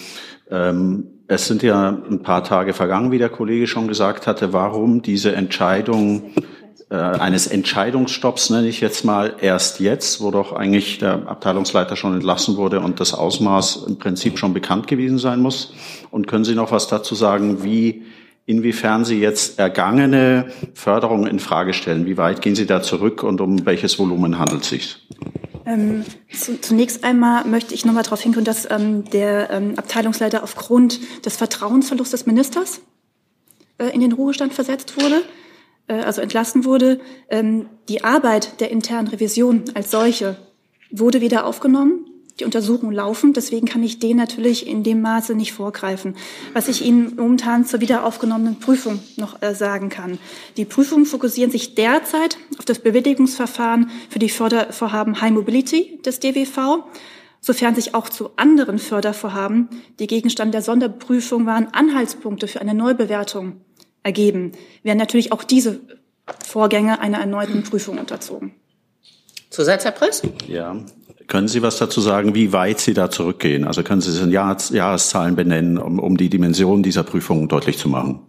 Ähm, 0.51 1.14
es 1.27 1.47
sind 1.47 1.62
ja 1.62 1.89
ein 1.89 2.22
paar 2.22 2.45
Tage 2.45 2.75
vergangen, 2.75 3.11
wie 3.11 3.18
der 3.18 3.31
Kollege 3.31 3.66
schon 3.66 3.89
gesagt 3.89 4.27
hatte. 4.27 4.53
Warum 4.53 5.03
diese 5.03 5.35
Entscheidung 5.35 6.33
äh, 6.91 6.97
eines 6.97 7.47
Entscheidungsstopps, 7.47 8.51
nenne 8.51 8.68
ich 8.68 8.81
jetzt 8.81 9.05
mal, 9.05 9.37
erst 9.41 9.81
jetzt, 9.81 10.20
wo 10.20 10.31
doch 10.31 10.53
eigentlich 10.53 10.99
der 10.99 11.27
Abteilungsleiter 11.27 11.97
schon 11.97 12.14
entlassen 12.14 12.57
wurde 12.57 12.81
und 12.81 13.01
das 13.01 13.14
Ausmaß 13.14 13.85
im 13.89 13.99
Prinzip 13.99 14.39
schon 14.39 14.53
bekannt 14.53 14.87
gewesen 14.87 15.18
sein 15.18 15.41
muss? 15.41 15.72
Und 16.11 16.27
können 16.27 16.45
Sie 16.45 16.55
noch 16.55 16.72
was 16.72 16.89
dazu 16.89 17.14
sagen, 17.14 17.64
wie 17.64 18.03
inwiefern 18.47 19.07
Sie 19.07 19.18
jetzt 19.18 19.59
ergangene 19.59 20.49
Förderung 20.75 21.27
in 21.27 21.39
Frage 21.39 21.72
stellen? 21.72 22.05
Wie 22.05 22.18
weit 22.18 22.43
gehen 22.43 22.55
Sie 22.55 22.66
da 22.66 22.83
zurück 22.83 23.22
und 23.22 23.41
um 23.41 23.64
welches 23.64 23.99
Volumen 23.99 24.39
handelt 24.39 24.62
es 24.62 24.68
sich? 24.68 25.09
Ähm, 25.67 26.05
zu, 26.33 26.61
zunächst 26.61 27.05
einmal 27.05 27.45
möchte 27.47 27.75
ich 27.75 27.85
noch 27.85 27.93
mal 27.93 28.03
darauf 28.03 28.21
hinkommen, 28.21 28.45
dass 28.45 28.71
ähm, 28.71 29.05
der 29.11 29.51
ähm, 29.51 29.79
Abteilungsleiter 29.79 30.43
aufgrund 30.43 31.01
des 31.25 31.37
Vertrauensverlusts 31.37 32.11
des 32.11 32.27
Ministers 32.27 32.81
äh, 33.79 33.87
in 33.89 34.01
den 34.01 34.12
Ruhestand 34.12 34.53
versetzt 34.53 35.01
wurde, 35.01 35.23
äh, 35.89 35.95
also 35.95 36.21
entlassen 36.21 36.65
wurde. 36.65 37.01
Ähm, 37.29 37.69
die 37.89 38.05
Arbeit 38.05 38.61
der 38.61 38.71
internen 38.71 39.09
Revision 39.09 39.65
als 39.75 39.91
solche 39.91 40.37
wurde 40.91 41.21
wieder 41.21 41.47
aufgenommen 41.47 42.07
die 42.41 42.45
Untersuchungen 42.45 42.93
laufen. 42.93 43.32
Deswegen 43.32 43.66
kann 43.66 43.82
ich 43.82 43.99
denen 43.99 44.18
natürlich 44.18 44.66
in 44.66 44.82
dem 44.82 45.01
Maße 45.01 45.35
nicht 45.35 45.53
vorgreifen. 45.53 46.16
Was 46.53 46.68
ich 46.68 46.85
Ihnen 46.85 47.14
momentan 47.16 47.64
zur 47.64 47.80
wiederaufgenommenen 47.80 48.59
Prüfung 48.59 49.01
noch 49.16 49.41
äh, 49.43 49.55
sagen 49.55 49.89
kann. 49.89 50.18
Die 50.57 50.64
Prüfungen 50.64 51.07
fokussieren 51.07 51.51
sich 51.51 51.74
derzeit 51.74 52.37
auf 52.59 52.64
das 52.64 52.80
Bewilligungsverfahren 52.80 53.91
für 54.09 54.18
die 54.18 54.28
Fördervorhaben 54.28 55.20
High 55.20 55.32
Mobility 55.32 56.01
des 56.05 56.20
DWV, 56.20 56.85
sofern 57.41 57.74
sich 57.74 57.95
auch 57.95 58.09
zu 58.09 58.30
anderen 58.37 58.78
Fördervorhaben, 58.78 59.68
die 59.99 60.07
Gegenstand 60.07 60.55
der 60.55 60.62
Sonderprüfung 60.62 61.47
waren, 61.47 61.68
Anhaltspunkte 61.72 62.49
für 62.49 62.61
eine 62.61 62.74
Neubewertung 62.74 63.61
ergeben, 64.03 64.53
werden 64.82 64.99
natürlich 64.99 65.32
auch 65.32 65.45
diese 65.45 65.80
Vorgänge 66.45 67.01
einer 67.01 67.18
erneuten 67.18 67.62
Prüfung 67.62 67.99
unterzogen. 67.99 68.55
Zusatz, 69.51 69.85
Herr 69.85 69.93
Preuß? 69.93 70.22
Ja, 70.49 70.85
können 71.27 71.49
Sie 71.49 71.62
was 71.62 71.79
dazu 71.79 72.01
sagen, 72.01 72.35
wie 72.35 72.53
weit 72.53 72.81
Sie 72.81 72.95
da 72.95 73.11
zurückgehen? 73.11 73.64
Also 73.64 73.83
können 73.83 74.01
Sie 74.01 74.11
es 74.11 74.20
in 74.20 74.31
Jahres 74.31 74.70
Jahreszahlen 74.70 75.37
benennen, 75.37 75.79
um, 75.79 75.99
um 75.99 76.16
die 76.16 76.29
Dimension 76.29 76.83
dieser 76.83 77.03
Prüfung 77.03 77.49
deutlich 77.49 77.79
zu 77.79 77.89
machen? 77.89 78.20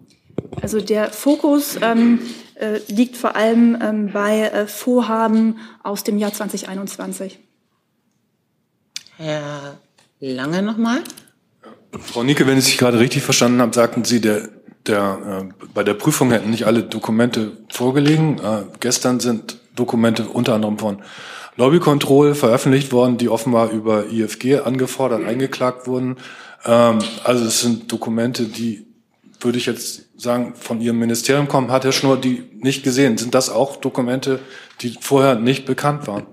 Also 0.61 0.81
der 0.81 1.11
Fokus 1.11 1.77
ähm, 1.81 2.19
äh, 2.55 2.79
liegt 2.87 3.17
vor 3.17 3.35
allem 3.35 3.77
ähm, 3.81 4.09
bei 4.11 4.41
äh, 4.41 4.67
Vorhaben 4.67 5.57
aus 5.83 6.03
dem 6.03 6.17
Jahr 6.17 6.33
2021. 6.33 7.39
Herr 9.17 9.77
Lange 10.19 10.61
nochmal. 10.61 11.03
Frau 11.99 12.23
Nicke, 12.23 12.47
wenn 12.47 12.57
ich 12.57 12.65
Sie 12.65 12.77
gerade 12.77 12.99
richtig 12.99 13.23
verstanden 13.23 13.61
habe, 13.61 13.73
sagten 13.73 14.03
Sie, 14.03 14.21
der, 14.21 14.49
der, 14.87 15.43
äh, 15.51 15.65
bei 15.73 15.83
der 15.83 15.93
Prüfung 15.93 16.31
hätten 16.31 16.49
nicht 16.49 16.65
alle 16.65 16.83
Dokumente 16.83 17.57
vorgelegen. 17.69 18.39
Äh, 18.39 18.63
gestern 18.79 19.19
sind 19.19 19.59
Dokumente 19.75 20.25
unter 20.25 20.53
anderem 20.53 20.77
von 20.77 21.01
Lobby 21.57 21.79
Control 21.79 22.35
veröffentlicht 22.35 22.91
worden, 22.91 23.17
die 23.17 23.29
offenbar 23.29 23.71
über 23.71 24.11
IFG 24.11 24.59
angefordert, 24.59 25.25
eingeklagt 25.25 25.87
wurden. 25.87 26.17
Ähm, 26.65 26.99
also 27.23 27.45
es 27.45 27.61
sind 27.61 27.91
Dokumente, 27.91 28.43
die, 28.43 28.85
würde 29.39 29.57
ich 29.57 29.65
jetzt 29.65 30.05
sagen, 30.17 30.53
von 30.55 30.81
Ihrem 30.81 30.99
Ministerium 30.99 31.47
kommen. 31.47 31.71
Hat 31.71 31.85
Herr 31.85 31.91
Schnurr 31.91 32.17
die 32.17 32.43
nicht 32.57 32.83
gesehen? 32.83 33.17
Sind 33.17 33.35
das 33.35 33.49
auch 33.49 33.77
Dokumente, 33.77 34.39
die 34.81 34.97
vorher 34.99 35.35
nicht 35.35 35.65
bekannt 35.65 36.07
waren? 36.07 36.25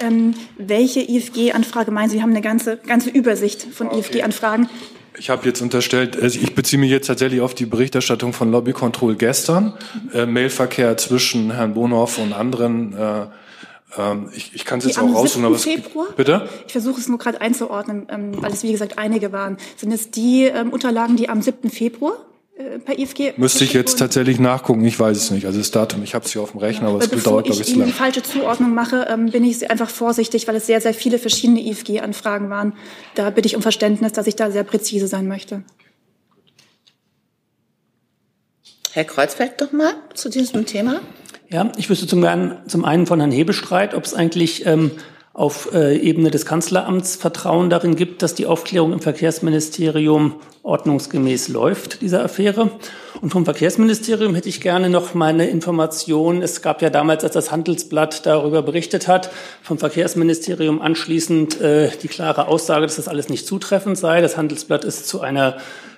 Ähm, 0.00 0.34
welche 0.56 1.00
IFG-Anfrage 1.00 1.90
meinen 1.90 2.08
Sie? 2.08 2.16
Sie 2.16 2.22
haben 2.22 2.30
eine 2.30 2.40
ganze, 2.40 2.76
ganze 2.78 3.10
Übersicht 3.10 3.62
von 3.62 3.88
okay. 3.88 3.98
IFG-Anfragen. 3.98 4.68
Ich 5.18 5.30
habe 5.30 5.46
jetzt 5.46 5.60
unterstellt, 5.60 6.16
also 6.20 6.38
ich 6.40 6.54
beziehe 6.54 6.78
mich 6.78 6.90
jetzt 6.90 7.08
tatsächlich 7.08 7.40
auf 7.40 7.54
die 7.54 7.66
Berichterstattung 7.66 8.32
von 8.32 8.52
Lobby 8.52 8.72
Control 8.72 9.16
gestern. 9.16 9.74
Mhm. 10.04 10.10
Äh, 10.14 10.26
Mailverkehr 10.26 10.96
zwischen 10.96 11.50
Herrn 11.50 11.74
Bonhoff 11.74 12.18
und 12.18 12.32
anderen 12.32 12.92
äh, 12.96 13.26
ähm, 13.96 14.30
ich, 14.34 14.54
ich 14.54 14.64
kann 14.64 14.80
es 14.80 14.84
jetzt 14.84 14.98
auch 14.98 15.14
rausholen, 15.14 15.46
aber 15.46 15.56
es, 15.56 15.64
Februar? 15.64 16.08
Bitte? 16.16 16.48
Ich 16.66 16.72
versuche 16.72 17.00
es 17.00 17.08
nur 17.08 17.18
gerade 17.18 17.40
einzuordnen, 17.40 18.06
ähm, 18.10 18.42
weil 18.42 18.52
es 18.52 18.62
wie 18.62 18.72
gesagt 18.72 18.98
einige 18.98 19.32
waren. 19.32 19.56
Sind 19.76 19.92
es 19.92 20.10
die 20.10 20.44
ähm, 20.44 20.70
Unterlagen, 20.70 21.16
die 21.16 21.28
am 21.28 21.40
7. 21.40 21.70
Februar 21.70 22.12
äh, 22.58 22.78
per 22.80 22.98
IFG 22.98 23.32
Müsste 23.38 23.64
ich 23.64 23.72
jetzt 23.72 23.98
tatsächlich 23.98 24.38
nachgucken, 24.38 24.84
ich 24.84 25.00
weiß 25.00 25.16
es 25.16 25.30
nicht. 25.30 25.46
Also 25.46 25.58
das 25.58 25.70
Datum, 25.70 26.02
ich 26.02 26.14
habe 26.14 26.26
es 26.26 26.32
hier 26.32 26.42
auf 26.42 26.50
dem 26.50 26.60
Rechner, 26.60 26.88
ja, 26.88 26.94
aber 26.94 27.02
es 27.02 27.22
dauert, 27.22 27.46
glaube 27.46 27.60
ich, 27.60 27.66
zu 27.66 27.72
lange. 27.72 27.84
Wenn 27.84 27.88
ich 27.88 27.94
die 27.94 27.98
falsche 27.98 28.22
Zuordnung 28.22 28.74
mache, 28.74 29.06
ähm, 29.08 29.30
bin 29.30 29.42
ich 29.42 29.70
einfach 29.70 29.88
vorsichtig, 29.88 30.46
weil 30.48 30.56
es 30.56 30.66
sehr, 30.66 30.82
sehr 30.82 30.92
viele 30.92 31.18
verschiedene 31.18 31.60
IFG-Anfragen 31.60 32.50
waren. 32.50 32.74
Da 33.14 33.30
bitte 33.30 33.46
ich 33.46 33.56
um 33.56 33.62
Verständnis, 33.62 34.12
dass 34.12 34.26
ich 34.26 34.36
da 34.36 34.50
sehr 34.50 34.64
präzise 34.64 35.06
sein 35.06 35.28
möchte. 35.28 35.62
Herr 38.92 39.04
Kreuzberg 39.04 39.56
doch 39.58 39.72
mal 39.72 39.94
zu 40.14 40.28
diesem 40.28 40.66
Thema. 40.66 41.00
Ja, 41.50 41.72
ich 41.78 41.88
wüsste 41.88 42.06
zum, 42.06 42.26
zum 42.66 42.84
einen 42.84 43.06
von 43.06 43.20
Herrn 43.20 43.32
Hebestreit, 43.32 43.94
ob 43.94 44.04
es 44.04 44.12
eigentlich 44.12 44.66
ähm, 44.66 44.90
auf 45.32 45.72
äh, 45.72 45.96
Ebene 45.96 46.30
des 46.30 46.44
Kanzleramts 46.44 47.16
Vertrauen 47.16 47.70
darin 47.70 47.96
gibt, 47.96 48.20
dass 48.20 48.34
die 48.34 48.44
Aufklärung 48.44 48.92
im 48.92 49.00
Verkehrsministerium 49.00 50.34
ordnungsgemäß 50.62 51.48
läuft, 51.48 52.02
dieser 52.02 52.22
Affäre. 52.22 52.72
Und 53.22 53.30
vom 53.30 53.46
Verkehrsministerium 53.46 54.34
hätte 54.34 54.50
ich 54.50 54.60
gerne 54.60 54.90
noch 54.90 55.14
meine 55.14 55.48
Information. 55.48 56.42
Es 56.42 56.60
gab 56.60 56.82
ja 56.82 56.90
damals, 56.90 57.24
als 57.24 57.32
das 57.32 57.50
Handelsblatt 57.50 58.26
darüber 58.26 58.60
berichtet 58.60 59.08
hat, 59.08 59.30
vom 59.62 59.78
Verkehrsministerium 59.78 60.82
anschließend 60.82 61.62
äh, 61.62 61.88
die 62.02 62.08
klare 62.08 62.48
Aussage, 62.48 62.82
dass 62.82 62.96
das 62.96 63.08
alles 63.08 63.30
nicht 63.30 63.46
zutreffend 63.46 63.96
sei. 63.96 64.20
Das 64.20 64.36
Handelsblatt 64.36 64.84
ist 64.84 65.08
zu 65.08 65.22
einer 65.22 65.56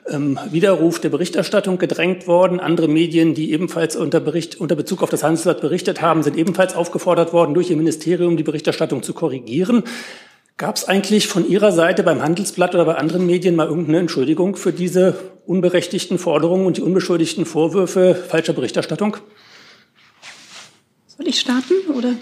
ähm, 0.08 0.38
Widerruf 0.50 1.00
der 1.00 1.10
Berichterstattung 1.10 1.78
gedrängt 1.78 2.26
worden. 2.26 2.60
Andere 2.60 2.88
Medien, 2.88 3.34
die 3.34 3.52
ebenfalls 3.52 3.96
unter, 3.96 4.20
Bericht, 4.20 4.60
unter 4.60 4.76
Bezug 4.76 5.02
auf 5.02 5.10
das 5.10 5.22
Handelsblatt 5.22 5.60
berichtet 5.60 6.00
haben, 6.00 6.22
sind 6.22 6.36
ebenfalls 6.36 6.74
aufgefordert 6.74 7.32
worden, 7.32 7.54
durch 7.54 7.70
ihr 7.70 7.76
Ministerium 7.76 8.36
die 8.36 8.42
Berichterstattung 8.42 9.02
zu 9.02 9.12
korrigieren. 9.12 9.84
Gab 10.56 10.76
es 10.76 10.84
eigentlich 10.84 11.26
von 11.26 11.48
Ihrer 11.48 11.72
Seite 11.72 12.02
beim 12.02 12.22
Handelsblatt 12.22 12.74
oder 12.74 12.84
bei 12.84 12.96
anderen 12.96 13.24
Medien 13.24 13.56
mal 13.56 13.66
irgendeine 13.66 14.00
Entschuldigung 14.00 14.56
für 14.56 14.72
diese 14.72 15.14
unberechtigten 15.46 16.18
Forderungen 16.18 16.66
und 16.66 16.76
die 16.76 16.82
unbeschuldigten 16.82 17.46
Vorwürfe 17.46 18.14
falscher 18.14 18.52
Berichterstattung? 18.52 19.16
Soll 21.06 21.28
ich 21.28 21.40
starten 21.40 21.90
oder? 21.96 22.14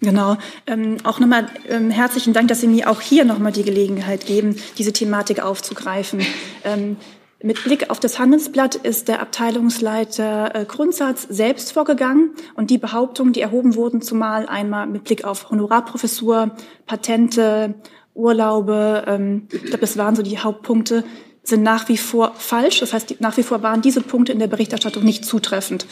Genau. 0.00 0.36
Ähm, 0.66 0.96
auch 1.04 1.20
nochmal 1.20 1.48
ähm, 1.68 1.90
herzlichen 1.90 2.32
Dank, 2.32 2.48
dass 2.48 2.60
Sie 2.60 2.66
mir 2.66 2.90
auch 2.90 3.00
hier 3.00 3.24
nochmal 3.24 3.52
die 3.52 3.62
Gelegenheit 3.62 4.26
geben, 4.26 4.56
diese 4.78 4.92
Thematik 4.92 5.44
aufzugreifen. 5.44 6.22
Ähm, 6.64 6.96
mit 7.42 7.64
Blick 7.64 7.90
auf 7.90 8.00
das 8.00 8.18
Handelsblatt 8.18 8.74
ist 8.74 9.08
der 9.08 9.20
Abteilungsleiter 9.20 10.54
äh, 10.54 10.64
Grundsatz 10.64 11.26
selbst 11.28 11.72
vorgegangen 11.72 12.30
und 12.54 12.70
die 12.70 12.78
Behauptungen, 12.78 13.32
die 13.32 13.40
erhoben 13.40 13.74
wurden, 13.74 14.02
zumal 14.02 14.46
einmal 14.46 14.86
mit 14.86 15.04
Blick 15.04 15.24
auf 15.24 15.50
Honorarprofessur, 15.50 16.52
Patente, 16.86 17.74
Urlaube, 18.14 19.04
ähm, 19.06 19.48
ich 19.50 19.62
glaube, 19.62 19.78
das 19.78 19.96
waren 19.96 20.16
so 20.16 20.22
die 20.22 20.38
Hauptpunkte, 20.38 21.04
sind 21.42 21.62
nach 21.62 21.88
wie 21.88 21.96
vor 21.96 22.32
falsch. 22.36 22.80
Das 22.80 22.92
heißt, 22.92 23.20
nach 23.20 23.36
wie 23.36 23.42
vor 23.42 23.62
waren 23.62 23.82
diese 23.82 24.00
Punkte 24.00 24.32
in 24.32 24.38
der 24.38 24.46
Berichterstattung 24.46 25.02
nicht 25.02 25.24
zutreffend. 25.24 25.86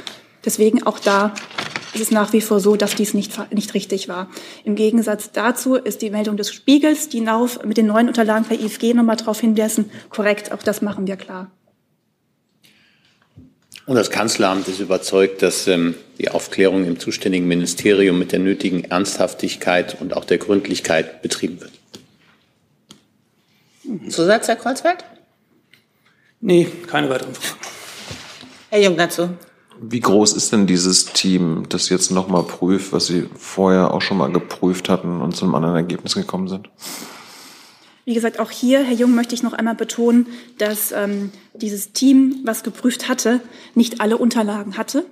Deswegen 0.45 0.87
auch 0.87 0.99
da 0.99 1.35
ist 1.95 2.01
es 2.01 2.11
nach 2.11 2.33
wie 2.33 2.41
vor 2.41 2.61
so, 2.61 2.77
dass 2.77 2.95
dies 2.95 3.15
nicht, 3.15 3.33
nicht 3.53 3.75
richtig 3.75 4.09
war. 4.09 4.29
Im 4.65 4.77
Gegensatz 4.77 5.33
dazu 5.33 5.75
ist 5.75 6.03
die 6.03 6.11
Meldung 6.11 6.37
des 6.37 6.53
Spiegels, 6.53 7.09
die 7.09 7.21
Nauf 7.21 7.65
mit 7.65 7.77
den 7.77 7.87
neuen 7.87 8.09
Unterlagen 8.09 8.45
per 8.45 8.59
IFG 8.59 8.95
nochmal 8.95 9.17
darauf 9.17 9.41
hinweisen, 9.41 9.91
korrekt. 10.09 10.53
Auch 10.53 10.63
das 10.63 10.83
machen 10.83 11.07
wir 11.07 11.17
klar. 11.17 11.51
Und 13.87 13.97
das 13.97 14.11
Kanzleramt 14.11 14.69
ist 14.69 14.79
überzeugt, 14.79 15.43
dass 15.43 15.67
ähm, 15.67 15.97
die 16.19 16.29
Aufklärung 16.29 16.85
im 16.85 17.01
zuständigen 17.01 17.49
Ministerium 17.49 18.19
mit 18.19 18.31
der 18.31 18.39
nötigen 18.39 18.85
Ernsthaftigkeit 18.85 20.01
und 20.01 20.15
auch 20.15 20.25
der 20.25 20.39
Gründlichkeit 20.39 21.23
betrieben 21.23 21.61
wird. 21.61 21.73
Zusatz, 24.09 24.47
Herr 24.47 24.57
Kreuzfeld? 24.57 24.99
Nee, 26.41 26.69
keine 26.87 27.11
weiteren 27.11 27.35
Fragen. 27.35 27.61
Herr 28.71 28.81
Jung 28.81 28.97
dazu. 28.97 29.31
Wie 29.83 30.01
groß 30.01 30.35
ist 30.35 30.53
denn 30.53 30.67
dieses 30.67 31.07
Team, 31.07 31.65
das 31.69 31.89
jetzt 31.89 32.11
nochmal 32.11 32.43
prüft, 32.43 32.93
was 32.93 33.07
Sie 33.07 33.29
vorher 33.35 33.95
auch 33.95 34.03
schon 34.03 34.19
mal 34.19 34.31
geprüft 34.31 34.91
hatten 34.91 35.23
und 35.23 35.35
zu 35.35 35.45
einem 35.45 35.55
anderen 35.55 35.77
Ergebnis 35.77 36.15
gekommen 36.15 36.49
sind? 36.49 36.69
Wie 38.05 38.13
gesagt, 38.13 38.41
auch 38.41 38.51
hier, 38.51 38.83
Herr 38.83 38.95
Jung, 38.95 39.15
möchte 39.15 39.35
ich 39.35 39.43
noch 39.43 39.53
einmal 39.53 39.75
betonen, 39.75 40.27
dass 40.59 40.93
ähm, 40.93 41.31
dieses 41.55 41.93
Team, 41.93 42.41
was 42.45 42.63
geprüft 42.63 43.09
hatte, 43.09 43.41
nicht 43.75 44.01
alle 44.01 44.19
Unterlagen 44.19 44.77
hatte. 44.77 45.07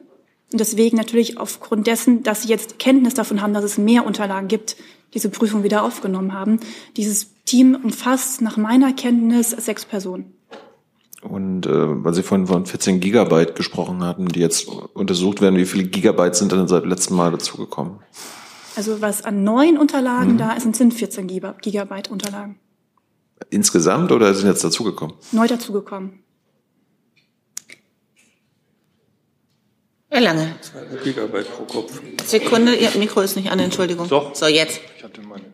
Und 0.52 0.60
deswegen 0.60 0.96
natürlich 0.96 1.38
aufgrund 1.38 1.86
dessen, 1.86 2.22
dass 2.22 2.42
Sie 2.42 2.48
jetzt 2.48 2.78
Kenntnis 2.78 3.14
davon 3.14 3.40
haben, 3.40 3.54
dass 3.54 3.64
es 3.64 3.78
mehr 3.78 4.04
Unterlagen 4.04 4.48
gibt, 4.48 4.76
diese 5.14 5.30
Prüfung 5.30 5.62
wieder 5.62 5.82
aufgenommen 5.82 6.34
haben. 6.34 6.60
Dieses 6.96 7.28
Team 7.44 7.74
umfasst 7.74 8.42
nach 8.42 8.58
meiner 8.58 8.92
Kenntnis 8.92 9.50
sechs 9.50 9.86
Personen. 9.86 10.37
Und 11.22 11.66
äh, 11.66 12.04
weil 12.04 12.14
Sie 12.14 12.22
vorhin 12.22 12.46
von 12.46 12.64
14 12.64 13.00
Gigabyte 13.00 13.56
gesprochen 13.56 14.04
hatten, 14.04 14.28
die 14.28 14.40
jetzt 14.40 14.68
untersucht 14.68 15.40
werden, 15.40 15.56
wie 15.56 15.66
viele 15.66 15.84
Gigabyte 15.84 16.36
sind 16.36 16.52
denn 16.52 16.68
seit 16.68 16.86
letztem 16.86 17.16
Mal 17.16 17.32
dazugekommen? 17.32 17.98
Also 18.76 19.00
was 19.00 19.24
an 19.24 19.42
neuen 19.42 19.78
Unterlagen 19.78 20.34
mhm. 20.34 20.38
da 20.38 20.52
ist, 20.52 20.72
sind 20.74 20.94
14 20.94 21.26
Gigabyte 21.26 22.08
Unterlagen. 22.10 22.60
Insgesamt 23.50 24.12
oder 24.12 24.32
sind 24.34 24.46
jetzt 24.46 24.62
dazugekommen? 24.62 25.16
Neu 25.32 25.46
dazugekommen. 25.46 26.20
Herr 30.10 30.20
Lange. 30.20 30.54
Gigabyte 31.04 31.50
pro 31.54 31.64
Kopf. 31.64 32.00
Sekunde, 32.24 32.74
Ihr 32.74 32.90
Mikro 32.98 33.20
ist 33.20 33.36
nicht 33.36 33.50
an, 33.50 33.58
Entschuldigung. 33.58 34.08
Doch. 34.08 34.34
So, 34.34 34.46
jetzt. 34.46 34.80
Ich 34.96 35.04
hatte 35.04 35.20
meine. 35.20 35.44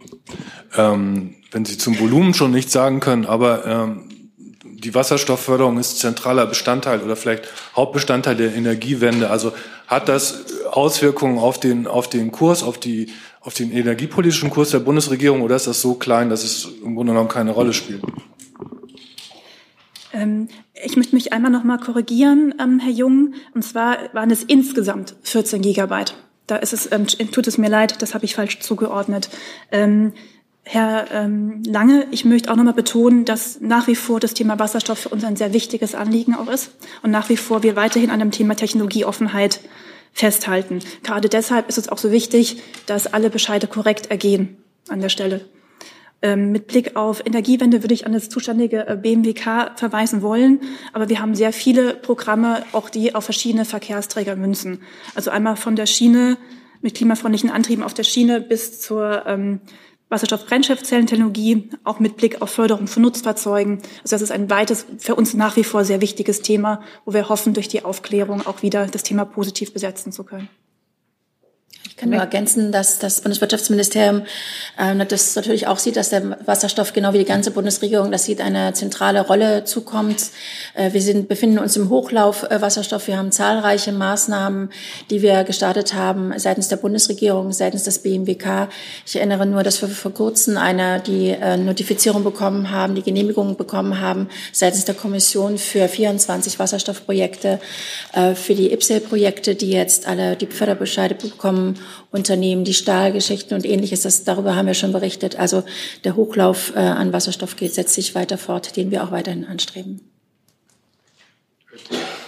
Ähm, 0.76 1.34
wenn 1.50 1.64
Sie 1.64 1.76
zum 1.76 1.98
Volumen 1.98 2.34
schon 2.34 2.52
nichts 2.52 2.72
sagen 2.72 3.00
können, 3.00 3.26
aber 3.26 3.66
ähm, 3.66 4.08
die 4.84 4.94
Wasserstoffförderung 4.94 5.78
ist 5.78 5.98
zentraler 5.98 6.46
Bestandteil 6.46 7.00
oder 7.00 7.16
vielleicht 7.16 7.48
Hauptbestandteil 7.74 8.36
der 8.36 8.54
Energiewende. 8.54 9.30
Also 9.30 9.52
hat 9.86 10.08
das 10.08 10.44
Auswirkungen 10.70 11.38
auf 11.38 11.58
den, 11.58 11.86
auf 11.86 12.08
den 12.08 12.32
Kurs, 12.32 12.62
auf, 12.62 12.78
die, 12.78 13.08
auf 13.40 13.54
den 13.54 13.72
energiepolitischen 13.72 14.50
Kurs 14.50 14.70
der 14.70 14.80
Bundesregierung 14.80 15.40
oder 15.40 15.56
ist 15.56 15.66
das 15.66 15.80
so 15.80 15.94
klein, 15.94 16.28
dass 16.28 16.44
es 16.44 16.68
im 16.84 16.94
Grunde 16.94 17.12
genommen 17.12 17.28
keine 17.30 17.52
Rolle 17.52 17.72
spielt? 17.72 18.02
Ähm, 20.12 20.48
ich 20.74 20.96
möchte 20.96 21.14
mich 21.14 21.32
einmal 21.32 21.50
noch 21.50 21.64
mal 21.64 21.78
korrigieren, 21.78 22.54
ähm, 22.60 22.78
Herr 22.78 22.92
Jung. 22.92 23.34
Und 23.54 23.62
zwar 23.62 23.96
waren 24.12 24.30
es 24.30 24.42
insgesamt 24.42 25.16
14 25.22 25.62
Gigabyte. 25.62 26.14
Da 26.46 26.56
ist 26.56 26.74
es, 26.74 26.92
ähm, 26.92 27.06
tut 27.06 27.46
es 27.46 27.56
mir 27.56 27.70
leid, 27.70 28.02
das 28.02 28.12
habe 28.14 28.26
ich 28.26 28.34
falsch 28.34 28.60
zugeordnet. 28.60 29.30
Herr 30.64 31.10
ähm, 31.12 31.62
Lange, 31.66 32.06
ich 32.10 32.24
möchte 32.24 32.50
auch 32.50 32.56
noch 32.56 32.64
mal 32.64 32.72
betonen, 32.72 33.24
dass 33.24 33.60
nach 33.60 33.86
wie 33.86 33.94
vor 33.94 34.18
das 34.18 34.32
Thema 34.32 34.58
Wasserstoff 34.58 34.98
für 34.98 35.08
uns 35.10 35.22
ein 35.24 35.36
sehr 35.36 35.52
wichtiges 35.52 35.94
Anliegen 35.94 36.34
auch 36.34 36.48
ist 36.48 36.72
und 37.02 37.10
nach 37.10 37.28
wie 37.28 37.36
vor 37.36 37.62
wir 37.62 37.76
weiterhin 37.76 38.10
an 38.10 38.18
dem 38.18 38.30
Thema 38.30 38.56
Technologieoffenheit 38.56 39.60
festhalten. 40.12 40.78
Gerade 41.02 41.28
deshalb 41.28 41.68
ist 41.68 41.76
es 41.76 41.88
auch 41.88 41.98
so 41.98 42.10
wichtig, 42.10 42.62
dass 42.86 43.06
alle 43.06 43.28
Bescheide 43.28 43.66
korrekt 43.66 44.10
ergehen 44.10 44.56
an 44.88 45.00
der 45.00 45.10
Stelle. 45.10 45.42
Ähm, 46.22 46.52
mit 46.52 46.68
Blick 46.68 46.96
auf 46.96 47.20
Energiewende 47.26 47.82
würde 47.82 47.92
ich 47.92 48.06
an 48.06 48.14
das 48.14 48.30
zuständige 48.30 48.86
äh, 48.86 48.96
BMWK 48.96 49.72
verweisen 49.76 50.22
wollen. 50.22 50.60
Aber 50.94 51.10
wir 51.10 51.20
haben 51.20 51.34
sehr 51.34 51.52
viele 51.52 51.92
Programme, 51.92 52.64
auch 52.72 52.88
die 52.88 53.14
auf 53.14 53.24
verschiedene 53.24 53.66
Verkehrsträger 53.66 54.34
münzen. 54.34 54.80
Also 55.14 55.30
einmal 55.30 55.56
von 55.56 55.76
der 55.76 55.84
Schiene 55.84 56.38
mit 56.80 56.94
klimafreundlichen 56.94 57.50
Antrieben 57.50 57.82
auf 57.82 57.92
der 57.92 58.04
Schiene 58.04 58.40
bis 58.40 58.80
zur 58.80 59.24
ähm, 59.26 59.60
Wasserstoff-Brennstoffzellentechnologie, 60.14 61.70
auch 61.82 61.98
mit 61.98 62.16
Blick 62.16 62.40
auf 62.40 62.50
Förderung 62.50 62.86
von 62.86 63.02
Nutzfahrzeugen. 63.02 63.78
Also 64.02 64.14
das 64.14 64.22
ist 64.22 64.30
ein 64.30 64.48
weites, 64.48 64.86
für 64.98 65.14
uns 65.16 65.34
nach 65.34 65.56
wie 65.56 65.64
vor 65.64 65.84
sehr 65.84 66.00
wichtiges 66.00 66.40
Thema, 66.40 66.80
wo 67.04 67.12
wir 67.12 67.28
hoffen, 67.28 67.52
durch 67.52 67.68
die 67.68 67.84
Aufklärung 67.84 68.46
auch 68.46 68.62
wieder 68.62 68.86
das 68.86 69.02
Thema 69.02 69.24
positiv 69.24 69.72
besetzen 69.72 70.12
zu 70.12 70.24
können. 70.24 70.48
Ich 71.94 72.00
kann 72.00 72.10
nur 72.10 72.18
ergänzen, 72.18 72.72
dass 72.72 72.98
das 72.98 73.20
Bundeswirtschaftsministerium 73.20 74.22
äh, 74.76 75.06
das 75.06 75.36
natürlich 75.36 75.68
auch 75.68 75.78
sieht, 75.78 75.94
dass 75.94 76.10
der 76.10 76.36
Wasserstoff 76.44 76.92
genau 76.92 77.12
wie 77.12 77.18
die 77.18 77.24
ganze 77.24 77.52
Bundesregierung 77.52 78.10
das 78.10 78.24
sieht, 78.24 78.40
eine 78.40 78.72
zentrale 78.72 79.24
Rolle 79.24 79.62
zukommt. 79.62 80.16
Äh, 80.74 80.92
wir 80.92 81.00
sind, 81.00 81.28
befinden 81.28 81.60
uns 81.60 81.76
im 81.76 81.90
Hochlauf 81.90 82.50
äh, 82.50 82.60
Wasserstoff. 82.60 83.06
Wir 83.06 83.16
haben 83.16 83.30
zahlreiche 83.30 83.92
Maßnahmen, 83.92 84.70
die 85.08 85.22
wir 85.22 85.44
gestartet 85.44 85.94
haben 85.94 86.36
seitens 86.36 86.66
der 86.66 86.78
Bundesregierung, 86.78 87.52
seitens 87.52 87.84
des 87.84 88.00
BMWK. 88.00 88.70
Ich 89.06 89.14
erinnere 89.14 89.46
nur, 89.46 89.62
dass 89.62 89.80
wir 89.80 89.88
vor 89.88 90.12
kurzem 90.12 90.58
eine 90.58 90.98
die 90.98 91.28
äh, 91.28 91.56
Notifizierung 91.56 92.24
bekommen 92.24 92.72
haben, 92.72 92.96
die 92.96 93.02
Genehmigung 93.02 93.56
bekommen 93.56 94.00
haben 94.00 94.28
seitens 94.50 94.84
der 94.84 94.96
Kommission 94.96 95.58
für 95.58 95.86
24 95.86 96.58
Wasserstoffprojekte, 96.58 97.60
äh, 98.14 98.34
für 98.34 98.56
die 98.56 98.72
IPSEL-Projekte, 98.72 99.54
die 99.54 99.70
jetzt 99.70 100.08
alle 100.08 100.34
die 100.34 100.46
Förderbescheide 100.46 101.14
bekommen 101.14 101.78
Unternehmen, 102.10 102.64
die 102.64 102.74
Stahlgeschichten 102.74 103.56
und 103.56 103.64
ähnliches. 103.64 104.02
Das, 104.02 104.24
darüber 104.24 104.56
haben 104.56 104.66
wir 104.66 104.74
schon 104.74 104.92
berichtet. 104.92 105.38
Also 105.38 105.64
der 106.04 106.16
Hochlauf 106.16 106.72
äh, 106.74 106.78
an 106.78 107.12
Wasserstoff 107.12 107.56
geht 107.56 107.74
setzt 107.74 107.94
sich 107.94 108.14
weiter 108.14 108.38
fort, 108.38 108.76
den 108.76 108.90
wir 108.90 109.04
auch 109.04 109.10
weiterhin 109.10 109.44
anstreben. 109.44 110.00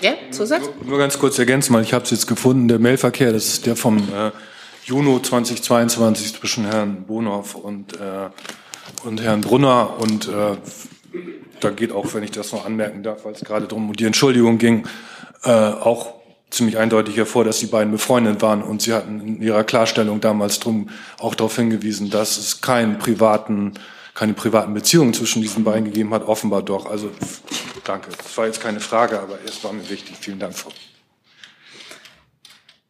Ja, 0.00 0.12
Zusatz? 0.30 0.62
Nur, 0.62 0.90
nur 0.90 0.98
ganz 0.98 1.18
kurz 1.18 1.38
ergänzen, 1.38 1.74
weil 1.74 1.82
ich 1.82 1.92
habe 1.92 2.04
es 2.04 2.11
jetzt 2.11 2.26
gefunden, 2.26 2.68
der 2.68 2.78
Mailverkehr, 2.78 3.32
das 3.32 3.46
ist 3.46 3.66
der 3.66 3.76
vom 3.76 3.98
äh, 3.98 4.30
Juni 4.84 5.20
2022 5.20 6.34
zwischen 6.34 6.64
Herrn 6.64 7.04
Bonhoff 7.07 7.54
und, 7.54 7.94
äh, 7.94 8.28
und 9.04 9.20
Herrn 9.20 9.40
Brunner. 9.40 9.98
Und 9.98 10.28
äh, 10.28 10.57
da 11.61 11.70
geht 11.70 11.92
auch, 11.92 12.14
wenn 12.14 12.22
ich 12.22 12.30
das 12.30 12.52
noch 12.52 12.64
anmerken 12.64 13.02
darf, 13.02 13.24
weil 13.24 13.32
es 13.32 13.40
gerade 13.40 13.66
darum 13.66 13.88
um 13.88 13.96
die 13.96 14.04
Entschuldigung 14.04 14.59
ging, 14.59 14.86
äh, 15.44 15.50
auch 15.50 16.16
ziemlich 16.51 16.78
eindeutig 16.78 17.16
hervor, 17.16 17.44
dass 17.44 17.59
die 17.59 17.66
beiden 17.66 17.92
befreundet 17.92 18.40
waren 18.42 18.62
und 18.62 18.82
sie 18.82 18.94
hatten 18.94 19.20
in 19.20 19.42
ihrer 19.42 19.64
Klarstellung 19.64 20.20
damals 20.20 20.61
drum 20.61 20.90
auch 21.18 21.34
darauf 21.34 21.57
hingewiesen, 21.57 22.11
dass 22.11 22.38
es 22.38 22.61
keinen 22.61 22.99
privaten, 22.99 23.74
keine 24.14 24.32
privaten 24.32 24.72
Beziehungen 24.72 25.12
zwischen 25.12 25.42
diesen 25.42 25.64
beiden 25.64 25.84
gegeben 25.84 26.14
hat, 26.14 26.26
offenbar 26.26 26.62
doch. 26.62 26.86
Also 26.86 27.11
danke. 27.84 28.11
Das 28.16 28.36
war 28.38 28.47
jetzt 28.47 28.61
keine 28.61 28.80
Frage, 28.80 29.20
aber 29.20 29.38
es 29.44 29.62
war 29.64 29.72
mir 29.72 29.88
wichtig. 29.90 30.16
Vielen 30.20 30.38
Dank, 30.38 30.55
Frau. 30.55 30.70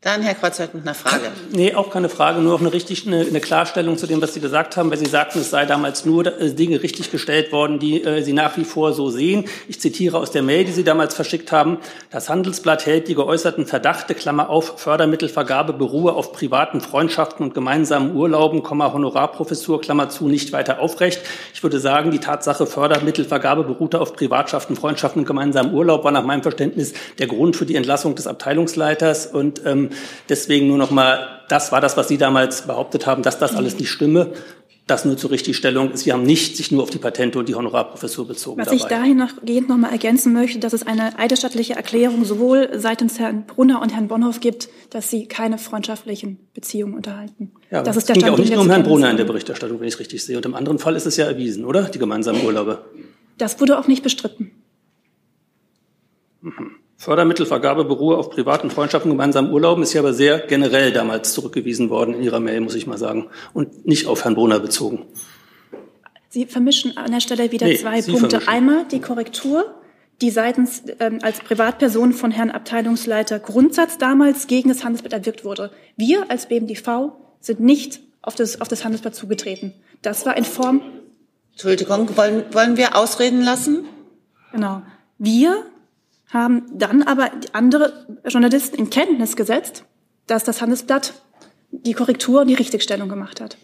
Dann 0.06 0.22
Herr 0.22 0.36
Kreuzfeld 0.36 0.72
mit 0.72 0.84
einer 0.84 0.94
Frage. 0.94 1.24
Nee, 1.50 1.74
auch 1.74 1.90
keine 1.90 2.08
Frage, 2.08 2.40
nur 2.40 2.52
noch 2.52 2.60
eine, 2.60 2.72
richtig, 2.72 3.08
eine, 3.08 3.22
eine 3.22 3.40
Klarstellung 3.40 3.98
zu 3.98 4.06
dem, 4.06 4.22
was 4.22 4.34
Sie 4.34 4.40
gesagt 4.40 4.76
haben, 4.76 4.88
weil 4.88 4.98
Sie 4.98 5.06
sagten, 5.06 5.40
es 5.40 5.50
sei 5.50 5.66
damals 5.66 6.04
nur 6.04 6.24
äh, 6.26 6.52
Dinge 6.52 6.80
richtig 6.80 7.10
gestellt 7.10 7.50
worden, 7.50 7.80
die 7.80 8.04
äh, 8.04 8.22
Sie 8.22 8.32
nach 8.32 8.56
wie 8.56 8.62
vor 8.62 8.92
so 8.92 9.10
sehen. 9.10 9.46
Ich 9.66 9.80
zitiere 9.80 10.18
aus 10.18 10.30
der 10.30 10.44
Mail, 10.44 10.64
die 10.64 10.70
Sie 10.70 10.84
damals 10.84 11.16
verschickt 11.16 11.50
haben. 11.50 11.78
Das 12.12 12.28
Handelsblatt 12.28 12.86
hält 12.86 13.08
die 13.08 13.16
geäußerten 13.16 13.66
Verdachte, 13.66 14.14
Klammer 14.14 14.48
auf, 14.48 14.74
Fördermittelvergabe 14.78 15.72
beruhe 15.72 16.12
auf 16.12 16.30
privaten 16.32 16.80
Freundschaften 16.80 17.44
und 17.44 17.52
gemeinsamen 17.52 18.14
Urlauben, 18.14 18.62
Komma, 18.62 18.92
Honorarprofessur, 18.92 19.80
Klammer 19.80 20.08
zu, 20.08 20.28
nicht 20.28 20.52
weiter 20.52 20.78
aufrecht. 20.78 21.20
Ich 21.52 21.64
würde 21.64 21.80
sagen, 21.80 22.12
die 22.12 22.20
Tatsache 22.20 22.66
Fördermittelvergabe 22.66 23.64
beruhte 23.64 24.00
auf 24.00 24.12
Privatschaften, 24.12 24.76
Freundschaften 24.76 25.22
und 25.22 25.26
gemeinsamen 25.26 25.74
Urlaub 25.74 26.04
war 26.04 26.12
nach 26.12 26.24
meinem 26.24 26.42
Verständnis 26.42 26.92
der 27.18 27.26
Grund 27.26 27.56
für 27.56 27.66
die 27.66 27.74
Entlassung 27.74 28.14
des 28.14 28.28
Abteilungsleiters 28.28 29.26
und 29.26 29.62
ähm, 29.66 29.90
Deswegen 30.28 30.66
nur 30.66 30.78
noch 30.78 30.90
mal, 30.90 31.40
das 31.48 31.72
war 31.72 31.80
das, 31.80 31.96
was 31.96 32.08
Sie 32.08 32.18
damals 32.18 32.66
behauptet 32.66 33.06
haben, 33.06 33.22
dass 33.22 33.38
das 33.38 33.54
alles 33.54 33.78
nicht 33.78 33.90
stimme. 33.90 34.32
Das 34.86 35.04
nur 35.04 35.16
zur 35.16 35.32
Richtigstellung. 35.32 35.96
Sie 35.96 36.12
haben 36.12 36.22
nicht 36.22 36.56
sich 36.56 36.70
nur 36.70 36.84
auf 36.84 36.90
die 36.90 36.98
Patente 36.98 37.40
und 37.40 37.48
die 37.48 37.56
Honorarprofessur 37.56 38.28
bezogen. 38.28 38.60
Was 38.60 38.66
dabei. 38.66 38.76
ich 38.76 38.84
dahingehend 38.84 39.68
noch 39.68 39.76
mal 39.76 39.90
ergänzen 39.90 40.32
möchte, 40.32 40.60
dass 40.60 40.72
es 40.72 40.86
eine 40.86 41.18
eidesstattliche 41.18 41.74
Erklärung 41.74 42.24
sowohl 42.24 42.70
seitens 42.74 43.18
Herrn 43.18 43.46
Brunner 43.46 43.82
und 43.82 43.92
Herrn 43.92 44.06
Bonhoff 44.06 44.38
gibt, 44.38 44.68
dass 44.90 45.10
sie 45.10 45.26
keine 45.26 45.58
freundschaftlichen 45.58 46.38
Beziehungen 46.54 46.94
unterhalten. 46.94 47.50
Ja, 47.72 47.82
das 47.82 47.96
ist 47.96 48.08
der 48.08 48.14
Stand, 48.14 48.32
auch 48.32 48.38
nicht 48.38 48.52
nur 48.52 48.62
um 48.62 48.70
Herrn 48.70 48.84
Brunner 48.84 49.10
in 49.10 49.16
der 49.16 49.24
Berichterstattung, 49.24 49.80
wenn 49.80 49.88
ich 49.88 49.94
es 49.94 50.00
richtig 50.00 50.24
sehe. 50.24 50.36
Und 50.36 50.46
im 50.46 50.54
anderen 50.54 50.78
Fall 50.78 50.94
ist 50.94 51.06
es 51.06 51.16
ja 51.16 51.24
erwiesen, 51.24 51.64
oder? 51.64 51.82
Die 51.82 51.98
gemeinsamen 51.98 52.44
Urlaube. 52.44 52.84
Das 53.38 53.60
wurde 53.60 53.80
auch 53.80 53.88
nicht 53.88 54.04
bestritten. 54.04 54.52
Mhm. 56.42 56.76
Fördermittelvergabe 56.98 57.84
beruhe 57.84 58.16
auf 58.16 58.30
privaten 58.30 58.70
Freundschaften, 58.70 59.10
gemeinsamen 59.10 59.52
Urlauben, 59.52 59.82
ist 59.82 59.92
ja 59.92 60.00
aber 60.00 60.14
sehr 60.14 60.38
generell 60.38 60.92
damals 60.92 61.32
zurückgewiesen 61.34 61.90
worden 61.90 62.14
in 62.14 62.22
Ihrer 62.22 62.40
Mail, 62.40 62.60
muss 62.60 62.74
ich 62.74 62.86
mal 62.86 62.98
sagen, 62.98 63.28
und 63.52 63.86
nicht 63.86 64.06
auf 64.06 64.24
Herrn 64.24 64.34
Brunner 64.34 64.60
bezogen. 64.60 65.04
Sie 66.30 66.46
vermischen 66.46 66.96
an 66.96 67.12
der 67.12 67.20
Stelle 67.20 67.52
wieder 67.52 67.66
nee, 67.66 67.76
zwei 67.76 68.00
Sie 68.00 68.12
Punkte. 68.12 68.40
Vermischen. 68.40 68.48
Einmal 68.48 68.84
die 68.90 69.00
Korrektur, 69.00 69.74
die 70.22 70.30
seitens 70.30 70.82
ähm, 71.00 71.18
als 71.22 71.40
Privatperson 71.40 72.14
von 72.14 72.30
Herrn 72.30 72.50
Abteilungsleiter 72.50 73.38
Grundsatz 73.38 73.98
damals 73.98 74.46
gegen 74.46 74.70
das 74.70 74.82
Handelsblatt 74.82 75.12
erwirkt 75.12 75.44
wurde. 75.44 75.70
Wir 75.96 76.30
als 76.30 76.46
BMDV 76.46 77.12
sind 77.40 77.60
nicht 77.60 78.00
auf 78.22 78.34
das, 78.34 78.60
auf 78.60 78.68
das 78.68 78.84
Handelsblatt 78.84 79.14
zugetreten. 79.14 79.74
Das 80.02 80.24
war 80.26 80.36
in 80.36 80.44
Form. 80.44 80.80
Entschuldigung, 81.52 82.16
wollen, 82.16 82.44
wollen 82.52 82.76
wir 82.76 82.96
ausreden 82.96 83.42
lassen? 83.42 83.84
Genau. 84.52 84.82
Wir 85.18 85.64
haben 86.32 86.66
dann 86.72 87.02
aber 87.02 87.30
andere 87.52 88.06
Journalisten 88.26 88.76
in 88.76 88.90
Kenntnis 88.90 89.36
gesetzt, 89.36 89.84
dass 90.26 90.44
das 90.44 90.60
Handelsblatt 90.60 91.14
die 91.70 91.92
Korrektur 91.92 92.40
und 92.42 92.48
die 92.48 92.54
Richtigstellung 92.54 93.08
gemacht 93.08 93.40
hat. 93.40 93.56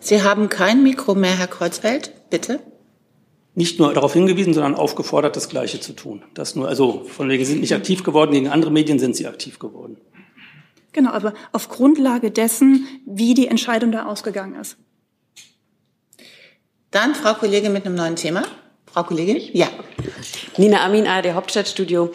Sie 0.00 0.22
haben 0.22 0.48
kein 0.48 0.82
Mikro 0.82 1.14
mehr, 1.14 1.36
Herr 1.36 1.46
Kreuzfeld, 1.46 2.12
bitte. 2.30 2.60
Nicht 3.54 3.78
nur 3.78 3.94
darauf 3.94 4.12
hingewiesen, 4.12 4.52
sondern 4.52 4.74
aufgefordert, 4.74 5.36
das 5.36 5.48
Gleiche 5.48 5.80
zu 5.80 5.92
tun. 5.92 6.22
Das 6.34 6.56
nur, 6.56 6.68
also 6.68 7.04
von 7.04 7.28
wegen 7.28 7.44
sind 7.44 7.60
nicht 7.60 7.74
aktiv 7.74 8.02
geworden, 8.02 8.32
gegen 8.32 8.48
andere 8.48 8.70
Medien 8.70 8.98
sind 8.98 9.16
sie 9.16 9.26
aktiv 9.26 9.58
geworden. 9.58 9.96
Genau, 10.92 11.10
aber 11.10 11.34
auf 11.52 11.68
Grundlage 11.68 12.30
dessen, 12.30 12.86
wie 13.06 13.34
die 13.34 13.48
Entscheidung 13.48 13.92
da 13.92 14.06
ausgegangen 14.06 14.54
ist. 14.60 14.76
Dann 16.90 17.14
Frau 17.14 17.34
Kollegin 17.34 17.72
mit 17.72 17.86
einem 17.86 17.96
neuen 17.96 18.16
Thema. 18.16 18.44
Frau 18.94 19.02
Kollegin? 19.02 19.40
Ja. 19.52 19.66
Nina 20.56 20.84
Amin, 20.84 21.08
ARD 21.08 21.34
Hauptstadtstudio. 21.34 22.12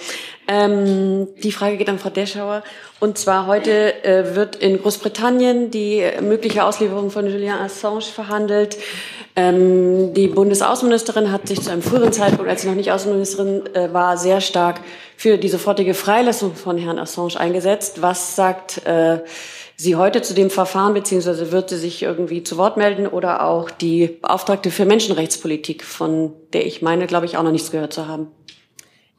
Ähm, 0.48 1.28
die 1.44 1.52
Frage 1.52 1.76
geht 1.76 1.90
an 1.90 2.00
Frau 2.00 2.10
Deschauer. 2.10 2.64
Und 3.02 3.18
zwar 3.18 3.48
heute 3.48 4.02
äh, 4.06 4.34
wird 4.34 4.56
in 4.56 4.82
Großbritannien 4.82 5.72
die 5.72 6.02
mögliche 6.22 6.64
Auslieferung 6.64 7.12
von 7.12 7.28
Julian 7.28 7.60
Assange 7.60 8.04
verhandelt. 8.04 8.78
Ähm, 9.36 10.14
die 10.14 10.28
Bundesaußenministerin 10.28 11.34
hat 11.34 11.50
sich 11.50 11.62
zu 11.62 11.70
einem 11.70 11.82
früheren 11.82 12.14
Zeitpunkt, 12.14 12.50
als 12.50 12.62
sie 12.62 12.70
noch 12.70 12.76
nicht 12.76 12.94
Außenministerin 12.94 13.76
äh, 13.76 13.94
war, 13.94 14.16
sehr 14.16 14.40
stark 14.40 14.80
für 15.18 15.38
die 15.38 15.50
sofortige 15.50 15.94
Freilassung 15.94 16.56
von 16.56 16.78
Herrn 16.78 16.98
Assange 16.98 17.38
eingesetzt. 17.38 18.02
Was 18.02 18.38
sagt 18.38 18.86
äh, 18.86 19.20
sie 19.80 19.96
heute 19.96 20.22
zu 20.22 20.34
dem 20.34 20.50
Verfahren 20.50 20.94
beziehungsweise 20.94 21.54
wird 21.54 21.70
sie 21.70 21.78
sich 21.78 22.04
irgendwie 22.04 22.44
zu 22.44 22.58
Wort 22.58 22.76
melden 22.76 23.08
oder 23.08 23.46
auch 23.46 23.72
die 23.72 24.08
Beauftragte 24.08 24.72
für 24.72 24.84
Menschenrechtspolitik, 24.84 25.86
von 25.86 26.34
der 26.52 26.68
ich 26.68 26.82
meine, 26.82 27.08
glaube 27.08 27.26
ich, 27.26 27.38
auch 27.38 27.44
noch 27.44 27.54
nichts 27.54 27.72
gehört 27.72 27.94
zu 27.94 28.06
haben. 28.06 28.28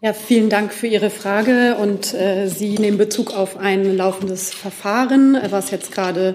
Ja, 0.02 0.12
vielen 0.12 0.50
Dank 0.50 0.72
für 0.72 0.86
Ihre 0.86 1.08
Frage 1.08 1.76
und 1.80 2.12
äh, 2.12 2.46
Sie 2.46 2.78
nehmen 2.78 2.98
Bezug 2.98 3.34
auf 3.34 3.56
ein 3.56 3.96
laufendes 3.96 4.52
Verfahren, 4.52 5.38
was 5.50 5.70
jetzt 5.70 5.92
gerade 5.92 6.34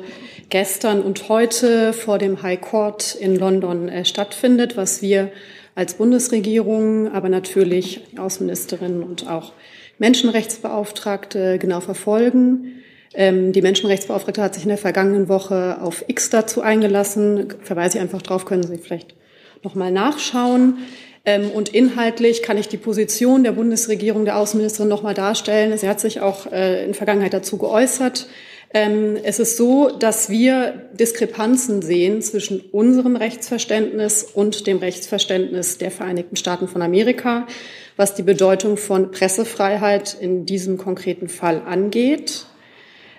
gestern 0.50 1.02
und 1.02 1.30
heute 1.30 1.94
vor 1.94 2.18
dem 2.18 2.42
High 2.42 2.62
Court 2.62 3.14
in 3.14 3.36
London 3.36 3.90
äh, 3.90 4.06
stattfindet, 4.06 4.76
was 4.76 5.04
wir 5.04 5.32
als 5.76 5.96
Bundesregierung, 5.96 7.12
aber 7.12 7.30
natürlich 7.30 8.02
Außenministerin 8.18 9.04
und 9.04 9.30
auch 9.30 9.54
Menschenrechtsbeauftragte 10.00 11.60
genau 11.60 11.80
verfolgen. 11.80 12.82
Ähm, 13.16 13.54
die 13.54 13.62
Menschenrechtsbeauftragte 13.62 14.42
hat 14.42 14.54
sich 14.54 14.64
in 14.64 14.70
der 14.70 14.78
vergangenen 14.78 15.30
Woche 15.30 15.78
auf 15.82 16.04
X 16.08 16.30
dazu 16.30 16.62
eingelassen. 16.62 17.54
Verweise 17.62 17.98
ich 17.98 18.02
einfach 18.02 18.22
drauf, 18.22 18.46
können 18.46 18.64
Sie 18.64 18.78
vielleicht 18.78 19.16
nochmal 19.64 19.92
nachschauen. 19.92 20.80
Ähm, 21.26 21.50
und 21.50 21.70
inhaltlich 21.70 22.44
kann 22.44 22.58
ich 22.58 22.68
die 22.68 22.78
Position 22.78 23.44
der 23.44 23.54
Bundesregierung, 23.54 24.26
der 24.26 24.38
Außenministerin 24.38 24.90
nochmal 24.90 25.14
darstellen. 25.14 25.76
Sie 25.78 25.90
hat 25.90 26.00
sich 26.00 26.22
auch 26.22 26.52
äh, 26.52 26.86
in 26.86 26.94
Vergangenheit 26.94 27.34
dazu 27.34 27.58
geäußert. 27.58 28.28
Ähm, 28.74 29.18
es 29.24 29.40
ist 29.40 29.58
so, 29.58 29.90
dass 29.90 30.30
wir 30.30 30.90
Diskrepanzen 30.94 31.82
sehen 31.82 32.22
zwischen 32.22 32.60
unserem 32.72 33.16
Rechtsverständnis 33.16 34.24
und 34.24 34.68
dem 34.68 34.78
Rechtsverständnis 34.80 35.78
der 35.78 35.92
Vereinigten 35.92 36.36
Staaten 36.36 36.68
von 36.68 36.82
Amerika, 36.82 37.48
was 37.96 38.16
die 38.16 38.24
Bedeutung 38.24 38.76
von 38.78 39.12
Pressefreiheit 39.12 40.18
in 40.20 40.46
diesem 40.46 40.78
konkreten 40.78 41.30
Fall 41.30 41.62
angeht. 41.66 42.48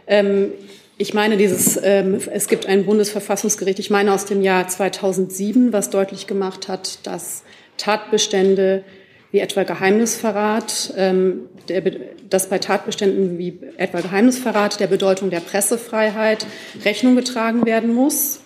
Ähm, 0.07 0.53
ich 0.99 1.13
meine, 1.13 1.37
dieses, 1.37 1.79
ähm, 1.83 2.19
es 2.33 2.49
gibt 2.49 2.67
ein 2.67 2.87
Bundesverfassungsgericht, 2.87 3.79
ich 3.79 3.91
meine 3.91 4.15
aus 4.15 4.25
dem 4.25 4.43
Jahr 4.43 4.67
2007, 4.67 5.73
was 5.73 5.91
deutlich 5.91 6.27
gemacht 6.27 6.69
hat, 6.69 7.07
dass 7.07 7.43
Tatbestände 7.77 8.83
wie 9.31 9.41
etwa 9.41 9.65
Geheimnisverrat, 9.65 10.95
ähm, 10.97 11.51
der, 11.69 11.83
dass 12.31 12.49
bei 12.49 12.59
Tatbeständen 12.59 13.37
wie 13.37 13.59
etwa 13.77 14.01
Geheimnisverrat 14.01 14.81
der 14.81 14.87
Bedeutung 14.87 15.29
der 15.29 15.41
Pressefreiheit 15.41 16.47
Rechnung 16.85 17.17
getragen 17.17 17.67
werden 17.67 17.93
muss. 17.93 18.41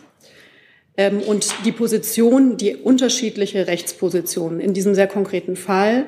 Ähm, 0.96 1.20
und 1.20 1.54
die 1.64 1.72
Position, 1.72 2.56
die 2.56 2.74
unterschiedliche 2.74 3.68
Rechtspositionen 3.68 4.58
in 4.58 4.74
diesem 4.74 4.96
sehr 4.96 5.06
konkreten 5.06 5.54
Fall 5.54 6.06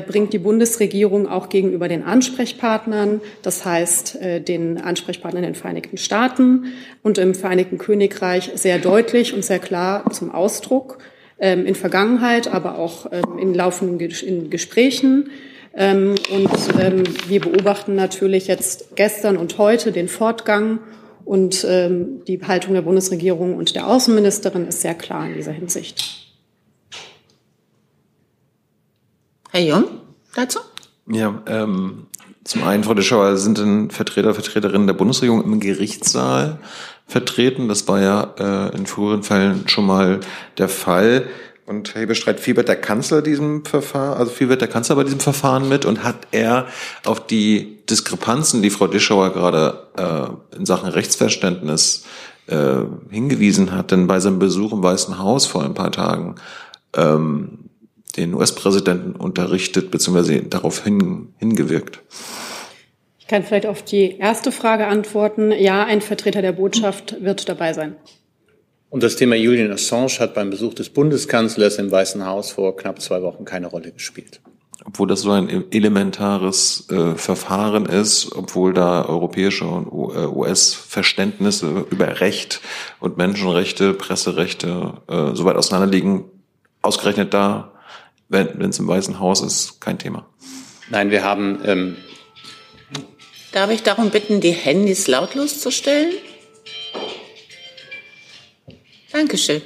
bringt 0.00 0.32
die 0.32 0.38
Bundesregierung 0.38 1.28
auch 1.28 1.50
gegenüber 1.50 1.88
den 1.88 2.04
Ansprechpartnern, 2.04 3.20
das 3.42 3.66
heißt 3.66 4.16
äh, 4.16 4.40
den 4.40 4.80
Ansprechpartnern 4.80 5.44
in 5.44 5.50
den 5.50 5.54
Vereinigten 5.54 5.98
Staaten 5.98 6.72
und 7.02 7.18
im 7.18 7.34
Vereinigten 7.34 7.76
Königreich 7.76 8.50
sehr 8.54 8.78
deutlich 8.78 9.34
und 9.34 9.44
sehr 9.44 9.58
klar 9.58 10.10
zum 10.10 10.30
Ausdruck 10.30 10.98
ähm, 11.38 11.66
in 11.66 11.74
Vergangenheit, 11.74 12.48
aber 12.48 12.78
auch 12.78 13.12
ähm, 13.12 13.38
in 13.38 13.52
laufenden 13.52 13.98
in 13.98 14.48
Gesprächen. 14.48 15.28
Ähm, 15.76 16.14
und 16.30 17.28
wir 17.28 17.40
beobachten 17.40 17.94
natürlich 17.94 18.46
jetzt 18.46 18.96
gestern 18.96 19.36
und 19.36 19.58
heute 19.58 19.92
den 19.92 20.08
Fortgang 20.08 20.78
und 21.26 21.62
die 21.64 22.40
Haltung 22.46 22.74
der 22.74 22.82
Bundesregierung 22.82 23.56
und 23.56 23.74
der 23.74 23.86
Außenministerin 23.86 24.68
ist 24.68 24.82
sehr 24.82 24.94
klar 24.94 25.26
in 25.26 25.34
dieser 25.34 25.52
Hinsicht. 25.52 26.23
Herr 29.54 29.62
Jung, 29.62 29.84
dazu? 30.34 30.58
Ja, 31.06 31.40
ähm, 31.46 32.08
zum 32.42 32.64
einen, 32.64 32.82
Frau 32.82 32.94
Deschauer, 32.94 33.36
sind 33.36 33.56
denn 33.56 33.88
Vertreter, 33.88 34.34
Vertreterinnen 34.34 34.88
der 34.88 34.94
Bundesregierung 34.94 35.44
im 35.44 35.60
Gerichtssaal 35.60 36.58
vertreten? 37.06 37.68
Das 37.68 37.86
war 37.86 38.00
ja 38.00 38.34
äh, 38.36 38.76
in 38.76 38.86
früheren 38.86 39.22
Fällen 39.22 39.68
schon 39.68 39.86
mal 39.86 40.18
der 40.58 40.68
Fall. 40.68 41.28
Und 41.66 41.94
Herr 41.94 42.02
Hebestreit, 42.02 42.40
fiebert 42.40 42.66
der 42.66 42.80
Kanzler 42.80 43.22
diesem 43.22 43.64
Verfahren, 43.64 44.18
also 44.18 44.32
fiebert 44.32 44.60
der 44.60 44.66
Kanzler 44.66 44.96
bei 44.96 45.04
diesem 45.04 45.20
Verfahren 45.20 45.68
mit 45.68 45.84
und 45.84 46.02
hat 46.02 46.26
er 46.32 46.66
auf 47.04 47.24
die 47.24 47.78
Diskrepanzen, 47.88 48.60
die 48.60 48.70
Frau 48.70 48.88
Dischauer 48.88 49.32
gerade 49.32 49.86
äh, 49.96 50.56
in 50.56 50.66
Sachen 50.66 50.88
Rechtsverständnis 50.88 52.06
äh, 52.48 52.80
hingewiesen 53.08 53.70
hat, 53.70 53.92
denn 53.92 54.08
bei 54.08 54.18
seinem 54.18 54.40
Besuch 54.40 54.72
im 54.72 54.82
Weißen 54.82 55.20
Haus 55.20 55.46
vor 55.46 55.62
ein 55.62 55.74
paar 55.74 55.92
Tagen 55.92 56.34
ähm, 56.96 57.70
den 58.16 58.34
US-Präsidenten 58.34 59.12
unterrichtet 59.12 59.90
bzw. 59.90 60.42
darauf 60.48 60.84
hin, 60.84 61.34
hingewirkt? 61.38 62.00
Ich 63.18 63.26
kann 63.26 63.42
vielleicht 63.42 63.66
auf 63.66 63.82
die 63.82 64.18
erste 64.18 64.52
Frage 64.52 64.86
antworten. 64.86 65.50
Ja, 65.50 65.84
ein 65.84 66.02
Vertreter 66.02 66.42
der 66.42 66.52
Botschaft 66.52 67.22
wird 67.22 67.48
dabei 67.48 67.72
sein. 67.72 67.96
Und 68.90 69.02
das 69.02 69.16
Thema 69.16 69.34
Julian 69.34 69.72
Assange 69.72 70.20
hat 70.20 70.34
beim 70.34 70.50
Besuch 70.50 70.74
des 70.74 70.90
Bundeskanzlers 70.90 71.78
im 71.78 71.90
Weißen 71.90 72.24
Haus 72.26 72.52
vor 72.52 72.76
knapp 72.76 73.00
zwei 73.00 73.22
Wochen 73.22 73.44
keine 73.44 73.66
Rolle 73.66 73.90
gespielt. 73.90 74.40
Obwohl 74.84 75.08
das 75.08 75.22
so 75.22 75.30
ein 75.30 75.72
elementares 75.72 76.88
äh, 76.90 77.14
Verfahren 77.14 77.86
ist, 77.86 78.30
obwohl 78.36 78.74
da 78.74 79.04
europäische 79.06 79.64
und 79.64 79.90
US-Verständnisse 79.90 81.86
über 81.90 82.20
Recht 82.20 82.60
und 83.00 83.16
Menschenrechte, 83.16 83.94
Presserechte 83.94 84.98
äh, 85.08 85.34
so 85.34 85.44
weit 85.44 85.56
auseinanderliegen, 85.56 86.24
ausgerechnet 86.82 87.32
da 87.32 87.73
wenn 88.28 88.70
es 88.70 88.78
im 88.78 88.88
Weißen 88.88 89.20
Haus 89.20 89.40
ist, 89.42 89.80
kein 89.80 89.98
Thema. 89.98 90.26
Nein, 90.90 91.10
wir 91.10 91.22
haben. 91.22 91.60
Ähm 91.64 91.96
Darf 93.52 93.70
ich 93.70 93.82
darum 93.82 94.10
bitten, 94.10 94.40
die 94.40 94.50
Handys 94.50 95.06
lautlos 95.06 95.60
zu 95.60 95.70
stellen? 95.70 96.12
Dankeschön. 99.12 99.62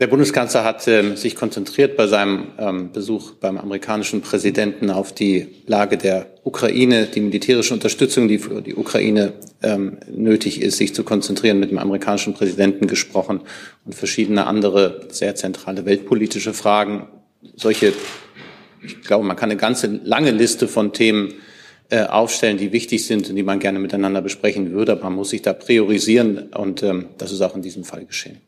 Der 0.00 0.06
Bundeskanzler 0.06 0.64
hat 0.64 0.88
äh, 0.88 1.14
sich 1.14 1.36
konzentriert 1.36 1.94
bei 1.94 2.06
seinem 2.06 2.52
ähm, 2.58 2.90
Besuch 2.90 3.32
beim 3.32 3.58
amerikanischen 3.58 4.22
Präsidenten 4.22 4.88
auf 4.88 5.12
die 5.12 5.48
Lage 5.66 5.98
der 5.98 6.26
Ukraine, 6.42 7.04
die 7.04 7.20
militärische 7.20 7.74
Unterstützung, 7.74 8.26
die 8.26 8.38
für 8.38 8.62
die 8.62 8.74
Ukraine 8.74 9.34
ähm, 9.62 9.98
nötig 10.10 10.62
ist, 10.62 10.78
sich 10.78 10.94
zu 10.94 11.04
konzentrieren, 11.04 11.60
mit 11.60 11.70
dem 11.70 11.76
amerikanischen 11.76 12.32
Präsidenten 12.32 12.86
gesprochen 12.86 13.42
und 13.84 13.94
verschiedene 13.94 14.46
andere 14.46 15.06
sehr 15.10 15.34
zentrale 15.34 15.84
weltpolitische 15.84 16.54
Fragen. 16.54 17.06
Solche, 17.54 17.92
ich 18.82 19.02
glaube, 19.02 19.26
man 19.26 19.36
kann 19.36 19.50
eine 19.50 19.60
ganze 19.60 20.00
lange 20.02 20.30
Liste 20.30 20.66
von 20.66 20.94
Themen 20.94 21.34
äh, 21.90 22.04
aufstellen, 22.04 22.56
die 22.56 22.72
wichtig 22.72 23.04
sind 23.04 23.28
und 23.28 23.36
die 23.36 23.42
man 23.42 23.58
gerne 23.58 23.78
miteinander 23.78 24.22
besprechen 24.22 24.72
würde, 24.72 24.92
aber 24.92 25.04
man 25.04 25.16
muss 25.16 25.28
sich 25.28 25.42
da 25.42 25.52
priorisieren 25.52 26.48
und 26.54 26.82
ähm, 26.82 27.10
das 27.18 27.32
ist 27.32 27.42
auch 27.42 27.54
in 27.54 27.60
diesem 27.60 27.84
Fall 27.84 28.06
geschehen. 28.06 28.38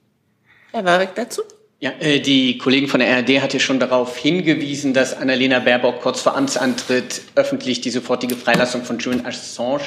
Herr 0.72 0.86
Warwick 0.86 1.14
dazu? 1.14 1.42
Ja, 1.80 1.92
äh, 2.00 2.20
die 2.20 2.56
Kollegen 2.56 2.88
von 2.88 3.00
der 3.00 3.18
RD 3.20 3.42
hat 3.42 3.52
ja 3.52 3.60
schon 3.60 3.78
darauf 3.78 4.16
hingewiesen, 4.16 4.94
dass 4.94 5.14
Annalena 5.14 5.58
Baerbock 5.58 6.00
kurz 6.00 6.22
vor 6.22 6.34
Amtsantritt 6.34 7.20
öffentlich 7.34 7.82
die 7.82 7.90
sofortige 7.90 8.36
Freilassung 8.36 8.82
von 8.82 8.98
Julian 8.98 9.26
Assange 9.26 9.82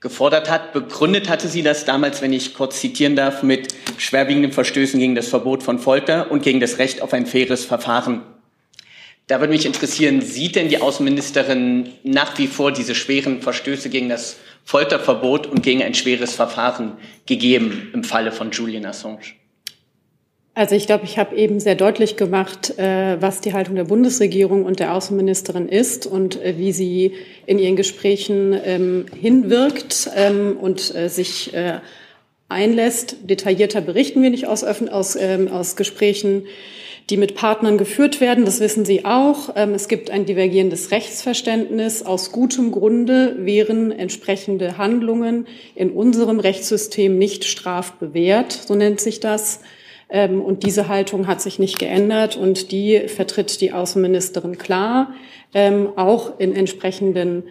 gefordert 0.00 0.50
hat. 0.50 0.72
Begründet 0.72 1.28
hatte 1.28 1.46
sie 1.46 1.62
das 1.62 1.84
damals, 1.84 2.20
wenn 2.20 2.32
ich 2.32 2.54
kurz 2.54 2.80
zitieren 2.80 3.14
darf, 3.14 3.44
mit 3.44 3.74
schwerwiegenden 3.96 4.50
Verstößen 4.50 4.98
gegen 4.98 5.14
das 5.14 5.28
Verbot 5.28 5.62
von 5.62 5.78
Folter 5.78 6.32
und 6.32 6.42
gegen 6.42 6.58
das 6.58 6.78
Recht 6.78 7.00
auf 7.00 7.12
ein 7.12 7.26
faires 7.26 7.64
Verfahren. 7.64 8.22
Da 9.28 9.38
würde 9.38 9.52
mich 9.52 9.66
interessieren, 9.66 10.20
sieht 10.20 10.56
denn 10.56 10.68
die 10.68 10.80
Außenministerin 10.80 11.90
nach 12.02 12.36
wie 12.38 12.48
vor 12.48 12.72
diese 12.72 12.96
schweren 12.96 13.40
Verstöße 13.40 13.88
gegen 13.88 14.08
das 14.08 14.38
Folterverbot 14.64 15.46
und 15.46 15.62
gegen 15.62 15.82
ein 15.82 15.94
schweres 15.94 16.34
Verfahren 16.34 16.94
gegeben 17.24 17.90
im 17.94 18.02
Falle 18.02 18.32
von 18.32 18.50
Julian 18.50 18.84
Assange? 18.84 19.36
Also 20.56 20.76
ich 20.76 20.86
glaube, 20.86 21.04
ich 21.04 21.18
habe 21.18 21.34
eben 21.34 21.58
sehr 21.58 21.74
deutlich 21.74 22.16
gemacht, 22.16 22.78
äh, 22.78 23.20
was 23.20 23.40
die 23.40 23.52
Haltung 23.52 23.74
der 23.74 23.84
Bundesregierung 23.84 24.64
und 24.64 24.78
der 24.78 24.94
Außenministerin 24.94 25.68
ist 25.68 26.06
und 26.06 26.40
äh, 26.40 26.56
wie 26.58 26.72
sie 26.72 27.14
in 27.44 27.58
ihren 27.58 27.74
Gesprächen 27.74 28.56
ähm, 28.64 29.06
hinwirkt 29.20 30.08
ähm, 30.14 30.56
und 30.60 30.94
äh, 30.94 31.08
sich 31.08 31.52
einlässt. 32.48 33.16
Detaillierter 33.24 33.80
berichten 33.80 34.22
wir 34.22 34.30
nicht 34.30 34.46
aus, 34.46 34.62
aus, 34.62 35.16
ähm, 35.16 35.48
aus 35.48 35.74
Gesprächen, 35.74 36.46
die 37.10 37.16
mit 37.16 37.34
Partnern 37.34 37.76
geführt 37.76 38.20
werden. 38.20 38.44
Das 38.44 38.60
wissen 38.60 38.84
Sie 38.84 39.04
auch. 39.04 39.54
Es 39.56 39.88
gibt 39.88 40.10
ein 40.10 40.24
divergierendes 40.24 40.90
Rechtsverständnis. 40.90 42.02
Aus 42.02 42.32
gutem 42.32 42.70
Grunde 42.70 43.36
wären 43.40 43.92
entsprechende 43.92 44.78
Handlungen 44.78 45.46
in 45.74 45.90
unserem 45.90 46.40
Rechtssystem 46.40 47.18
nicht 47.18 47.44
strafbewehrt, 47.44 48.52
so 48.52 48.74
nennt 48.74 49.00
sich 49.00 49.20
das. 49.20 49.60
Ähm, 50.14 50.40
und 50.40 50.62
diese 50.62 50.86
Haltung 50.86 51.26
hat 51.26 51.42
sich 51.42 51.58
nicht 51.58 51.80
geändert 51.80 52.36
und 52.36 52.70
die 52.70 53.00
vertritt 53.08 53.60
die 53.60 53.72
Außenministerin 53.72 54.58
klar, 54.58 55.12
ähm, 55.52 55.88
auch 55.96 56.38
in 56.38 56.54
entsprechenden 56.54 57.42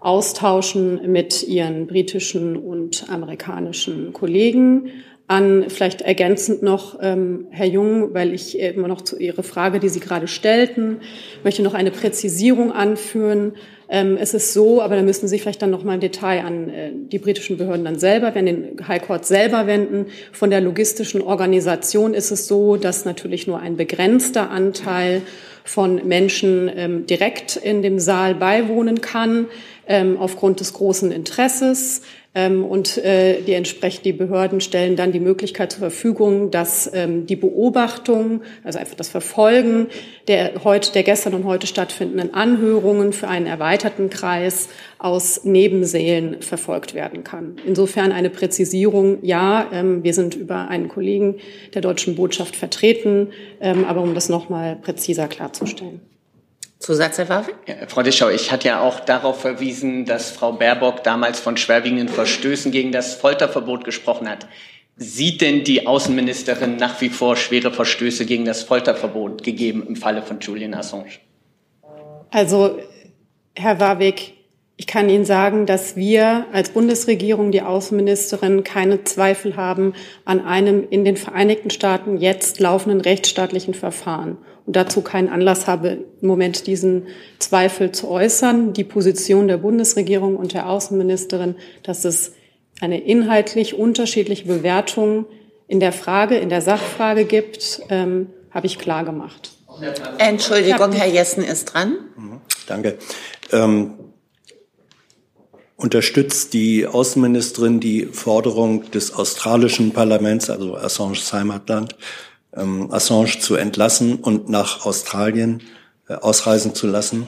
Austauschen 0.00 1.12
mit 1.12 1.42
ihren 1.42 1.86
britischen 1.86 2.56
und 2.56 3.10
amerikanischen 3.10 4.14
Kollegen. 4.14 4.90
An, 5.28 5.64
vielleicht 5.68 6.02
ergänzend 6.02 6.62
noch, 6.62 6.98
ähm, 7.02 7.46
Herr 7.50 7.66
Jung, 7.66 8.14
weil 8.14 8.32
ich 8.32 8.58
immer 8.58 8.86
noch 8.86 9.02
zu 9.02 9.18
Ihrer 9.18 9.42
Frage, 9.42 9.80
die 9.80 9.88
Sie 9.88 10.00
gerade 10.00 10.28
stellten, 10.28 11.00
möchte 11.42 11.62
noch 11.62 11.74
eine 11.74 11.90
Präzisierung 11.90 12.72
anführen. 12.72 13.54
Ähm, 13.88 14.16
es 14.20 14.34
ist 14.34 14.52
so, 14.52 14.80
aber 14.82 14.96
da 14.96 15.02
müssen 15.02 15.26
Sie 15.28 15.38
vielleicht 15.38 15.62
dann 15.62 15.70
noch 15.70 15.82
mal 15.82 15.94
im 15.94 16.00
Detail 16.00 16.44
an 16.44 16.70
äh, 16.70 16.90
die 16.94 17.18
britischen 17.18 17.56
Behörden 17.56 17.84
dann 17.84 17.98
selber, 17.98 18.34
wenn 18.34 18.46
den 18.46 18.76
High 18.86 19.02
Court 19.02 19.26
selber 19.26 19.66
wenden. 19.66 20.06
Von 20.32 20.50
der 20.50 20.60
logistischen 20.60 21.22
Organisation 21.22 22.14
ist 22.14 22.30
es 22.30 22.46
so, 22.46 22.76
dass 22.76 23.04
natürlich 23.04 23.46
nur 23.46 23.58
ein 23.58 23.76
begrenzter 23.76 24.50
Anteil 24.50 25.22
von 25.64 26.06
Menschen 26.06 26.70
ähm, 26.74 27.06
direkt 27.06 27.56
in 27.56 27.82
dem 27.82 27.98
Saal 27.98 28.36
beiwohnen 28.36 29.00
kann, 29.00 29.46
ähm, 29.88 30.16
aufgrund 30.18 30.60
des 30.60 30.72
großen 30.72 31.10
Interesses. 31.10 32.02
Ähm, 32.36 32.66
und 32.66 32.98
äh, 32.98 33.40
die 33.40 33.54
entsprechend 33.54 34.04
die 34.04 34.12
Behörden 34.12 34.60
stellen 34.60 34.94
dann 34.94 35.10
die 35.10 35.20
Möglichkeit 35.20 35.72
zur 35.72 35.80
Verfügung, 35.80 36.50
dass 36.50 36.90
ähm, 36.92 37.24
die 37.24 37.34
Beobachtung, 37.34 38.42
also 38.62 38.78
einfach 38.78 38.94
das 38.94 39.08
Verfolgen 39.08 39.86
der 40.28 40.62
heute, 40.62 40.92
der 40.92 41.02
gestern 41.02 41.32
und 41.32 41.44
heute 41.44 41.66
stattfindenden 41.66 42.34
Anhörungen 42.34 43.14
für 43.14 43.28
einen 43.28 43.46
erweiterten 43.46 44.10
Kreis 44.10 44.68
aus 44.98 45.44
Nebensälen 45.44 46.42
verfolgt 46.42 46.92
werden 46.92 47.24
kann. 47.24 47.56
Insofern 47.66 48.12
eine 48.12 48.28
Präzisierung, 48.28 49.18
ja, 49.22 49.70
ähm, 49.72 50.04
wir 50.04 50.12
sind 50.12 50.34
über 50.34 50.68
einen 50.68 50.88
Kollegen 50.88 51.36
der 51.72 51.80
deutschen 51.80 52.16
Botschaft 52.16 52.54
vertreten, 52.54 53.28
aber 53.60 54.02
um 54.02 54.14
das 54.14 54.28
nochmal 54.28 54.76
präziser 54.76 55.28
klarzustellen. 55.28 56.00
Zusatz, 56.78 57.18
Herr 57.18 57.28
Waffe? 57.28 57.52
Ja, 57.66 57.74
Frau 57.88 58.02
Dischau, 58.02 58.28
ich 58.28 58.52
hatte 58.52 58.68
ja 58.68 58.80
auch 58.80 59.00
darauf 59.00 59.40
verwiesen, 59.40 60.04
dass 60.04 60.30
Frau 60.30 60.52
Baerbock 60.52 61.02
damals 61.02 61.40
von 61.40 61.56
schwerwiegenden 61.56 62.08
Verstößen 62.08 62.70
gegen 62.70 62.92
das 62.92 63.14
Folterverbot 63.14 63.84
gesprochen 63.84 64.28
hat. 64.28 64.46
Sieht 64.96 65.40
denn 65.40 65.64
die 65.64 65.86
Außenministerin 65.86 66.76
nach 66.76 67.00
wie 67.00 67.08
vor 67.08 67.36
schwere 67.36 67.72
Verstöße 67.72 68.24
gegen 68.24 68.44
das 68.44 68.62
Folterverbot 68.62 69.42
gegeben 69.42 69.84
im 69.86 69.96
Falle 69.96 70.22
von 70.22 70.40
Julian 70.40 70.74
Assange? 70.74 71.10
Also, 72.30 72.78
Herr 73.54 73.80
Warwick, 73.80 74.34
ich 74.76 74.86
kann 74.86 75.08
Ihnen 75.08 75.24
sagen, 75.24 75.64
dass 75.64 75.96
wir 75.96 76.46
als 76.52 76.70
Bundesregierung, 76.70 77.50
die 77.50 77.62
Außenministerin, 77.62 78.64
keine 78.64 79.04
Zweifel 79.04 79.56
haben 79.56 79.94
an 80.26 80.44
einem 80.44 80.86
in 80.90 81.04
den 81.04 81.16
Vereinigten 81.16 81.70
Staaten 81.70 82.18
jetzt 82.18 82.60
laufenden 82.60 83.00
rechtsstaatlichen 83.00 83.72
Verfahren 83.72 84.36
und 84.66 84.74
dazu 84.74 85.00
keinen 85.00 85.28
Anlass 85.28 85.66
habe, 85.66 86.04
im 86.20 86.28
Moment 86.28 86.66
diesen 86.66 87.06
Zweifel 87.38 87.92
zu 87.92 88.08
äußern. 88.08 88.72
Die 88.72 88.84
Position 88.84 89.46
der 89.48 89.58
Bundesregierung 89.58 90.36
und 90.36 90.52
der 90.52 90.68
Außenministerin, 90.68 91.54
dass 91.84 92.04
es 92.04 92.32
eine 92.80 93.00
inhaltlich 93.00 93.74
unterschiedliche 93.74 94.46
Bewertung 94.46 95.26
in 95.68 95.80
der 95.80 95.92
Frage, 95.92 96.36
in 96.36 96.48
der 96.48 96.62
Sachfrage 96.62 97.24
gibt, 97.24 97.80
ähm, 97.90 98.28
habe 98.50 98.66
ich 98.66 98.78
klar 98.78 99.04
gemacht. 99.04 99.52
Entschuldigung, 100.18 100.92
Herr 100.92 101.08
Jessen 101.08 101.44
ist 101.44 101.66
dran. 101.66 101.96
Mhm. 102.16 102.40
Danke. 102.66 102.98
Ähm, 103.52 103.94
unterstützt 105.76 106.54
die 106.54 106.86
Außenministerin 106.86 107.80
die 107.80 108.06
Forderung 108.06 108.90
des 108.90 109.14
australischen 109.14 109.92
Parlaments, 109.92 110.50
also 110.50 110.76
Assange's 110.76 111.32
Heimatland, 111.32 111.94
ähm, 112.56 112.90
Assange 112.92 113.38
zu 113.38 113.54
entlassen 113.56 114.16
und 114.16 114.48
nach 114.48 114.84
Australien 114.86 115.62
äh, 116.08 116.14
ausreisen 116.14 116.74
zu 116.74 116.86
lassen? 116.86 117.26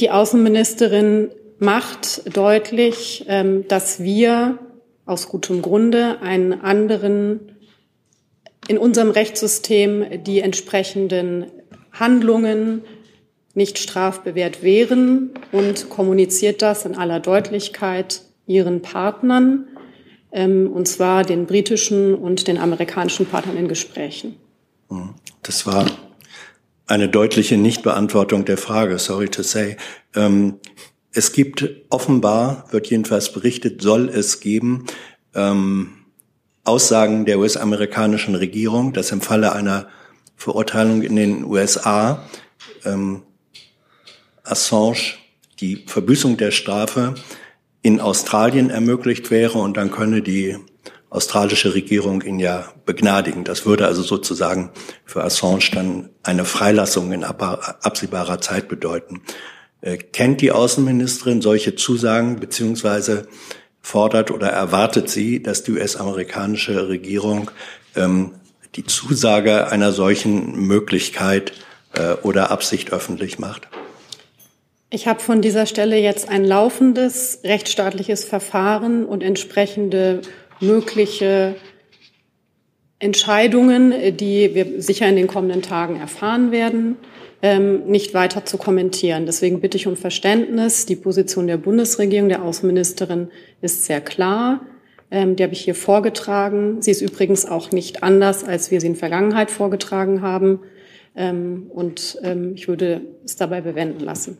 Die 0.00 0.10
Außenministerin 0.10 1.30
macht 1.58 2.36
deutlich, 2.36 3.24
ähm, 3.28 3.66
dass 3.68 4.00
wir 4.00 4.58
aus 5.06 5.28
gutem 5.28 5.62
Grunde 5.62 6.20
einen 6.20 6.52
anderen 6.52 7.56
in 8.68 8.78
unserem 8.78 9.10
Rechtssystem 9.10 10.22
die 10.24 10.40
entsprechenden 10.40 11.46
Handlungen 11.92 12.82
nicht 13.54 13.78
strafbewehrt 13.78 14.62
wären 14.62 15.30
und 15.50 15.88
kommuniziert 15.88 16.62
das 16.62 16.84
in 16.84 16.94
aller 16.94 17.18
Deutlichkeit 17.18 18.22
ihren 18.46 18.82
Partnern, 18.82 19.66
und 20.30 20.86
zwar 20.86 21.24
den 21.24 21.46
britischen 21.46 22.14
und 22.14 22.48
den 22.48 22.58
amerikanischen 22.58 23.26
Partnern 23.26 23.56
in 23.56 23.68
Gesprächen. 23.68 24.36
Hm. 24.88 25.14
Das 25.42 25.66
war 25.66 25.86
eine 26.86 27.08
deutliche 27.08 27.56
Nichtbeantwortung 27.56 28.44
der 28.44 28.56
Frage, 28.56 28.98
sorry 28.98 29.28
to 29.28 29.42
say. 29.42 29.76
Ähm, 30.14 30.58
es 31.12 31.32
gibt 31.32 31.68
offenbar, 31.90 32.66
wird 32.70 32.88
jedenfalls 32.88 33.32
berichtet, 33.32 33.82
soll 33.82 34.08
es 34.08 34.40
geben, 34.40 34.86
ähm, 35.34 35.90
Aussagen 36.64 37.24
der 37.24 37.38
US-amerikanischen 37.38 38.34
Regierung, 38.34 38.92
dass 38.92 39.10
im 39.10 39.20
Falle 39.20 39.52
einer 39.52 39.88
Verurteilung 40.36 41.02
in 41.02 41.16
den 41.16 41.44
USA 41.44 42.28
ähm, 42.84 43.22
Assange 44.44 45.14
die 45.60 45.84
Verbüßung 45.86 46.36
der 46.36 46.50
Strafe 46.50 47.14
in 47.88 48.00
Australien 48.02 48.68
ermöglicht 48.68 49.30
wäre 49.30 49.56
und 49.56 49.78
dann 49.78 49.90
könne 49.90 50.20
die 50.20 50.58
australische 51.08 51.72
Regierung 51.72 52.20
ihn 52.20 52.38
ja 52.38 52.68
begnadigen. 52.84 53.44
Das 53.44 53.64
würde 53.64 53.86
also 53.86 54.02
sozusagen 54.02 54.72
für 55.06 55.24
Assange 55.24 55.70
dann 55.72 56.10
eine 56.22 56.44
Freilassung 56.44 57.12
in 57.12 57.24
absehbarer 57.24 58.42
Zeit 58.42 58.68
bedeuten. 58.68 59.22
Äh, 59.80 59.96
kennt 59.96 60.42
die 60.42 60.52
Außenministerin 60.52 61.40
solche 61.40 61.76
Zusagen 61.76 62.38
beziehungsweise 62.38 63.26
fordert 63.80 64.30
oder 64.30 64.48
erwartet 64.48 65.08
sie, 65.08 65.42
dass 65.42 65.62
die 65.62 65.72
US-amerikanische 65.72 66.90
Regierung 66.90 67.50
ähm, 67.96 68.32
die 68.74 68.84
Zusage 68.84 69.68
einer 69.68 69.92
solchen 69.92 70.56
Möglichkeit 70.66 71.54
äh, 71.94 72.12
oder 72.22 72.50
Absicht 72.50 72.92
öffentlich 72.92 73.38
macht? 73.38 73.66
Ich 74.90 75.06
habe 75.06 75.20
von 75.20 75.42
dieser 75.42 75.66
Stelle 75.66 75.98
jetzt 75.98 76.30
ein 76.30 76.46
laufendes 76.46 77.40
rechtsstaatliches 77.44 78.24
Verfahren 78.24 79.04
und 79.04 79.22
entsprechende 79.22 80.22
mögliche 80.60 81.56
Entscheidungen, 82.98 84.16
die 84.16 84.54
wir 84.54 84.80
sicher 84.80 85.06
in 85.06 85.16
den 85.16 85.26
kommenden 85.26 85.60
Tagen 85.60 85.96
erfahren 86.00 86.52
werden, 86.52 86.96
ähm, 87.42 87.84
nicht 87.84 88.14
weiter 88.14 88.46
zu 88.46 88.56
kommentieren. 88.56 89.26
Deswegen 89.26 89.60
bitte 89.60 89.76
ich 89.76 89.86
um 89.86 89.94
Verständnis. 89.94 90.86
Die 90.86 90.96
Position 90.96 91.46
der 91.46 91.58
Bundesregierung, 91.58 92.30
der 92.30 92.42
Außenministerin 92.42 93.28
ist 93.60 93.84
sehr 93.84 94.00
klar. 94.00 94.62
Ähm, 95.10 95.36
die 95.36 95.42
habe 95.42 95.52
ich 95.52 95.60
hier 95.60 95.74
vorgetragen. 95.74 96.80
Sie 96.80 96.92
ist 96.92 97.02
übrigens 97.02 97.44
auch 97.44 97.72
nicht 97.72 98.02
anders, 98.02 98.42
als 98.42 98.70
wir 98.70 98.80
sie 98.80 98.86
in 98.86 98.96
Vergangenheit 98.96 99.50
vorgetragen 99.50 100.22
haben. 100.22 100.60
Ähm, 101.14 101.66
und 101.68 102.18
ich 102.54 102.68
würde 102.68 103.02
es 103.24 103.36
dabei 103.36 103.60
bewenden 103.60 104.00
lassen. 104.00 104.38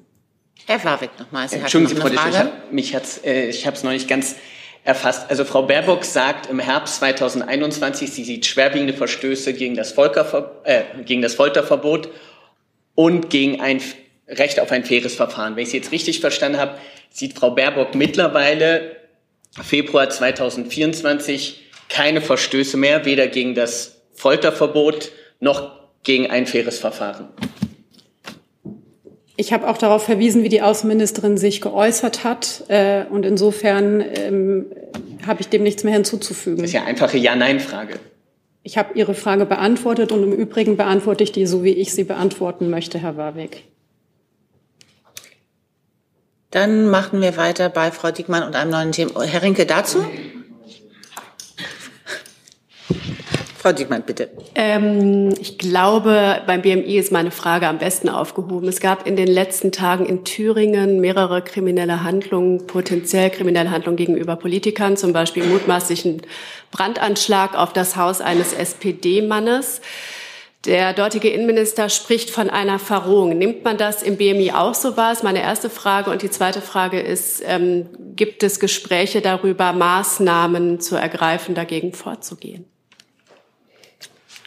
Herr 0.66 0.84
Warwick 0.84 1.10
nochmal. 1.18 1.48
Sie 1.48 1.56
Entschuldigen 1.56 1.94
Sie, 1.94 2.00
Frau 2.00 2.08
Disch, 2.08 2.20
ich 2.72 2.94
habe 2.94 3.02
hat's, 3.02 3.20
äh, 3.24 3.48
ich 3.48 3.66
es 3.66 3.82
noch 3.82 3.92
nicht 3.92 4.08
ganz 4.08 4.36
erfasst. 4.84 5.30
Also 5.30 5.44
Frau 5.44 5.62
Baerbock 5.62 6.04
sagt 6.04 6.48
im 6.50 6.58
Herbst 6.58 6.96
2021, 6.96 8.10
sie 8.10 8.24
sieht 8.24 8.46
schwerwiegende 8.46 8.94
Verstöße 8.94 9.52
gegen 9.52 9.74
das, 9.74 9.92
Volker, 9.92 10.62
äh, 10.64 10.82
gegen 11.04 11.22
das 11.22 11.34
Folterverbot 11.34 12.08
und 12.94 13.30
gegen 13.30 13.60
ein 13.60 13.80
Recht 14.26 14.60
auf 14.60 14.72
ein 14.72 14.84
faires 14.84 15.14
Verfahren. 15.14 15.56
Wenn 15.56 15.62
ich 15.62 15.70
Sie 15.70 15.78
jetzt 15.78 15.92
richtig 15.92 16.20
verstanden 16.20 16.58
habe, 16.58 16.78
sieht 17.10 17.38
Frau 17.38 17.50
Baerbock 17.50 17.94
mittlerweile 17.94 18.96
Februar 19.62 20.10
2024 20.10 21.64
keine 21.88 22.20
Verstöße 22.20 22.76
mehr, 22.76 23.04
weder 23.04 23.26
gegen 23.26 23.54
das 23.54 24.02
Folterverbot 24.14 25.12
noch 25.40 25.78
gegen 26.02 26.30
ein 26.30 26.46
faires 26.46 26.78
Verfahren. 26.78 27.28
Ich 29.40 29.52
habe 29.52 29.68
auch 29.68 29.78
darauf 29.78 30.02
verwiesen, 30.02 30.42
wie 30.42 30.48
die 30.48 30.62
Außenministerin 30.62 31.38
sich 31.38 31.60
geäußert 31.60 32.24
hat. 32.24 32.64
Äh, 32.66 33.04
und 33.08 33.24
insofern 33.24 34.00
ähm, 34.00 34.66
habe 35.24 35.40
ich 35.40 35.48
dem 35.48 35.62
nichts 35.62 35.84
mehr 35.84 35.94
hinzuzufügen. 35.94 36.58
Das 36.58 36.70
ist 36.70 36.72
ja 36.72 36.82
einfache 36.82 37.18
Ja-Nein-Frage. 37.18 38.00
Ich 38.64 38.76
habe 38.76 38.98
Ihre 38.98 39.14
Frage 39.14 39.46
beantwortet 39.46 40.10
und 40.10 40.24
im 40.24 40.32
Übrigen 40.32 40.76
beantworte 40.76 41.22
ich 41.22 41.30
die 41.30 41.46
so, 41.46 41.62
wie 41.62 41.70
ich 41.70 41.94
sie 41.94 42.02
beantworten 42.02 42.68
möchte, 42.68 42.98
Herr 42.98 43.16
Warwick. 43.16 43.62
Dann 46.50 46.88
machen 46.88 47.20
wir 47.20 47.36
weiter 47.36 47.68
bei 47.68 47.92
Frau 47.92 48.10
Diekmann 48.10 48.42
und 48.42 48.56
einem 48.56 48.72
neuen 48.72 48.90
Thema. 48.90 49.22
Herr 49.22 49.42
Rinke 49.42 49.66
dazu? 49.66 50.04
Frau 53.68 53.74
Diekmann, 53.74 54.02
bitte. 54.02 54.30
Ähm, 54.54 55.28
ich 55.38 55.58
glaube, 55.58 56.40
beim 56.46 56.62
BMI 56.62 56.96
ist 56.96 57.12
meine 57.12 57.30
Frage 57.30 57.68
am 57.68 57.76
besten 57.76 58.08
aufgehoben. 58.08 58.66
Es 58.66 58.80
gab 58.80 59.06
in 59.06 59.14
den 59.14 59.26
letzten 59.26 59.72
Tagen 59.72 60.06
in 60.06 60.24
Thüringen 60.24 61.02
mehrere 61.02 61.42
kriminelle 61.42 62.02
Handlungen, 62.02 62.66
potenziell 62.66 63.28
kriminelle 63.28 63.70
Handlungen 63.70 63.98
gegenüber 63.98 64.36
Politikern, 64.36 64.96
zum 64.96 65.12
Beispiel 65.12 65.44
mutmaßlichen 65.44 66.22
Brandanschlag 66.70 67.58
auf 67.58 67.74
das 67.74 67.96
Haus 67.96 68.22
eines 68.22 68.54
SPD-Mannes. 68.54 69.82
Der 70.64 70.94
dortige 70.94 71.28
Innenminister 71.28 71.90
spricht 71.90 72.30
von 72.30 72.48
einer 72.48 72.78
Verrohung. 72.78 73.36
Nimmt 73.36 73.64
man 73.64 73.76
das 73.76 74.02
im 74.02 74.16
BMI 74.16 74.52
auch 74.52 74.72
so 74.74 74.96
wahr? 74.96 75.12
Ist 75.12 75.24
meine 75.24 75.42
erste 75.42 75.68
Frage. 75.68 76.10
Und 76.10 76.22
die 76.22 76.30
zweite 76.30 76.62
Frage 76.62 77.00
ist, 77.00 77.42
ähm, 77.44 77.90
gibt 78.16 78.42
es 78.42 78.60
Gespräche 78.60 79.20
darüber, 79.20 79.74
Maßnahmen 79.74 80.80
zu 80.80 80.96
ergreifen, 80.96 81.54
dagegen 81.54 81.92
vorzugehen? 81.92 82.64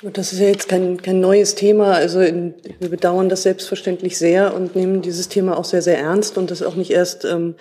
Das 0.04 0.34
ist 0.34 0.40
ja 0.40 0.48
jetzt 0.48 0.68
kein, 0.68 1.00
kein 1.00 1.20
neues 1.20 1.54
Thema. 1.54 1.94
Also 1.94 2.22
in, 2.22 2.56
wir 2.80 2.90
bedauern 2.90 3.30
das 3.30 3.44
selbstverständlich 3.44 4.18
sehr 4.18 4.56
und 4.56 4.76
nehmen 4.76 5.04
dieses 5.04 5.30
Thema 5.30 5.58
auch 5.58 5.66
sehr, 5.66 5.84
sehr 5.84 6.00
ernst 6.00 6.40
und 6.40 6.50
das 6.50 6.64
auch 6.64 6.76
nicht 6.76 6.90
erst 6.90 7.24
ähm, 7.24 7.54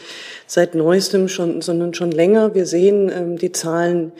seit 0.46 0.74
neuestem 0.74 1.28
schon, 1.28 1.60
sondern 1.60 1.92
schon 1.92 2.10
länger. 2.10 2.54
Wir 2.54 2.64
sehen 2.64 3.12
ähm, 3.14 3.36
die 3.36 3.52
Zahlen 3.52 4.12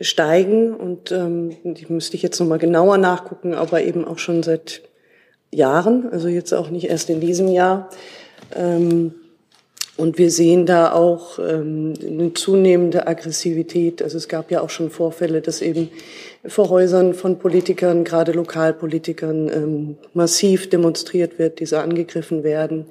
steigen 0.00 0.72
und 0.72 1.10
ähm, 1.10 1.56
die 1.64 1.86
müsste 1.88 2.16
ich 2.16 2.22
jetzt 2.22 2.38
nochmal 2.38 2.58
genauer 2.58 2.96
nachgucken, 2.98 3.54
aber 3.54 3.82
eben 3.82 4.04
auch 4.04 4.18
schon 4.18 4.44
seit 4.44 4.82
Jahren, 5.50 6.08
also 6.10 6.28
jetzt 6.28 6.52
auch 6.52 6.70
nicht 6.70 6.88
erst 6.88 7.10
in 7.10 7.20
diesem 7.20 7.48
Jahr. 7.48 7.90
Ähm, 8.54 9.14
und 9.96 10.18
wir 10.18 10.30
sehen 10.30 10.66
da 10.66 10.92
auch 10.92 11.38
ähm, 11.38 11.94
eine 12.04 12.34
zunehmende 12.34 13.06
Aggressivität. 13.06 14.02
Also 14.02 14.16
es 14.16 14.26
gab 14.26 14.50
ja 14.50 14.60
auch 14.60 14.70
schon 14.70 14.90
Vorfälle, 14.90 15.40
dass 15.40 15.62
eben 15.62 15.88
vor 16.46 16.68
Häusern 16.68 17.14
von 17.14 17.38
Politikern, 17.38 18.04
gerade 18.04 18.32
Lokalpolitikern, 18.32 19.48
ähm, 19.48 19.96
massiv 20.12 20.68
demonstriert 20.68 21.38
wird, 21.38 21.60
diese 21.60 21.80
angegriffen 21.80 22.44
werden. 22.44 22.86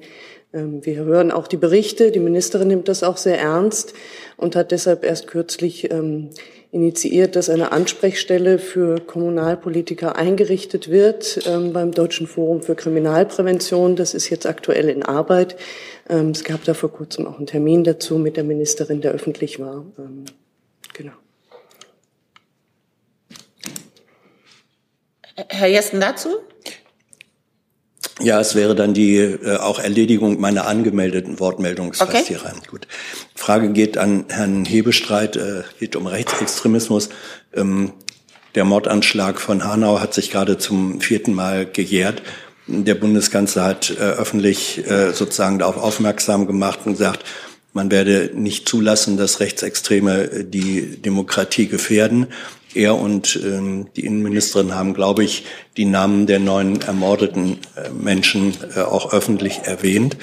Ähm, 0.52 0.84
wir 0.84 0.96
hören 0.96 1.30
auch 1.30 1.46
die 1.46 1.56
Berichte. 1.56 2.10
Die 2.10 2.20
Ministerin 2.20 2.68
nimmt 2.68 2.88
das 2.88 3.02
auch 3.02 3.16
sehr 3.16 3.38
ernst 3.38 3.94
und 4.36 4.56
hat 4.56 4.72
deshalb 4.72 5.04
erst 5.04 5.28
kürzlich 5.28 5.90
ähm, 5.90 6.30
initiiert, 6.72 7.36
dass 7.36 7.48
eine 7.48 7.70
Ansprechstelle 7.70 8.58
für 8.58 8.98
Kommunalpolitiker 9.00 10.16
eingerichtet 10.16 10.90
wird 10.90 11.38
beim 11.72 11.92
Deutschen 11.92 12.26
Forum 12.26 12.62
für 12.62 12.74
Kriminalprävention. 12.74 13.94
Das 13.94 14.12
ist 14.12 14.28
jetzt 14.28 14.44
aktuell 14.44 14.88
in 14.88 15.04
Arbeit. 15.04 15.54
Es 16.08 16.42
gab 16.42 16.64
da 16.64 16.74
vor 16.74 16.90
kurzem 16.90 17.28
auch 17.28 17.36
einen 17.36 17.46
Termin 17.46 17.84
dazu 17.84 18.18
mit 18.18 18.36
der 18.36 18.42
Ministerin, 18.42 19.00
der 19.00 19.12
öffentlich 19.12 19.60
war. 19.60 19.86
Herr 25.36 25.68
Jessen 25.68 26.00
dazu? 26.00 26.28
Ja, 28.20 28.40
es 28.40 28.54
wäre 28.54 28.74
dann 28.74 28.94
die 28.94 29.16
äh, 29.16 29.56
auch 29.56 29.78
Erledigung 29.78 30.40
meiner 30.40 30.66
angemeldeten 30.66 31.40
Wortmeldungsfrist 31.40 32.10
okay. 32.12 32.24
hier 32.26 32.44
rein. 32.44 32.60
Gut. 32.70 32.86
Frage 33.34 33.70
geht 33.70 33.98
an 33.98 34.26
Herrn 34.28 34.64
Hebestreit, 34.64 35.36
äh, 35.36 35.62
geht 35.80 35.96
um 35.96 36.06
Rechtsextremismus. 36.06 37.08
Ähm, 37.54 37.92
der 38.54 38.64
Mordanschlag 38.64 39.40
von 39.40 39.64
Hanau 39.64 39.98
hat 39.98 40.14
sich 40.14 40.30
gerade 40.30 40.58
zum 40.58 41.00
vierten 41.00 41.34
Mal 41.34 41.66
gejährt. 41.66 42.22
Der 42.68 42.94
Bundeskanzler 42.94 43.64
hat 43.64 43.90
äh, 43.90 43.94
öffentlich 43.94 44.88
äh, 44.88 45.12
sozusagen 45.12 45.58
darauf 45.58 45.76
aufmerksam 45.76 46.46
gemacht 46.46 46.80
und 46.84 46.92
gesagt, 46.92 47.24
man 47.72 47.90
werde 47.90 48.30
nicht 48.32 48.68
zulassen, 48.68 49.16
dass 49.16 49.40
Rechtsextreme 49.40 50.30
äh, 50.30 50.44
die 50.44 51.02
Demokratie 51.02 51.66
gefährden. 51.66 52.28
Er 52.74 52.96
und 52.96 53.38
ähm, 53.44 53.88
die 53.96 54.04
Innenministerin 54.04 54.74
haben, 54.74 54.94
glaube 54.94 55.24
ich, 55.24 55.44
die 55.76 55.84
Namen 55.84 56.26
der 56.26 56.38
neun 56.38 56.80
ermordeten 56.82 57.58
äh, 57.76 57.90
Menschen 57.90 58.54
äh, 58.76 58.80
auch 58.80 59.12
öffentlich 59.12 59.60
erwähnt. 59.64 60.16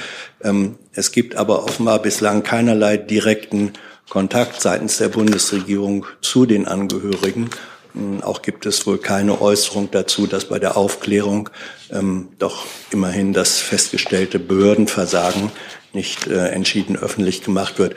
Ähm, 0.43 0.75
es 0.93 1.11
gibt 1.11 1.35
aber 1.35 1.63
offenbar 1.63 1.99
bislang 1.99 2.43
keinerlei 2.43 2.97
direkten 2.97 3.73
Kontakt 4.09 4.61
seitens 4.61 4.97
der 4.97 5.09
Bundesregierung 5.09 6.05
zu 6.21 6.45
den 6.45 6.67
Angehörigen. 6.67 7.49
Ähm, 7.95 8.21
auch 8.23 8.41
gibt 8.41 8.65
es 8.65 8.85
wohl 8.85 8.97
keine 8.97 9.41
Äußerung 9.41 9.89
dazu, 9.91 10.27
dass 10.27 10.45
bei 10.45 10.59
der 10.59 10.77
Aufklärung 10.77 11.49
ähm, 11.91 12.29
doch 12.39 12.65
immerhin 12.91 13.33
das 13.33 13.59
festgestellte 13.59 14.39
Behördenversagen 14.39 15.51
nicht 15.93 16.27
äh, 16.27 16.47
entschieden 16.49 16.95
öffentlich 16.95 17.43
gemacht 17.43 17.79
wird 17.79 17.95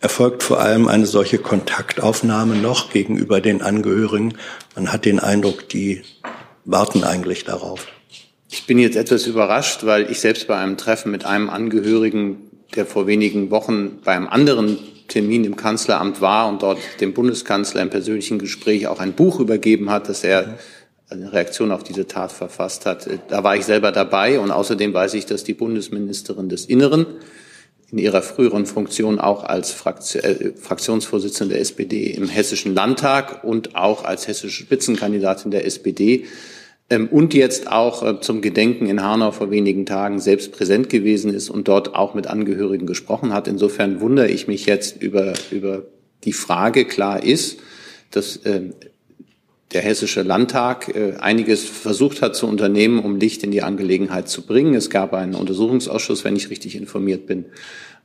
erfolgt 0.00 0.42
vor 0.42 0.60
allem 0.60 0.88
eine 0.88 1.06
solche 1.06 1.38
Kontaktaufnahme 1.38 2.56
noch 2.56 2.90
gegenüber 2.90 3.40
den 3.40 3.62
Angehörigen. 3.62 4.34
Man 4.74 4.92
hat 4.92 5.04
den 5.04 5.20
Eindruck, 5.20 5.68
die 5.68 6.02
warten 6.64 7.04
eigentlich 7.04 7.44
darauf. 7.44 7.86
Ich 8.50 8.66
bin 8.66 8.78
jetzt 8.78 8.96
etwas 8.96 9.26
überrascht, 9.26 9.84
weil 9.84 10.10
ich 10.10 10.20
selbst 10.20 10.48
bei 10.48 10.56
einem 10.56 10.76
Treffen 10.76 11.12
mit 11.12 11.24
einem 11.24 11.50
Angehörigen, 11.50 12.50
der 12.74 12.86
vor 12.86 13.06
wenigen 13.06 13.50
Wochen 13.50 14.00
bei 14.02 14.12
einem 14.12 14.26
anderen 14.26 14.78
Termin 15.06 15.44
im 15.44 15.56
Kanzleramt 15.56 16.20
war 16.20 16.48
und 16.48 16.62
dort 16.62 16.78
dem 17.00 17.12
Bundeskanzler 17.12 17.82
im 17.82 17.90
persönlichen 17.90 18.38
Gespräch 18.38 18.86
auch 18.86 19.00
ein 19.00 19.12
Buch 19.12 19.38
übergeben 19.38 19.90
hat, 19.90 20.08
das 20.08 20.24
er 20.24 20.58
eine 21.10 21.32
Reaktion 21.32 21.72
auf 21.72 21.82
diese 21.82 22.06
Tat 22.06 22.32
verfasst 22.32 22.86
hat. 22.86 23.08
Da 23.28 23.44
war 23.44 23.56
ich 23.56 23.64
selber 23.64 23.92
dabei 23.92 24.38
und 24.38 24.50
außerdem 24.50 24.94
weiß 24.94 25.14
ich, 25.14 25.26
dass 25.26 25.44
die 25.44 25.54
Bundesministerin 25.54 26.48
des 26.48 26.64
Inneren 26.64 27.06
in 27.92 27.98
ihrer 27.98 28.22
früheren 28.22 28.66
Funktion 28.66 29.18
auch 29.18 29.44
als 29.44 29.74
äh, 30.16 30.52
Fraktionsvorsitzende 30.54 31.54
der 31.54 31.62
SPD 31.62 32.06
im 32.06 32.28
Hessischen 32.28 32.74
Landtag 32.74 33.44
und 33.44 33.74
auch 33.74 34.04
als 34.04 34.28
hessische 34.28 34.62
Spitzenkandidatin 34.62 35.50
der 35.50 35.66
SPD 35.66 36.26
ähm, 36.90 37.08
und 37.08 37.34
jetzt 37.34 37.70
auch 37.70 38.02
äh, 38.02 38.20
zum 38.20 38.42
Gedenken 38.42 38.86
in 38.86 39.02
Hanau 39.02 39.30
vor 39.30 39.50
wenigen 39.50 39.86
Tagen 39.86 40.18
selbst 40.18 40.52
präsent 40.52 40.90
gewesen 40.90 41.32
ist 41.32 41.48
und 41.48 41.68
dort 41.68 41.94
auch 41.94 42.14
mit 42.14 42.26
Angehörigen 42.26 42.86
gesprochen 42.86 43.32
hat. 43.32 43.48
Insofern 43.48 44.00
wundere 44.00 44.28
ich 44.28 44.48
mich 44.48 44.66
jetzt 44.66 45.00
über, 45.00 45.32
über 45.50 45.84
die 46.24 46.32
Frage. 46.32 46.84
Klar 46.84 47.22
ist, 47.22 47.58
dass 48.10 48.40
ähm, 48.44 48.74
der 49.72 49.82
Hessische 49.82 50.22
Landtag 50.22 50.94
äh, 50.94 51.14
einiges 51.18 51.64
versucht 51.64 52.22
hat 52.22 52.34
zu 52.34 52.46
unternehmen, 52.46 52.98
um 52.98 53.16
Licht 53.16 53.42
in 53.44 53.50
die 53.50 53.62
Angelegenheit 53.62 54.28
zu 54.28 54.44
bringen. 54.44 54.74
Es 54.74 54.90
gab 54.90 55.14
einen 55.14 55.34
Untersuchungsausschuss, 55.34 56.24
wenn 56.24 56.36
ich 56.36 56.50
richtig 56.50 56.74
informiert 56.74 57.26
bin. 57.26 57.44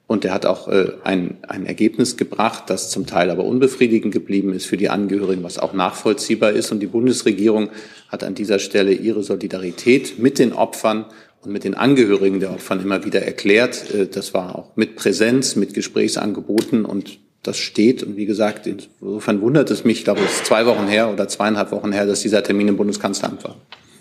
Und 0.08 0.24
der 0.24 0.34
hat 0.34 0.46
auch 0.46 0.68
äh, 0.68 0.92
ein, 1.04 1.38
ein 1.48 1.66
Ergebnis 1.66 2.16
gebracht, 2.18 2.66
das 2.68 2.92
zum 2.92 3.08
Teil 3.08 3.32
aber 3.32 3.44
unbefriedigend 3.44 4.14
geblieben 4.14 4.54
ist 4.54 4.68
für 4.68 4.78
die 4.78 4.90
Angehörigen, 4.90 5.42
was 5.44 5.58
auch 5.58 5.74
nachvollziehbar 5.74 6.52
ist. 6.52 6.72
Und 6.72 6.80
die 6.82 6.88
Bundesregierung 6.88 7.70
hat 8.10 8.24
an 8.24 8.36
dieser 8.36 8.60
Stelle 8.60 8.94
ihre 8.94 9.24
Solidarität 9.24 10.20
mit 10.20 10.38
den 10.38 10.54
Opfern 10.54 11.06
und 11.42 11.52
mit 11.52 11.64
den 11.64 11.74
Angehörigen 11.74 12.40
der 12.40 12.52
Opfern 12.52 12.82
immer 12.82 13.04
wieder 13.04 13.24
erklärt. 13.24 13.92
Äh, 13.92 14.06
das 14.06 14.36
war 14.36 14.56
auch 14.56 14.76
mit 14.76 14.96
Präsenz, 14.96 15.56
mit 15.56 15.74
Gesprächsangeboten 15.74 16.86
und 16.86 17.18
das 17.48 17.58
steht. 17.58 18.04
Und 18.04 18.18
wie 18.18 18.26
gesagt, 18.26 18.68
insofern 18.68 19.42
wundert 19.42 19.72
es 19.72 19.84
mich, 19.84 20.00
ich 20.00 20.04
glaube, 20.04 20.22
es 20.22 20.38
ist 20.38 20.46
zwei 20.46 20.66
Wochen 20.66 20.88
her 20.88 21.12
oder 21.12 21.28
zweieinhalb 21.28 21.72
Wochen 21.72 21.92
her, 21.92 22.06
dass 22.06 22.22
dieser 22.22 22.44
Termin 22.44 22.68
im 22.68 22.78
Bundeskanzleramt 22.78 23.44
war. 23.44 23.56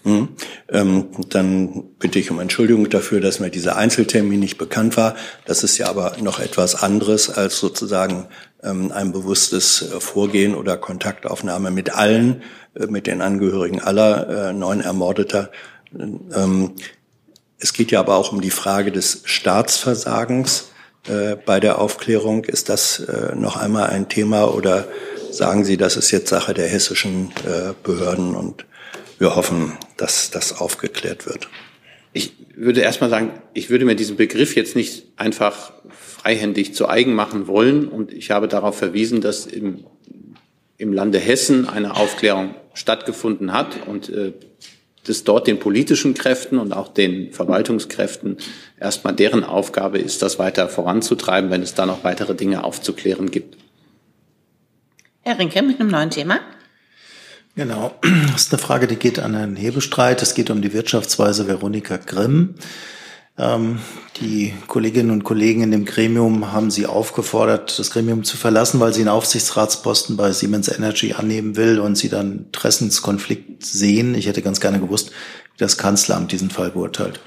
Mhm. 0.04 0.28
Ähm, 0.68 1.06
dann 1.30 1.84
bitte 1.98 2.18
ich 2.18 2.30
um 2.30 2.38
Entschuldigung 2.38 2.90
dafür, 2.90 3.20
dass 3.20 3.40
mir 3.40 3.50
dieser 3.50 3.76
Einzeltermin 3.76 4.38
nicht 4.38 4.58
bekannt 4.58 4.98
war. 4.98 5.14
Das 5.46 5.64
ist 5.64 5.78
ja 5.78 5.88
aber 5.88 6.16
noch 6.20 6.40
etwas 6.40 6.74
anderes 6.74 7.30
als 7.30 7.58
sozusagen 7.58 8.26
ähm, 8.62 8.92
ein 8.92 9.12
bewusstes 9.12 9.82
äh, 9.82 10.00
Vorgehen 10.00 10.54
oder 10.54 10.76
Kontaktaufnahme 10.76 11.70
mit 11.70 11.94
allen, 11.94 12.42
äh, 12.74 12.86
mit 12.86 13.06
den 13.06 13.22
Angehörigen 13.22 13.80
aller 13.80 14.50
äh, 14.50 14.52
neun 14.52 14.82
Ermordeter. 14.82 15.50
Ähm, 15.98 16.72
es 17.58 17.72
geht 17.72 17.90
ja 17.90 18.00
aber 18.00 18.16
auch 18.16 18.30
um 18.30 18.42
die 18.42 18.50
Frage 18.50 18.92
des 18.92 19.22
Staatsversagens 19.24 20.70
äh, 21.08 21.36
bei 21.36 21.60
der 21.60 21.78
Aufklärung. 21.78 22.44
Ist 22.44 22.68
das 22.68 23.00
äh, 23.00 23.34
noch 23.34 23.56
einmal 23.56 23.90
ein 23.90 24.08
Thema 24.08 24.54
oder 24.54 24.88
sagen 25.30 25.64
Sie, 25.64 25.76
das 25.76 25.96
ist 25.96 26.10
jetzt 26.10 26.28
Sache 26.28 26.54
der 26.54 26.68
hessischen 26.68 27.32
äh, 27.46 27.72
Behörden 27.82 28.34
und 28.34 28.64
wir 29.18 29.36
hoffen, 29.36 29.72
dass 29.96 30.30
das 30.30 30.60
aufgeklärt 30.60 31.26
wird? 31.26 31.48
Ich 32.12 32.34
würde 32.54 32.80
erst 32.80 33.00
mal 33.00 33.10
sagen, 33.10 33.32
ich 33.54 33.70
würde 33.70 33.84
mir 33.84 33.96
diesen 33.96 34.16
Begriff 34.16 34.54
jetzt 34.54 34.76
nicht 34.76 35.06
einfach 35.16 35.72
freihändig 35.90 36.74
zu 36.74 36.88
eigen 36.88 37.12
machen 37.12 37.48
wollen. 37.48 37.88
Und 37.88 38.12
ich 38.12 38.30
habe 38.30 38.48
darauf 38.48 38.78
verwiesen, 38.78 39.20
dass 39.20 39.46
im, 39.46 39.84
im 40.78 40.92
Lande 40.92 41.18
Hessen 41.18 41.68
eine 41.68 41.96
Aufklärung 41.96 42.54
stattgefunden 42.72 43.52
hat 43.52 43.86
und 43.86 44.08
äh, 44.08 44.32
dass 45.04 45.24
dort 45.24 45.46
den 45.46 45.58
politischen 45.58 46.14
Kräften 46.14 46.58
und 46.58 46.72
auch 46.72 46.88
den 46.88 47.32
Verwaltungskräften 47.32 48.38
erstmal 48.80 49.14
deren 49.14 49.44
Aufgabe 49.44 49.98
ist, 49.98 50.22
das 50.22 50.38
weiter 50.38 50.68
voranzutreiben, 50.68 51.50
wenn 51.50 51.62
es 51.62 51.74
da 51.74 51.86
noch 51.86 52.04
weitere 52.04 52.34
Dinge 52.34 52.64
aufzuklären 52.64 53.30
gibt. 53.30 53.56
Herr 55.22 55.38
Rinke 55.38 55.62
mit 55.62 55.80
einem 55.80 55.90
neuen 55.90 56.10
Thema. 56.10 56.40
Genau, 57.56 57.94
das 58.32 58.42
ist 58.42 58.52
eine 58.52 58.60
Frage, 58.60 58.86
die 58.86 58.96
geht 58.96 59.18
an 59.18 59.34
Herrn 59.34 59.56
Hebestreit. 59.56 60.20
Es 60.22 60.34
geht 60.34 60.50
um 60.50 60.60
die 60.60 60.72
Wirtschaftsweise 60.72 61.46
Veronika 61.46 61.98
Grimm. 61.98 62.56
Ähm, 63.36 63.80
die 64.20 64.54
Kolleginnen 64.68 65.10
und 65.10 65.24
Kollegen 65.24 65.62
in 65.62 65.72
dem 65.72 65.84
Gremium 65.84 66.52
haben 66.52 66.70
sie 66.70 66.86
aufgefordert, 66.86 67.78
das 67.78 67.90
Gremium 67.90 68.22
zu 68.22 68.36
verlassen, 68.36 68.78
weil 68.78 68.94
sie 68.94 69.00
einen 69.00 69.08
Aufsichtsratsposten 69.08 70.16
bei 70.16 70.30
Siemens 70.30 70.68
Energy 70.68 71.14
annehmen 71.14 71.56
will 71.56 71.80
und 71.80 71.96
sie 71.96 72.08
dann 72.08 72.46
Interessenskonflikt 72.46 73.64
sehen. 73.64 74.14
Ich 74.14 74.28
hätte 74.28 74.40
ganz 74.40 74.60
gerne 74.60 74.78
gewusst, 74.78 75.10
wie 75.10 75.58
das 75.58 75.78
Kanzleramt 75.78 76.30
diesen 76.30 76.50
Fall 76.50 76.70
beurteilt. 76.70 77.18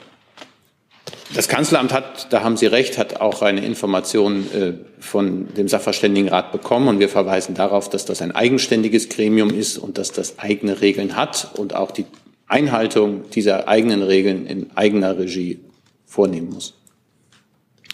Das 1.33 1.49
Kanzleramt 1.49 1.91
hat, 1.91 2.31
da 2.31 2.41
haben 2.41 2.55
Sie 2.55 2.67
recht, 2.67 2.97
hat 2.97 3.19
auch 3.19 3.41
eine 3.41 3.65
Information 3.65 4.49
äh, 4.53 4.73
von 4.99 5.53
dem 5.55 5.67
Sachverständigenrat 5.67 6.53
bekommen 6.53 6.87
und 6.87 6.99
wir 6.99 7.09
verweisen 7.09 7.53
darauf, 7.53 7.89
dass 7.89 8.05
das 8.05 8.21
ein 8.21 8.31
eigenständiges 8.31 9.09
Gremium 9.09 9.49
ist 9.49 9.77
und 9.77 9.97
dass 9.97 10.13
das 10.13 10.39
eigene 10.39 10.79
Regeln 10.79 11.17
hat 11.17 11.49
und 11.57 11.75
auch 11.75 11.91
die 11.91 12.05
Einhaltung 12.47 13.29
dieser 13.31 13.67
eigenen 13.67 14.03
Regeln 14.03 14.45
in 14.45 14.71
eigener 14.75 15.17
Regie 15.17 15.59
vornehmen 16.07 16.49
muss. 16.49 16.73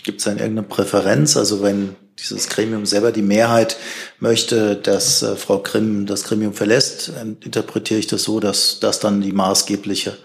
Gibt 0.03 0.19
es 0.19 0.25
denn 0.25 0.37
irgendeine 0.37 0.67
Präferenz? 0.67 1.35
Also 1.35 1.61
wenn 1.61 1.95
dieses 2.19 2.47
Gremium 2.47 2.85
selber 2.85 3.11
die 3.11 3.21
Mehrheit 3.21 3.77
möchte, 4.19 4.75
dass 4.75 5.23
äh, 5.23 5.35
Frau 5.35 5.59
Grimm 5.59 6.05
das 6.05 6.23
Gremium 6.23 6.53
verlässt, 6.53 7.11
interpretiere 7.43 7.99
ich 7.99 8.07
das 8.07 8.23
so, 8.23 8.39
dass 8.39 8.79
das 8.79 8.99
dann 8.99 9.21
die 9.21 9.31
maßgebliche 9.31 10.17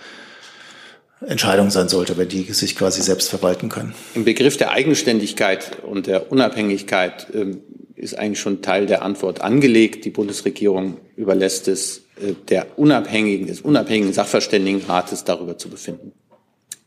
Entscheidung 1.27 1.71
sein 1.71 1.89
sollte, 1.89 2.17
wenn 2.17 2.29
die 2.29 2.45
sich 2.53 2.77
quasi 2.77 3.03
selbst 3.03 3.29
verwalten 3.29 3.69
können. 3.69 3.95
Im 4.15 4.25
Begriff 4.25 4.57
der 4.57 4.71
Eigenständigkeit 4.71 5.83
und 5.83 6.07
der 6.07 6.31
Unabhängigkeit 6.31 7.27
ähm, 7.35 7.63
ist 7.97 8.17
eigentlich 8.17 8.39
schon 8.39 8.63
Teil 8.63 8.87
der 8.87 9.03
Antwort 9.03 9.41
angelegt. 9.41 10.05
Die 10.05 10.11
Bundesregierung 10.11 10.99
überlässt 11.17 11.67
es 11.67 12.03
äh, 12.21 12.35
der 12.49 12.79
unabhängigen, 12.79 13.49
des 13.49 13.61
unabhängigen 13.63 14.13
Sachverständigenrates 14.13 15.25
darüber 15.25 15.59
zu 15.59 15.69
befinden. 15.69 16.13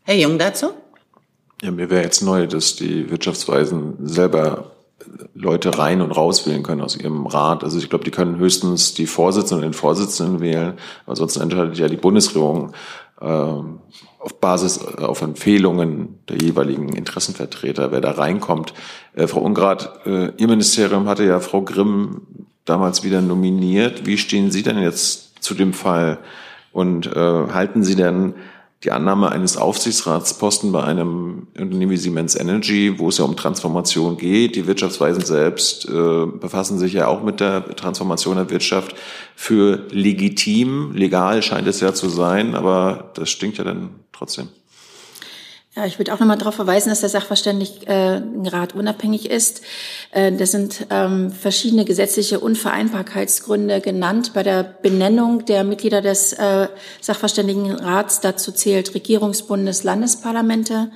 Herr 0.04 0.16
Jung 0.16 0.38
dazu? 0.38 0.72
Ja, 1.62 1.70
mir 1.70 1.90
wäre 1.90 2.02
jetzt 2.02 2.22
neu, 2.22 2.48
dass 2.48 2.74
die 2.74 3.08
Wirtschaftsweisen 3.08 3.94
selber 4.00 4.72
Leute 5.34 5.78
rein 5.78 6.00
und 6.00 6.10
raus 6.10 6.44
wählen 6.44 6.64
können 6.64 6.80
aus 6.80 6.96
ihrem 6.96 7.24
Rat. 7.26 7.62
Also 7.62 7.78
ich 7.78 7.88
glaube, 7.88 8.04
die 8.04 8.10
können 8.10 8.36
höchstens 8.36 8.94
die 8.94 9.06
Vorsitzenden 9.06 9.64
und 9.64 9.72
den 9.72 9.78
Vorsitzenden 9.78 10.40
wählen. 10.40 10.74
Ansonsten 11.06 11.40
entscheidet 11.40 11.78
ja 11.78 11.88
die 11.88 11.96
Bundesregierung 11.96 12.72
ähm, 13.20 13.78
auf 14.18 14.40
Basis, 14.40 14.78
äh, 14.78 15.02
auf 15.02 15.22
Empfehlungen 15.22 16.18
der 16.28 16.38
jeweiligen 16.38 16.88
Interessenvertreter, 16.94 17.92
wer 17.92 18.00
da 18.00 18.10
reinkommt. 18.10 18.74
Äh, 19.14 19.28
Frau 19.28 19.40
Ungrad, 19.40 20.04
äh, 20.04 20.32
Ihr 20.36 20.48
Ministerium 20.48 21.08
hatte 21.08 21.24
ja 21.24 21.38
Frau 21.38 21.62
Grimm 21.62 22.22
damals 22.64 23.04
wieder 23.04 23.20
nominiert. 23.20 24.04
Wie 24.04 24.18
stehen 24.18 24.50
Sie 24.50 24.64
denn 24.64 24.78
jetzt 24.78 25.44
zu 25.44 25.54
dem 25.54 25.74
Fall? 25.74 26.18
Und 26.72 27.06
äh, 27.06 27.20
halten 27.52 27.84
Sie 27.84 27.94
denn 27.94 28.34
die 28.84 28.90
Annahme 28.90 29.30
eines 29.30 29.56
Aufsichtsratsposten 29.56 30.72
bei 30.72 30.82
einem 30.82 31.46
Unternehmen 31.56 31.92
wie 31.92 31.96
Siemens 31.96 32.34
Energy, 32.34 32.98
wo 32.98 33.08
es 33.08 33.18
ja 33.18 33.24
um 33.24 33.36
Transformation 33.36 34.16
geht. 34.16 34.56
Die 34.56 34.66
Wirtschaftsweisen 34.66 35.24
selbst 35.24 35.88
äh, 35.88 36.26
befassen 36.26 36.78
sich 36.78 36.92
ja 36.94 37.06
auch 37.06 37.22
mit 37.22 37.38
der 37.38 37.76
Transformation 37.76 38.36
der 38.36 38.50
Wirtschaft 38.50 38.96
für 39.36 39.86
legitim. 39.90 40.92
Legal 40.94 41.42
scheint 41.42 41.68
es 41.68 41.80
ja 41.80 41.94
zu 41.94 42.08
sein, 42.08 42.56
aber 42.56 43.12
das 43.14 43.30
stinkt 43.30 43.58
ja 43.58 43.64
dann 43.64 43.90
trotzdem. 44.12 44.48
Ja, 45.74 45.86
ich 45.86 45.98
würde 45.98 46.12
auch 46.12 46.20
nochmal 46.20 46.36
darauf 46.36 46.54
verweisen, 46.54 46.90
dass 46.90 47.00
der 47.00 47.08
Sachverständigenrat 47.08 48.74
unabhängig 48.74 49.30
ist. 49.30 49.62
Äh, 50.10 50.30
das 50.32 50.50
sind 50.50 50.86
ähm, 50.90 51.32
verschiedene 51.32 51.86
gesetzliche 51.86 52.40
Unvereinbarkeitsgründe 52.40 53.80
genannt 53.80 54.32
bei 54.34 54.42
der 54.42 54.64
Benennung 54.64 55.46
der 55.46 55.64
Mitglieder 55.64 56.02
des 56.02 56.34
äh, 56.34 56.68
Sachverständigenrats. 57.00 58.20
Dazu 58.20 58.52
zählt 58.52 58.94
Regierungsbundes, 58.94 59.82
Landesparlamente, 59.82 60.90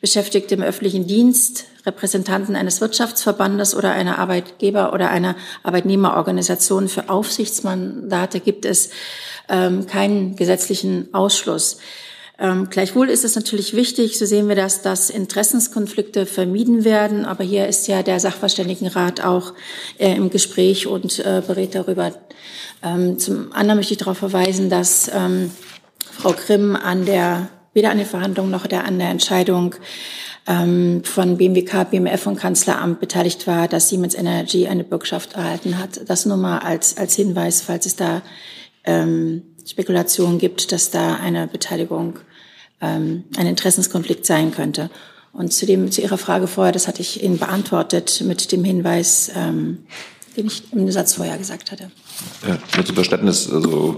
Beschäftigte 0.00 0.56
im 0.56 0.62
öffentlichen 0.62 1.06
Dienst, 1.06 1.66
Repräsentanten 1.86 2.56
eines 2.56 2.80
Wirtschaftsverbandes 2.80 3.76
oder 3.76 3.92
einer 3.92 4.18
Arbeitgeber- 4.18 4.92
oder 4.92 5.08
einer 5.08 5.36
Arbeitnehmerorganisation. 5.62 6.88
Für 6.88 7.10
Aufsichtsmandate 7.10 8.40
gibt 8.40 8.64
es 8.64 8.90
ähm, 9.48 9.86
keinen 9.86 10.34
gesetzlichen 10.34 11.14
Ausschluss. 11.14 11.78
Ähm, 12.38 12.68
gleichwohl 12.68 13.08
ist 13.08 13.24
es 13.24 13.34
natürlich 13.34 13.74
wichtig, 13.74 14.18
so 14.18 14.26
sehen 14.26 14.48
wir 14.48 14.56
das, 14.56 14.82
dass 14.82 15.08
Interessenskonflikte 15.08 16.26
vermieden 16.26 16.84
werden. 16.84 17.24
Aber 17.24 17.44
hier 17.44 17.66
ist 17.66 17.88
ja 17.88 18.02
der 18.02 18.20
Sachverständigenrat 18.20 19.24
auch 19.24 19.54
äh, 19.98 20.14
im 20.14 20.30
Gespräch 20.30 20.86
und 20.86 21.18
äh, 21.20 21.42
berät 21.46 21.74
darüber. 21.74 22.12
Ähm, 22.82 23.18
zum 23.18 23.52
anderen 23.52 23.78
möchte 23.78 23.94
ich 23.94 23.98
darauf 23.98 24.18
verweisen, 24.18 24.68
dass 24.68 25.10
ähm, 25.14 25.50
Frau 26.10 26.32
Grimm 26.32 26.76
an 26.76 27.06
der, 27.06 27.48
weder 27.72 27.90
an 27.90 27.98
den 27.98 28.06
Verhandlungen 28.06 28.50
noch 28.50 28.66
der, 28.66 28.84
an 28.84 28.98
der 28.98 29.08
Entscheidung 29.08 29.74
ähm, 30.46 31.02
von 31.04 31.38
BMWK, 31.38 31.90
BMF 31.90 32.26
und 32.26 32.36
Kanzleramt 32.36 33.00
beteiligt 33.00 33.46
war, 33.46 33.66
dass 33.66 33.88
Siemens 33.88 34.14
Energy 34.14 34.66
eine 34.68 34.84
Bürgschaft 34.84 35.34
erhalten 35.34 35.78
hat. 35.78 36.00
Das 36.08 36.26
nur 36.26 36.36
mal 36.36 36.58
als, 36.58 36.98
als 36.98 37.14
Hinweis, 37.14 37.62
falls 37.62 37.86
es 37.86 37.96
da 37.96 38.20
ähm, 38.84 39.42
Spekulationen 39.66 40.38
gibt, 40.38 40.72
dass 40.72 40.90
da 40.90 41.16
eine 41.16 41.48
Beteiligung, 41.48 42.18
ähm, 42.80 43.24
ein 43.36 43.46
Interessenskonflikt 43.46 44.24
sein 44.24 44.52
könnte. 44.52 44.90
Und 45.32 45.52
zu, 45.52 45.66
dem, 45.66 45.90
zu 45.90 46.00
Ihrer 46.00 46.18
Frage 46.18 46.46
vorher, 46.46 46.72
das 46.72 46.88
hatte 46.88 47.02
ich 47.02 47.22
Ihnen 47.22 47.38
beantwortet 47.38 48.22
mit 48.24 48.52
dem 48.52 48.64
Hinweis, 48.64 49.30
ähm, 49.34 49.86
den 50.36 50.46
ich 50.46 50.72
im 50.72 50.90
Satz 50.90 51.14
vorher 51.14 51.36
gesagt 51.36 51.72
hatte. 51.72 51.90
Ja, 52.46 52.58
mit 52.76 52.88
Verständnis, 52.92 53.50
also 53.50 53.96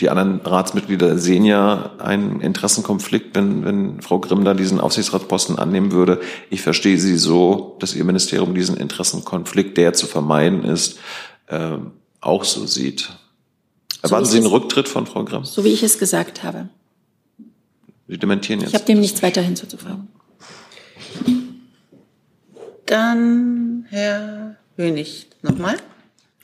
die 0.00 0.08
anderen 0.10 0.40
Ratsmitglieder 0.40 1.18
sehen 1.18 1.44
ja 1.44 1.96
einen 1.98 2.40
Interessenkonflikt, 2.40 3.34
wenn, 3.34 3.64
wenn 3.64 4.00
Frau 4.00 4.20
Grimm 4.20 4.44
da 4.44 4.54
diesen 4.54 4.80
Aufsichtsratsposten 4.80 5.58
annehmen 5.58 5.92
würde. 5.92 6.20
Ich 6.50 6.62
verstehe 6.62 6.98
Sie 6.98 7.16
so, 7.16 7.76
dass 7.80 7.94
Ihr 7.94 8.04
Ministerium 8.04 8.54
diesen 8.54 8.76
Interessenkonflikt, 8.76 9.76
der 9.76 9.94
zu 9.94 10.06
vermeiden 10.06 10.64
ist, 10.64 11.00
äh, 11.48 11.78
auch 12.20 12.44
so 12.44 12.66
sieht. 12.66 13.10
Erwarten 14.02 14.26
so 14.26 14.32
Sie 14.32 14.38
einen 14.38 14.46
Rücktritt 14.46 14.88
von 14.88 15.06
Frau 15.06 15.24
Grimm? 15.24 15.44
So 15.44 15.64
wie 15.64 15.72
ich 15.72 15.82
es 15.82 15.98
gesagt 15.98 16.42
habe. 16.42 16.68
Sie 18.06 18.18
dementieren 18.18 18.60
jetzt. 18.60 18.70
Ich 18.70 18.74
habe 18.74 18.84
dem 18.84 19.00
nichts 19.00 19.22
weiter 19.22 19.42
hinzuzufügen. 19.42 20.08
Dann 22.86 23.86
Herr 23.90 24.56
Hönig 24.76 25.26
nochmal. 25.42 25.76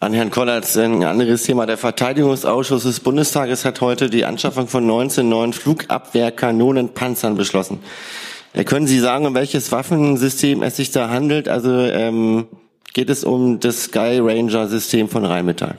An 0.00 0.12
Herrn 0.12 0.30
Kollatz 0.30 0.76
ein 0.76 1.02
anderes 1.02 1.44
Thema. 1.44 1.64
Der 1.64 1.78
Verteidigungsausschuss 1.78 2.82
des 2.82 3.00
Bundestages 3.00 3.64
hat 3.64 3.80
heute 3.80 4.10
die 4.10 4.26
Anschaffung 4.26 4.68
von 4.68 4.86
19 4.86 5.26
neuen 5.26 5.54
Flugabwehrkanonenpanzern 5.54 7.36
beschlossen. 7.36 7.78
Können 8.66 8.86
Sie 8.86 9.00
sagen, 9.00 9.24
um 9.26 9.34
welches 9.34 9.72
Waffensystem 9.72 10.62
es 10.62 10.76
sich 10.76 10.90
da 10.90 11.08
handelt? 11.08 11.48
Also 11.48 11.70
ähm, 11.70 12.46
geht 12.92 13.08
es 13.08 13.24
um 13.24 13.58
das 13.60 13.84
Sky 13.84 14.18
Ranger 14.20 14.68
System 14.68 15.08
von 15.08 15.24
Rheinmetall? 15.24 15.76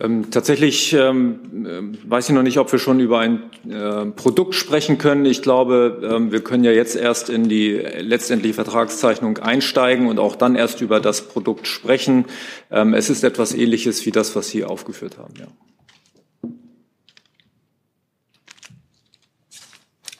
Ähm, 0.00 0.30
tatsächlich 0.30 0.92
ähm, 0.92 1.96
äh, 2.04 2.10
weiß 2.10 2.28
ich 2.28 2.34
noch 2.34 2.42
nicht, 2.42 2.58
ob 2.58 2.70
wir 2.70 2.78
schon 2.78 3.00
über 3.00 3.18
ein 3.18 3.50
äh, 3.68 4.06
Produkt 4.06 4.54
sprechen 4.54 4.98
können. 4.98 5.24
Ich 5.24 5.42
glaube, 5.42 6.00
ähm, 6.04 6.30
wir 6.30 6.42
können 6.42 6.62
ja 6.62 6.70
jetzt 6.70 6.94
erst 6.94 7.30
in 7.30 7.48
die 7.48 7.72
letztendliche 7.72 8.54
Vertragszeichnung 8.54 9.38
einsteigen 9.38 10.06
und 10.06 10.20
auch 10.20 10.36
dann 10.36 10.54
erst 10.54 10.80
über 10.80 11.00
das 11.00 11.22
Produkt 11.22 11.66
sprechen. 11.66 12.26
Ähm, 12.70 12.94
es 12.94 13.10
ist 13.10 13.24
etwas 13.24 13.54
Ähnliches 13.54 14.06
wie 14.06 14.12
das, 14.12 14.36
was 14.36 14.48
Sie 14.48 14.64
aufgeführt 14.64 15.18
haben. 15.18 15.34
Ja. 15.38 15.46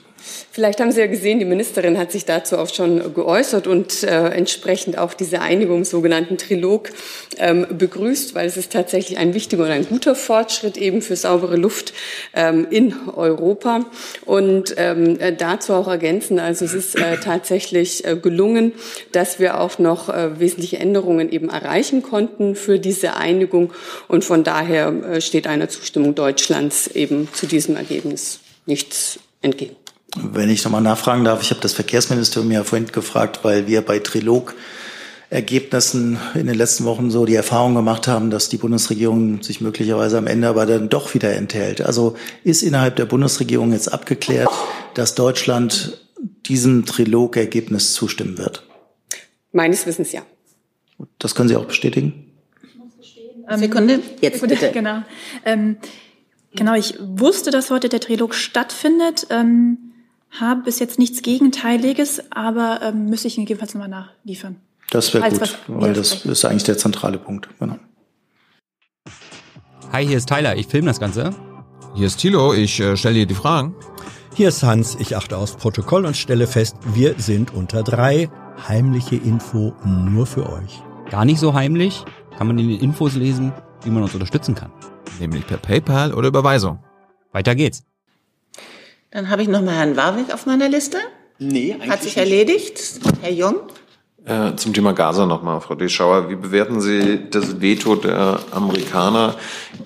Vielleicht 0.52 0.80
haben 0.80 0.92
Sie 0.92 1.00
ja 1.00 1.06
gesehen, 1.06 1.38
die 1.38 1.44
Ministerin 1.44 1.98
hat 1.98 2.12
sich 2.12 2.24
dazu 2.24 2.58
auch 2.58 2.72
schon 2.72 3.14
geäußert 3.14 3.66
und 3.66 4.02
äh, 4.02 4.28
entsprechend 4.30 4.98
auch 4.98 5.14
diese 5.14 5.40
Einigung 5.40 5.78
im 5.78 5.84
sogenannten 5.84 6.38
Trilog 6.38 6.90
ähm, 7.38 7.66
begrüßt, 7.70 8.34
weil 8.34 8.46
es 8.46 8.56
ist 8.56 8.72
tatsächlich 8.72 9.18
ein 9.18 9.34
wichtiger 9.34 9.64
und 9.64 9.70
ein 9.70 9.86
guter 9.86 10.14
Fortschritt 10.14 10.76
eben 10.76 11.02
für 11.02 11.16
saubere 11.16 11.56
Luft 11.56 11.92
ähm, 12.34 12.66
in 12.70 12.94
Europa. 13.14 13.86
Und 14.26 14.74
ähm, 14.76 15.18
äh, 15.20 15.32
dazu 15.32 15.74
auch 15.74 15.88
ergänzen, 15.88 16.38
also 16.38 16.64
es 16.64 16.74
ist 16.74 16.98
äh, 16.98 17.16
tatsächlich 17.18 18.04
äh, 18.04 18.16
gelungen, 18.16 18.72
dass 19.12 19.38
wir 19.38 19.60
auch 19.60 19.78
noch 19.78 20.08
äh, 20.08 20.38
wesentliche 20.40 20.78
Änderungen 20.78 21.30
eben 21.30 21.48
erreichen 21.48 22.02
konnten 22.02 22.54
für 22.54 22.78
diese 22.78 23.16
Einigung. 23.16 23.72
Und 24.08 24.24
von 24.24 24.44
daher 24.44 24.88
äh, 24.88 25.20
steht 25.20 25.46
einer 25.46 25.68
Zustimmung 25.68 26.14
Deutschlands 26.14 26.88
eben 26.88 27.28
zu 27.32 27.46
diesem 27.46 27.76
Ergebnis 27.76 28.40
nichts 28.66 29.18
entgegen. 29.42 29.79
Wenn 30.16 30.50
ich 30.50 30.64
nochmal 30.64 30.82
nachfragen 30.82 31.24
darf, 31.24 31.42
ich 31.42 31.50
habe 31.50 31.60
das 31.60 31.72
Verkehrsministerium 31.72 32.50
ja 32.50 32.64
vorhin 32.64 32.88
gefragt, 32.88 33.40
weil 33.42 33.66
wir 33.66 33.82
bei 33.82 34.00
Trilog 34.00 34.54
Ergebnissen 35.30 36.18
in 36.34 36.48
den 36.48 36.56
letzten 36.56 36.84
Wochen 36.84 37.12
so 37.12 37.24
die 37.24 37.36
Erfahrung 37.36 37.76
gemacht 37.76 38.08
haben, 38.08 38.30
dass 38.30 38.48
die 38.48 38.56
Bundesregierung 38.56 39.44
sich 39.44 39.60
möglicherweise 39.60 40.18
am 40.18 40.26
Ende 40.26 40.48
aber 40.48 40.66
dann 40.66 40.88
doch 40.88 41.14
wieder 41.14 41.32
enthält. 41.34 41.80
Also 41.80 42.16
ist 42.42 42.62
innerhalb 42.62 42.96
der 42.96 43.04
Bundesregierung 43.04 43.72
jetzt 43.72 43.92
abgeklärt, 43.92 44.50
dass 44.94 45.14
Deutschland 45.14 46.00
diesem 46.46 46.84
Trilogergebnis 46.84 47.92
zustimmen 47.92 48.38
wird? 48.38 48.66
Meines 49.52 49.86
Wissens 49.86 50.10
ja. 50.10 50.22
Das 51.20 51.36
können 51.36 51.48
Sie 51.48 51.56
auch 51.56 51.66
bestätigen? 51.66 52.26
Sekunde, 53.56 54.00
jetzt 54.20 54.40
bitte. 54.40 54.70
Genau. 54.72 55.02
Ähm, 55.44 55.76
genau, 56.54 56.74
ich 56.74 56.98
wusste, 57.00 57.52
dass 57.52 57.70
heute 57.70 57.88
der 57.88 58.00
Trilog 58.00 58.34
stattfindet. 58.34 59.28
Ähm, 59.30 59.89
habe 60.38 60.62
bis 60.62 60.78
jetzt 60.78 60.98
nichts 60.98 61.22
Gegenteiliges, 61.22 62.30
aber 62.30 62.80
ähm, 62.82 63.06
müsste 63.06 63.28
ich 63.28 63.36
gegebenenfalls 63.36 63.74
nochmal 63.74 63.88
nachliefern. 63.88 64.56
Das 64.90 65.14
wäre 65.14 65.28
gut, 65.30 65.58
weil 65.68 65.92
das 65.92 66.24
ist 66.24 66.44
eigentlich 66.44 66.64
der 66.64 66.78
zentrale 66.78 67.18
Punkt. 67.18 67.48
Genau. 67.58 67.78
Hi, 69.92 70.06
hier 70.06 70.16
ist 70.16 70.28
Tyler, 70.28 70.56
ich 70.56 70.66
filme 70.66 70.88
das 70.88 71.00
Ganze. 71.00 71.34
Hier 71.94 72.06
ist 72.06 72.18
Thilo, 72.18 72.54
ich 72.54 72.78
äh, 72.80 72.96
stelle 72.96 73.14
dir 73.16 73.26
die 73.26 73.34
Fragen. 73.34 73.74
Hier 74.34 74.48
ist 74.48 74.62
Hans, 74.62 74.96
ich 75.00 75.16
achte 75.16 75.36
aufs 75.36 75.56
Protokoll 75.56 76.06
und 76.06 76.16
stelle 76.16 76.46
fest, 76.46 76.76
wir 76.94 77.14
sind 77.18 77.52
unter 77.52 77.82
drei. 77.82 78.30
Heimliche 78.68 79.16
Info 79.16 79.74
nur 79.84 80.26
für 80.26 80.48
euch. 80.48 80.82
Gar 81.10 81.24
nicht 81.24 81.40
so 81.40 81.54
heimlich, 81.54 82.04
kann 82.36 82.46
man 82.46 82.58
in 82.58 82.68
den 82.68 82.78
Infos 82.78 83.14
lesen, 83.14 83.52
wie 83.82 83.90
man 83.90 84.02
uns 84.02 84.14
unterstützen 84.14 84.54
kann. 84.54 84.70
Nämlich 85.18 85.46
per 85.46 85.56
PayPal 85.56 86.14
oder 86.14 86.28
Überweisung. 86.28 86.78
Weiter 87.32 87.54
geht's. 87.54 87.84
Dann 89.10 89.28
habe 89.28 89.42
ich 89.42 89.48
noch 89.48 89.62
mal 89.62 89.74
Herrn 89.74 89.96
Warwick 89.96 90.32
auf 90.32 90.46
meiner 90.46 90.68
Liste. 90.68 90.98
Nee, 91.38 91.72
eigentlich 91.74 91.90
Hat 91.90 92.02
sich 92.02 92.16
nicht. 92.16 92.24
erledigt. 92.24 92.80
Herr 93.22 93.32
Jung? 93.32 93.56
Äh, 94.24 94.54
zum 94.56 94.72
Thema 94.72 94.92
Gaza 94.92 95.26
nochmal, 95.26 95.60
Frau 95.60 95.74
Deschauer. 95.74 96.28
Wie 96.30 96.36
bewerten 96.36 96.80
Sie 96.80 97.28
das 97.30 97.60
Veto 97.60 97.96
der 97.96 98.38
Amerikaner 98.52 99.34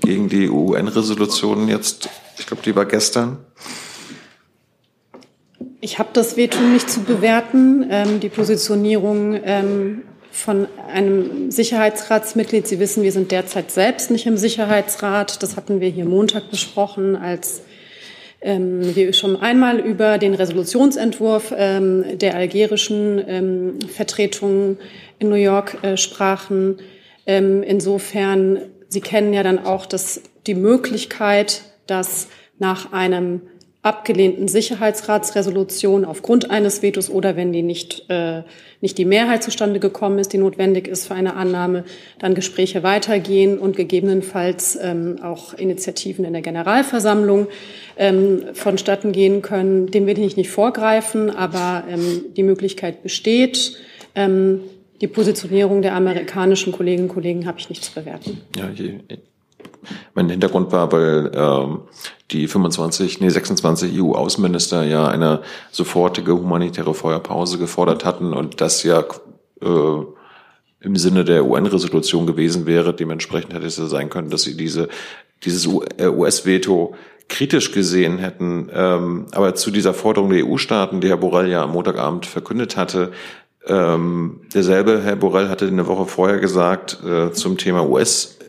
gegen 0.00 0.28
die 0.28 0.50
UN-Resolution 0.50 1.68
jetzt? 1.68 2.08
Ich 2.38 2.46
glaube, 2.46 2.62
die 2.64 2.74
war 2.74 2.84
gestern. 2.84 3.38
Ich 5.80 5.98
habe 5.98 6.10
das 6.12 6.36
Veto 6.36 6.60
nicht 6.60 6.90
zu 6.90 7.00
bewerten. 7.00 7.86
Ähm, 7.88 8.20
die 8.20 8.28
Positionierung 8.28 9.38
ähm, 9.42 10.02
von 10.32 10.66
einem 10.92 11.50
Sicherheitsratsmitglied. 11.50 12.66
Sie 12.66 12.80
wissen, 12.80 13.04
wir 13.04 13.12
sind 13.12 13.30
derzeit 13.30 13.70
selbst 13.70 14.10
nicht 14.10 14.26
im 14.26 14.36
Sicherheitsrat. 14.36 15.42
Das 15.42 15.56
hatten 15.56 15.80
wir 15.80 15.88
hier 15.88 16.04
Montag 16.04 16.50
besprochen, 16.50 17.14
als 17.14 17.62
ähm, 18.44 18.94
wir 18.94 19.12
schon 19.14 19.36
einmal 19.40 19.80
über 19.80 20.18
den 20.18 20.34
Resolutionsentwurf 20.34 21.52
ähm, 21.56 22.18
der 22.18 22.36
algerischen 22.36 23.22
ähm, 23.26 23.78
Vertretung 23.88 24.76
in 25.18 25.30
New 25.30 25.34
York 25.34 25.78
äh, 25.82 25.96
sprachen. 25.96 26.76
Ähm, 27.26 27.62
insofern, 27.62 28.60
Sie 28.88 29.00
kennen 29.00 29.32
ja 29.32 29.42
dann 29.42 29.64
auch 29.64 29.86
das, 29.86 30.22
die 30.46 30.54
Möglichkeit, 30.54 31.62
dass 31.86 32.28
nach 32.58 32.92
einem 32.92 33.40
abgelehnten 33.84 34.48
Sicherheitsratsresolution 34.48 36.06
aufgrund 36.06 36.50
eines 36.50 36.80
Vetos 36.80 37.10
oder 37.10 37.36
wenn 37.36 37.52
die 37.52 37.60
nicht, 37.60 38.06
äh, 38.08 38.42
nicht 38.80 38.96
die 38.96 39.04
Mehrheit 39.04 39.42
zustande 39.42 39.78
gekommen 39.78 40.18
ist, 40.18 40.32
die 40.32 40.38
notwendig 40.38 40.88
ist 40.88 41.06
für 41.06 41.14
eine 41.14 41.36
Annahme, 41.36 41.84
dann 42.18 42.34
Gespräche 42.34 42.82
weitergehen 42.82 43.58
und 43.58 43.76
gegebenenfalls 43.76 44.78
ähm, 44.80 45.18
auch 45.22 45.52
Initiativen 45.52 46.24
in 46.24 46.32
der 46.32 46.40
Generalversammlung 46.40 47.46
ähm, 47.98 48.44
vonstatten 48.54 49.12
gehen 49.12 49.42
können. 49.42 49.88
Dem 49.88 50.06
will 50.06 50.18
ich 50.18 50.38
nicht 50.38 50.50
vorgreifen, 50.50 51.28
aber 51.28 51.84
ähm, 51.86 52.24
die 52.34 52.42
Möglichkeit 52.42 53.02
besteht. 53.02 53.76
Ähm, 54.14 54.60
die 55.02 55.08
Positionierung 55.08 55.82
der 55.82 55.94
amerikanischen 55.94 56.72
Kolleginnen 56.72 57.10
und 57.10 57.14
Kollegen 57.14 57.46
habe 57.46 57.58
ich 57.58 57.68
nicht 57.68 57.84
zu 57.84 57.92
bewerten. 57.92 58.40
Ja, 58.56 58.70
je, 58.70 59.00
mein 60.14 60.28
Hintergrund 60.30 60.72
war, 60.72 60.90
weil 60.92 61.30
ähm, 61.34 61.80
die 62.30 62.48
25, 62.48 63.20
nee 63.20 63.28
26 63.28 64.00
EU-Außenminister 64.00 64.84
ja 64.84 65.06
eine 65.08 65.42
sofortige 65.70 66.32
humanitäre 66.32 66.94
Feuerpause 66.94 67.58
gefordert 67.58 68.04
hatten 68.04 68.32
und 68.32 68.60
das 68.60 68.82
ja 68.82 69.04
äh, 69.60 70.00
im 70.80 70.96
Sinne 70.96 71.24
der 71.24 71.46
UN-Resolution 71.46 72.26
gewesen 72.26 72.66
wäre. 72.66 72.94
Dementsprechend 72.94 73.54
hätte 73.54 73.66
es 73.66 73.76
ja 73.76 73.86
sein 73.86 74.10
können, 74.10 74.30
dass 74.30 74.42
sie 74.42 74.56
diese 74.56 74.88
dieses 75.44 75.66
äh, 75.98 76.08
US-Veto 76.08 76.94
kritisch 77.28 77.72
gesehen 77.72 78.18
hätten. 78.18 78.70
Ähm, 78.72 79.26
aber 79.32 79.54
zu 79.54 79.70
dieser 79.70 79.94
Forderung 79.94 80.30
der 80.30 80.46
EU-Staaten, 80.46 81.00
die 81.00 81.08
Herr 81.08 81.16
Borrell 81.16 81.50
ja 81.50 81.62
am 81.62 81.72
Montagabend 81.72 82.26
verkündet 82.26 82.76
hatte, 82.76 83.12
ähm, 83.66 84.40
derselbe 84.52 85.02
Herr 85.02 85.16
Borrell 85.16 85.48
hatte 85.48 85.66
eine 85.66 85.86
Woche 85.86 86.06
vorher 86.06 86.38
gesagt 86.38 86.98
äh, 87.04 87.32
zum 87.32 87.56
Thema 87.56 87.88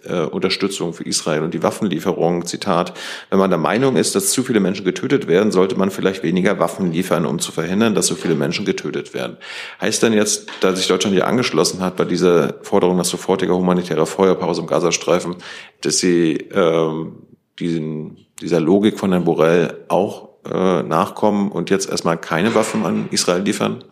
US-Unterstützung 0.08 0.94
für 0.94 1.04
Israel 1.04 1.44
und 1.44 1.54
die 1.54 1.64
Waffenlieferung, 1.64 2.46
Zitat, 2.46 2.94
wenn 3.30 3.40
man 3.40 3.50
der 3.50 3.60
Meinung 3.60 3.96
ist, 3.96 4.16
dass 4.16 4.32
zu 4.32 4.44
viele 4.44 4.60
Menschen 4.60 4.86
getötet 4.86 5.28
werden, 5.28 5.52
sollte 5.52 5.76
man 5.76 5.92
vielleicht 5.92 6.24
weniger 6.24 6.60
Waffen 6.60 6.92
liefern, 6.92 7.26
um 7.26 7.40
zu 7.40 7.52
verhindern, 7.52 7.96
dass 7.96 8.08
so 8.08 8.16
viele 8.16 8.36
Menschen 8.36 8.66
getötet 8.66 9.14
werden. 9.14 9.38
Heißt 9.82 10.04
dann 10.04 10.14
jetzt, 10.14 10.48
da 10.62 10.76
sich 10.76 10.88
Deutschland 10.88 11.16
hier 11.16 11.28
angeschlossen 11.28 11.82
hat 11.82 11.96
bei 11.96 12.06
dieser 12.06 12.56
Forderung 12.62 12.98
nach 12.98 13.06
sofortiger 13.06 13.56
humanitärer 13.56 14.06
Feuerpause 14.06 14.62
im 14.62 14.68
Gazastreifen, 14.68 15.36
dass 15.82 15.98
sie 16.00 16.34
ähm, 16.54 17.18
diesen, 17.60 18.26
dieser 18.42 18.60
Logik 18.60 19.00
von 19.00 19.12
Herrn 19.12 19.26
Borrell 19.26 19.86
auch 19.88 20.30
äh, 20.50 20.84
nachkommen 20.84 21.52
und 21.52 21.70
jetzt 21.70 21.90
erstmal 21.90 22.18
keine 22.18 22.54
Waffen 22.56 22.86
an 22.86 23.08
Israel 23.12 23.42
liefern? 23.42 23.84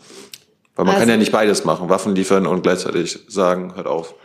Weil 0.76 0.86
man 0.86 0.96
Also- 0.96 1.02
kann 1.02 1.10
ja 1.10 1.18
nicht 1.18 1.32
beides 1.32 1.66
machen, 1.66 1.90
Waffen 1.90 2.16
liefern 2.16 2.48
und 2.48 2.64
gleichzeitig 2.64 3.20
sagen, 3.28 3.76
hört 3.76 3.88
auf. 3.88 4.16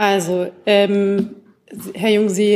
Also, 0.00 0.46
ähm, 0.64 1.36
Herr 1.92 2.08
Jung, 2.08 2.30
Sie, 2.30 2.54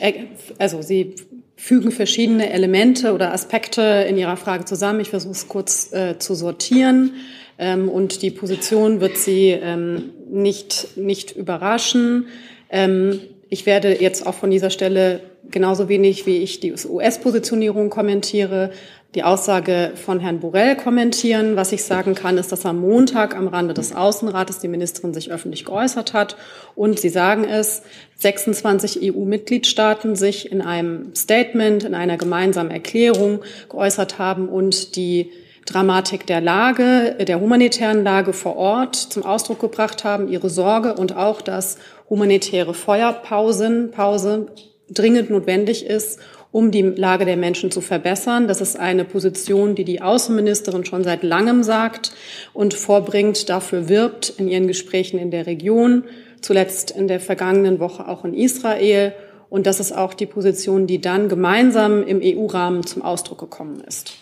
äh, 0.00 0.12
also 0.56 0.82
Sie 0.82 1.16
fügen 1.56 1.90
verschiedene 1.90 2.52
Elemente 2.52 3.12
oder 3.12 3.32
Aspekte 3.32 4.06
in 4.08 4.16
Ihrer 4.16 4.36
Frage 4.36 4.66
zusammen. 4.66 5.00
Ich 5.00 5.10
versuche 5.10 5.32
es 5.32 5.48
kurz 5.48 5.92
äh, 5.92 6.20
zu 6.20 6.36
sortieren. 6.36 7.14
Ähm, 7.58 7.88
und 7.88 8.22
die 8.22 8.30
Position 8.30 9.00
wird 9.00 9.16
Sie 9.16 9.48
ähm, 9.48 10.10
nicht, 10.30 10.96
nicht 10.96 11.34
überraschen. 11.34 12.28
Ähm, 12.70 13.18
ich 13.48 13.66
werde 13.66 14.00
jetzt 14.00 14.24
auch 14.24 14.34
von 14.34 14.52
dieser 14.52 14.70
Stelle 14.70 15.22
genauso 15.50 15.88
wenig, 15.88 16.26
wie 16.26 16.38
ich 16.38 16.60
die 16.60 16.72
US-Positionierung 16.72 17.90
kommentiere, 17.90 18.70
die 19.14 19.22
Aussage 19.22 19.92
von 19.94 20.20
Herrn 20.20 20.40
Borrell 20.40 20.76
kommentieren. 20.76 21.56
Was 21.56 21.72
ich 21.72 21.84
sagen 21.84 22.14
kann, 22.14 22.36
ist, 22.36 22.52
dass 22.52 22.66
am 22.66 22.80
Montag 22.80 23.34
am 23.34 23.48
Rande 23.48 23.72
des 23.72 23.94
Außenrates 23.94 24.58
die 24.58 24.68
Ministerin 24.68 25.14
sich 25.14 25.30
öffentlich 25.30 25.64
geäußert 25.64 26.12
hat. 26.12 26.36
Und 26.74 27.00
Sie 27.00 27.08
sagen 27.08 27.44
es, 27.44 27.82
26 28.16 29.14
EU-Mitgliedstaaten 29.14 30.16
sich 30.16 30.52
in 30.52 30.60
einem 30.60 31.14
Statement, 31.14 31.84
in 31.84 31.94
einer 31.94 32.18
gemeinsamen 32.18 32.70
Erklärung 32.70 33.40
geäußert 33.70 34.18
haben 34.18 34.48
und 34.48 34.96
die 34.96 35.30
Dramatik 35.64 36.26
der 36.26 36.40
Lage, 36.40 37.16
der 37.18 37.40
humanitären 37.40 38.04
Lage 38.04 38.32
vor 38.32 38.56
Ort 38.56 38.96
zum 38.96 39.24
Ausdruck 39.24 39.60
gebracht 39.60 40.04
haben, 40.04 40.28
ihre 40.28 40.48
Sorge 40.48 40.94
und 40.94 41.16
auch, 41.16 41.40
dass 41.40 41.78
humanitäre 42.08 42.72
Feuerpausen, 42.72 43.90
Pause 43.90 44.46
dringend 44.88 45.30
notwendig 45.30 45.86
ist, 45.86 46.20
um 46.52 46.70
die 46.70 46.82
Lage 46.82 47.24
der 47.24 47.36
Menschen 47.36 47.70
zu 47.70 47.80
verbessern. 47.80 48.48
Das 48.48 48.60
ist 48.60 48.78
eine 48.78 49.04
Position, 49.04 49.74
die 49.74 49.84
die 49.84 50.00
Außenministerin 50.00 50.84
schon 50.84 51.04
seit 51.04 51.22
langem 51.22 51.62
sagt 51.62 52.12
und 52.52 52.74
vorbringt, 52.74 53.48
dafür 53.48 53.88
wirbt 53.88 54.30
in 54.38 54.48
ihren 54.48 54.66
Gesprächen 54.66 55.18
in 55.18 55.30
der 55.30 55.46
Region, 55.46 56.04
zuletzt 56.40 56.90
in 56.92 57.08
der 57.08 57.20
vergangenen 57.20 57.80
Woche 57.80 58.08
auch 58.08 58.24
in 58.24 58.34
Israel. 58.34 59.12
Und 59.50 59.66
das 59.66 59.80
ist 59.80 59.92
auch 59.92 60.14
die 60.14 60.26
Position, 60.26 60.86
die 60.86 61.00
dann 61.00 61.28
gemeinsam 61.28 62.02
im 62.06 62.20
EU-Rahmen 62.22 62.86
zum 62.86 63.02
Ausdruck 63.02 63.38
gekommen 63.38 63.82
ist. 63.86 64.12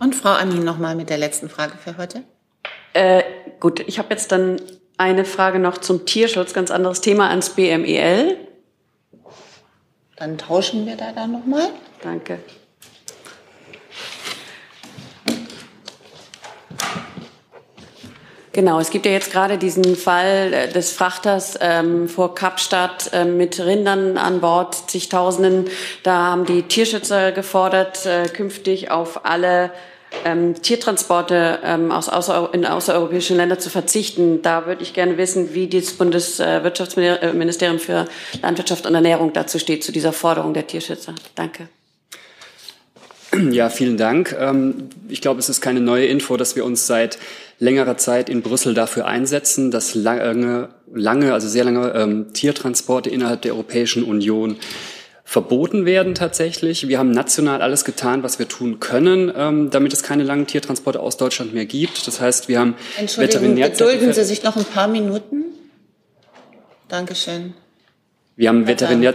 Und 0.00 0.14
Frau 0.14 0.30
Amin 0.30 0.64
nochmal 0.64 0.96
mit 0.96 1.10
der 1.10 1.18
letzten 1.18 1.48
Frage 1.48 1.74
für 1.76 1.96
heute. 1.96 2.22
Äh, 2.92 3.22
gut, 3.60 3.80
ich 3.86 3.98
habe 3.98 4.08
jetzt 4.10 4.32
dann 4.32 4.56
eine 4.98 5.24
Frage 5.24 5.58
noch 5.58 5.78
zum 5.78 6.06
Tierschutz, 6.06 6.54
ganz 6.54 6.70
anderes 6.70 7.00
Thema 7.00 7.28
ans 7.28 7.50
BMEL. 7.50 8.36
Dann 10.22 10.38
tauschen 10.38 10.86
wir 10.86 10.94
da 10.94 11.10
dann 11.10 11.32
nochmal. 11.32 11.70
Danke. 12.00 12.38
Genau, 18.52 18.78
es 18.78 18.90
gibt 18.90 19.04
ja 19.04 19.10
jetzt 19.10 19.32
gerade 19.32 19.58
diesen 19.58 19.96
Fall 19.96 20.52
äh, 20.52 20.68
des 20.68 20.92
Frachters 20.92 21.58
ähm, 21.60 22.08
vor 22.08 22.36
Kapstadt 22.36 23.12
äh, 23.12 23.24
mit 23.24 23.58
Rindern 23.58 24.16
an 24.16 24.40
Bord, 24.40 24.88
zigtausenden. 24.88 25.68
Da 26.04 26.18
haben 26.18 26.44
die 26.44 26.62
Tierschützer 26.62 27.32
gefordert, 27.32 28.06
äh, 28.06 28.28
künftig 28.28 28.92
auf 28.92 29.24
alle 29.24 29.72
ähm, 30.24 30.60
Tiertransporte 30.60 31.58
ähm, 31.64 31.90
aus 31.90 32.08
außer, 32.08 32.50
in 32.52 32.64
außereuropäischen 32.66 33.36
Länder 33.36 33.58
zu 33.58 33.70
verzichten. 33.70 34.42
Da 34.42 34.66
würde 34.66 34.82
ich 34.82 34.94
gerne 34.94 35.16
wissen, 35.16 35.54
wie 35.54 35.68
das 35.68 35.92
Bundeswirtschaftsministerium 35.92 37.78
für 37.78 38.06
Landwirtschaft 38.42 38.86
und 38.86 38.94
Ernährung 38.94 39.32
dazu 39.32 39.58
steht, 39.58 39.84
zu 39.84 39.92
dieser 39.92 40.12
Forderung 40.12 40.54
der 40.54 40.66
Tierschützer. 40.66 41.14
Danke. 41.34 41.68
Ja, 43.50 43.70
vielen 43.70 43.96
Dank. 43.96 44.36
Ähm, 44.38 44.90
Ich 45.08 45.20
glaube, 45.20 45.40
es 45.40 45.48
ist 45.48 45.60
keine 45.60 45.80
neue 45.80 46.06
Info, 46.06 46.36
dass 46.36 46.54
wir 46.54 46.64
uns 46.64 46.86
seit 46.86 47.18
längerer 47.58 47.96
Zeit 47.96 48.28
in 48.28 48.42
Brüssel 48.42 48.74
dafür 48.74 49.06
einsetzen, 49.06 49.70
dass 49.70 49.94
lange, 49.94 50.68
lange 50.92 51.32
also 51.32 51.48
sehr 51.48 51.64
lange 51.64 51.92
ähm, 51.94 52.32
Tiertransporte 52.32 53.08
innerhalb 53.08 53.42
der 53.42 53.52
Europäischen 53.52 54.04
Union 54.04 54.56
verboten 55.32 55.86
werden 55.86 56.14
tatsächlich. 56.14 56.88
Wir 56.88 56.98
haben 56.98 57.10
national 57.10 57.62
alles 57.62 57.86
getan, 57.86 58.22
was 58.22 58.38
wir 58.38 58.48
tun 58.48 58.80
können, 58.80 59.32
ähm, 59.34 59.70
damit 59.70 59.94
es 59.94 60.02
keine 60.02 60.24
langen 60.24 60.46
Tiertransporte 60.46 61.00
aus 61.00 61.16
Deutschland 61.16 61.54
mehr 61.54 61.64
gibt. 61.64 62.06
Das 62.06 62.20
heißt, 62.20 62.48
wir 62.48 62.60
haben 62.60 62.74
Entschuldigung, 62.98 63.56
gedulden 63.56 64.12
Sie 64.12 64.24
sich 64.24 64.42
noch 64.42 64.56
ein 64.56 64.66
paar 64.66 64.88
Minuten? 64.88 65.44
Dankeschön. 66.88 67.54
Wir 68.36 68.50
haben 68.50 68.66
Veterinär 68.66 69.14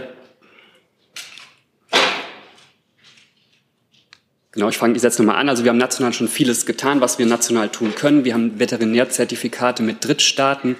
Genau, 4.50 4.70
ich 4.70 4.76
fange, 4.76 4.96
ich 4.96 5.02
setze 5.02 5.22
nochmal 5.22 5.40
an. 5.40 5.48
Also 5.48 5.62
wir 5.62 5.70
haben 5.70 5.78
national 5.78 6.12
schon 6.12 6.26
vieles 6.26 6.66
getan, 6.66 7.00
was 7.00 7.20
wir 7.20 7.26
national 7.26 7.68
tun 7.68 7.94
können. 7.94 8.24
Wir 8.24 8.34
haben 8.34 8.58
Veterinärzertifikate 8.58 9.84
mit 9.84 10.04
Drittstaaten 10.04 10.74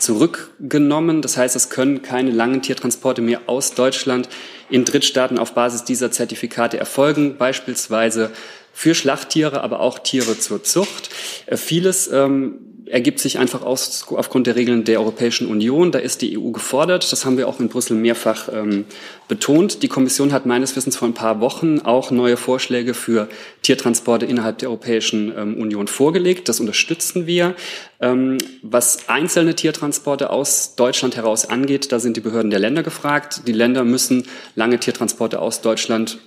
zurückgenommen. 0.00 1.22
Das 1.22 1.36
heißt, 1.36 1.54
es 1.56 1.70
können 1.70 2.02
keine 2.02 2.30
langen 2.30 2.62
Tiertransporte 2.62 3.22
mehr 3.22 3.42
aus 3.46 3.74
Deutschland 3.74 4.28
in 4.68 4.84
Drittstaaten 4.84 5.38
auf 5.38 5.54
Basis 5.54 5.84
dieser 5.84 6.10
Zertifikate 6.10 6.78
erfolgen, 6.78 7.36
beispielsweise 7.36 8.30
für 8.72 8.94
Schlachttiere, 8.94 9.62
aber 9.62 9.80
auch 9.80 9.98
Tiere 9.98 10.38
zur 10.38 10.62
Zucht. 10.62 11.10
Äh, 11.46 11.56
vieles 11.56 12.10
ähm, 12.12 12.69
ergibt 12.90 13.20
sich 13.20 13.38
einfach 13.38 13.62
aus, 13.62 14.04
aufgrund 14.10 14.46
der 14.46 14.56
Regeln 14.56 14.84
der 14.84 15.00
Europäischen 15.00 15.46
Union. 15.48 15.92
Da 15.92 15.98
ist 15.98 16.22
die 16.22 16.38
EU 16.38 16.50
gefordert. 16.50 17.10
Das 17.10 17.24
haben 17.24 17.36
wir 17.36 17.48
auch 17.48 17.60
in 17.60 17.68
Brüssel 17.68 17.96
mehrfach 17.96 18.48
ähm, 18.52 18.84
betont. 19.28 19.82
Die 19.82 19.88
Kommission 19.88 20.32
hat 20.32 20.46
meines 20.46 20.76
Wissens 20.76 20.96
vor 20.96 21.08
ein 21.08 21.14
paar 21.14 21.40
Wochen 21.40 21.80
auch 21.80 22.10
neue 22.10 22.36
Vorschläge 22.36 22.94
für 22.94 23.28
Tiertransporte 23.62 24.26
innerhalb 24.26 24.58
der 24.58 24.68
Europäischen 24.68 25.32
ähm, 25.36 25.56
Union 25.56 25.88
vorgelegt. 25.88 26.48
Das 26.48 26.60
unterstützen 26.60 27.26
wir. 27.26 27.54
Ähm, 28.00 28.38
was 28.62 29.08
einzelne 29.08 29.54
Tiertransporte 29.54 30.30
aus 30.30 30.74
Deutschland 30.74 31.16
heraus 31.16 31.48
angeht, 31.48 31.92
da 31.92 32.00
sind 32.00 32.16
die 32.16 32.20
Behörden 32.20 32.50
der 32.50 32.60
Länder 32.60 32.82
gefragt. 32.82 33.42
Die 33.46 33.52
Länder 33.52 33.84
müssen 33.84 34.26
lange 34.56 34.80
Tiertransporte 34.80 35.40
aus 35.40 35.60
Deutschland 35.60 36.18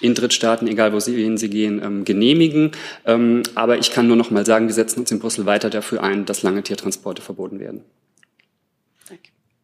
in 0.00 0.14
Drittstaaten, 0.14 0.68
egal 0.68 0.92
wo 0.92 1.00
sie, 1.00 1.36
sie 1.36 1.50
gehen, 1.50 1.80
ähm, 1.82 2.04
genehmigen. 2.04 2.72
Ähm, 3.04 3.42
aber 3.54 3.78
ich 3.78 3.90
kann 3.90 4.06
nur 4.06 4.16
noch 4.16 4.30
mal 4.30 4.46
sagen, 4.46 4.66
wir 4.66 4.74
setzen 4.74 5.00
uns 5.00 5.10
in 5.10 5.18
Brüssel 5.18 5.46
weiter 5.46 5.70
dafür 5.70 6.02
ein, 6.02 6.24
dass 6.24 6.42
lange 6.42 6.62
Tiertransporte 6.62 7.22
verboten 7.22 7.60
werden. 7.60 7.82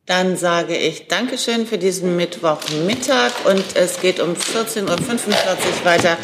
Dann 0.07 0.37
sage 0.37 0.77
ich 0.77 1.09
Dankeschön 1.09 1.67
für 1.67 1.79
diesen 1.79 2.17
Mittwochmittag 2.17 3.33
und 3.47 3.65
es 3.75 4.01
geht 4.01 4.21
um 4.21 4.35
14.45 4.35 4.83
Uhr 4.83 5.85
weiter. 5.85 6.19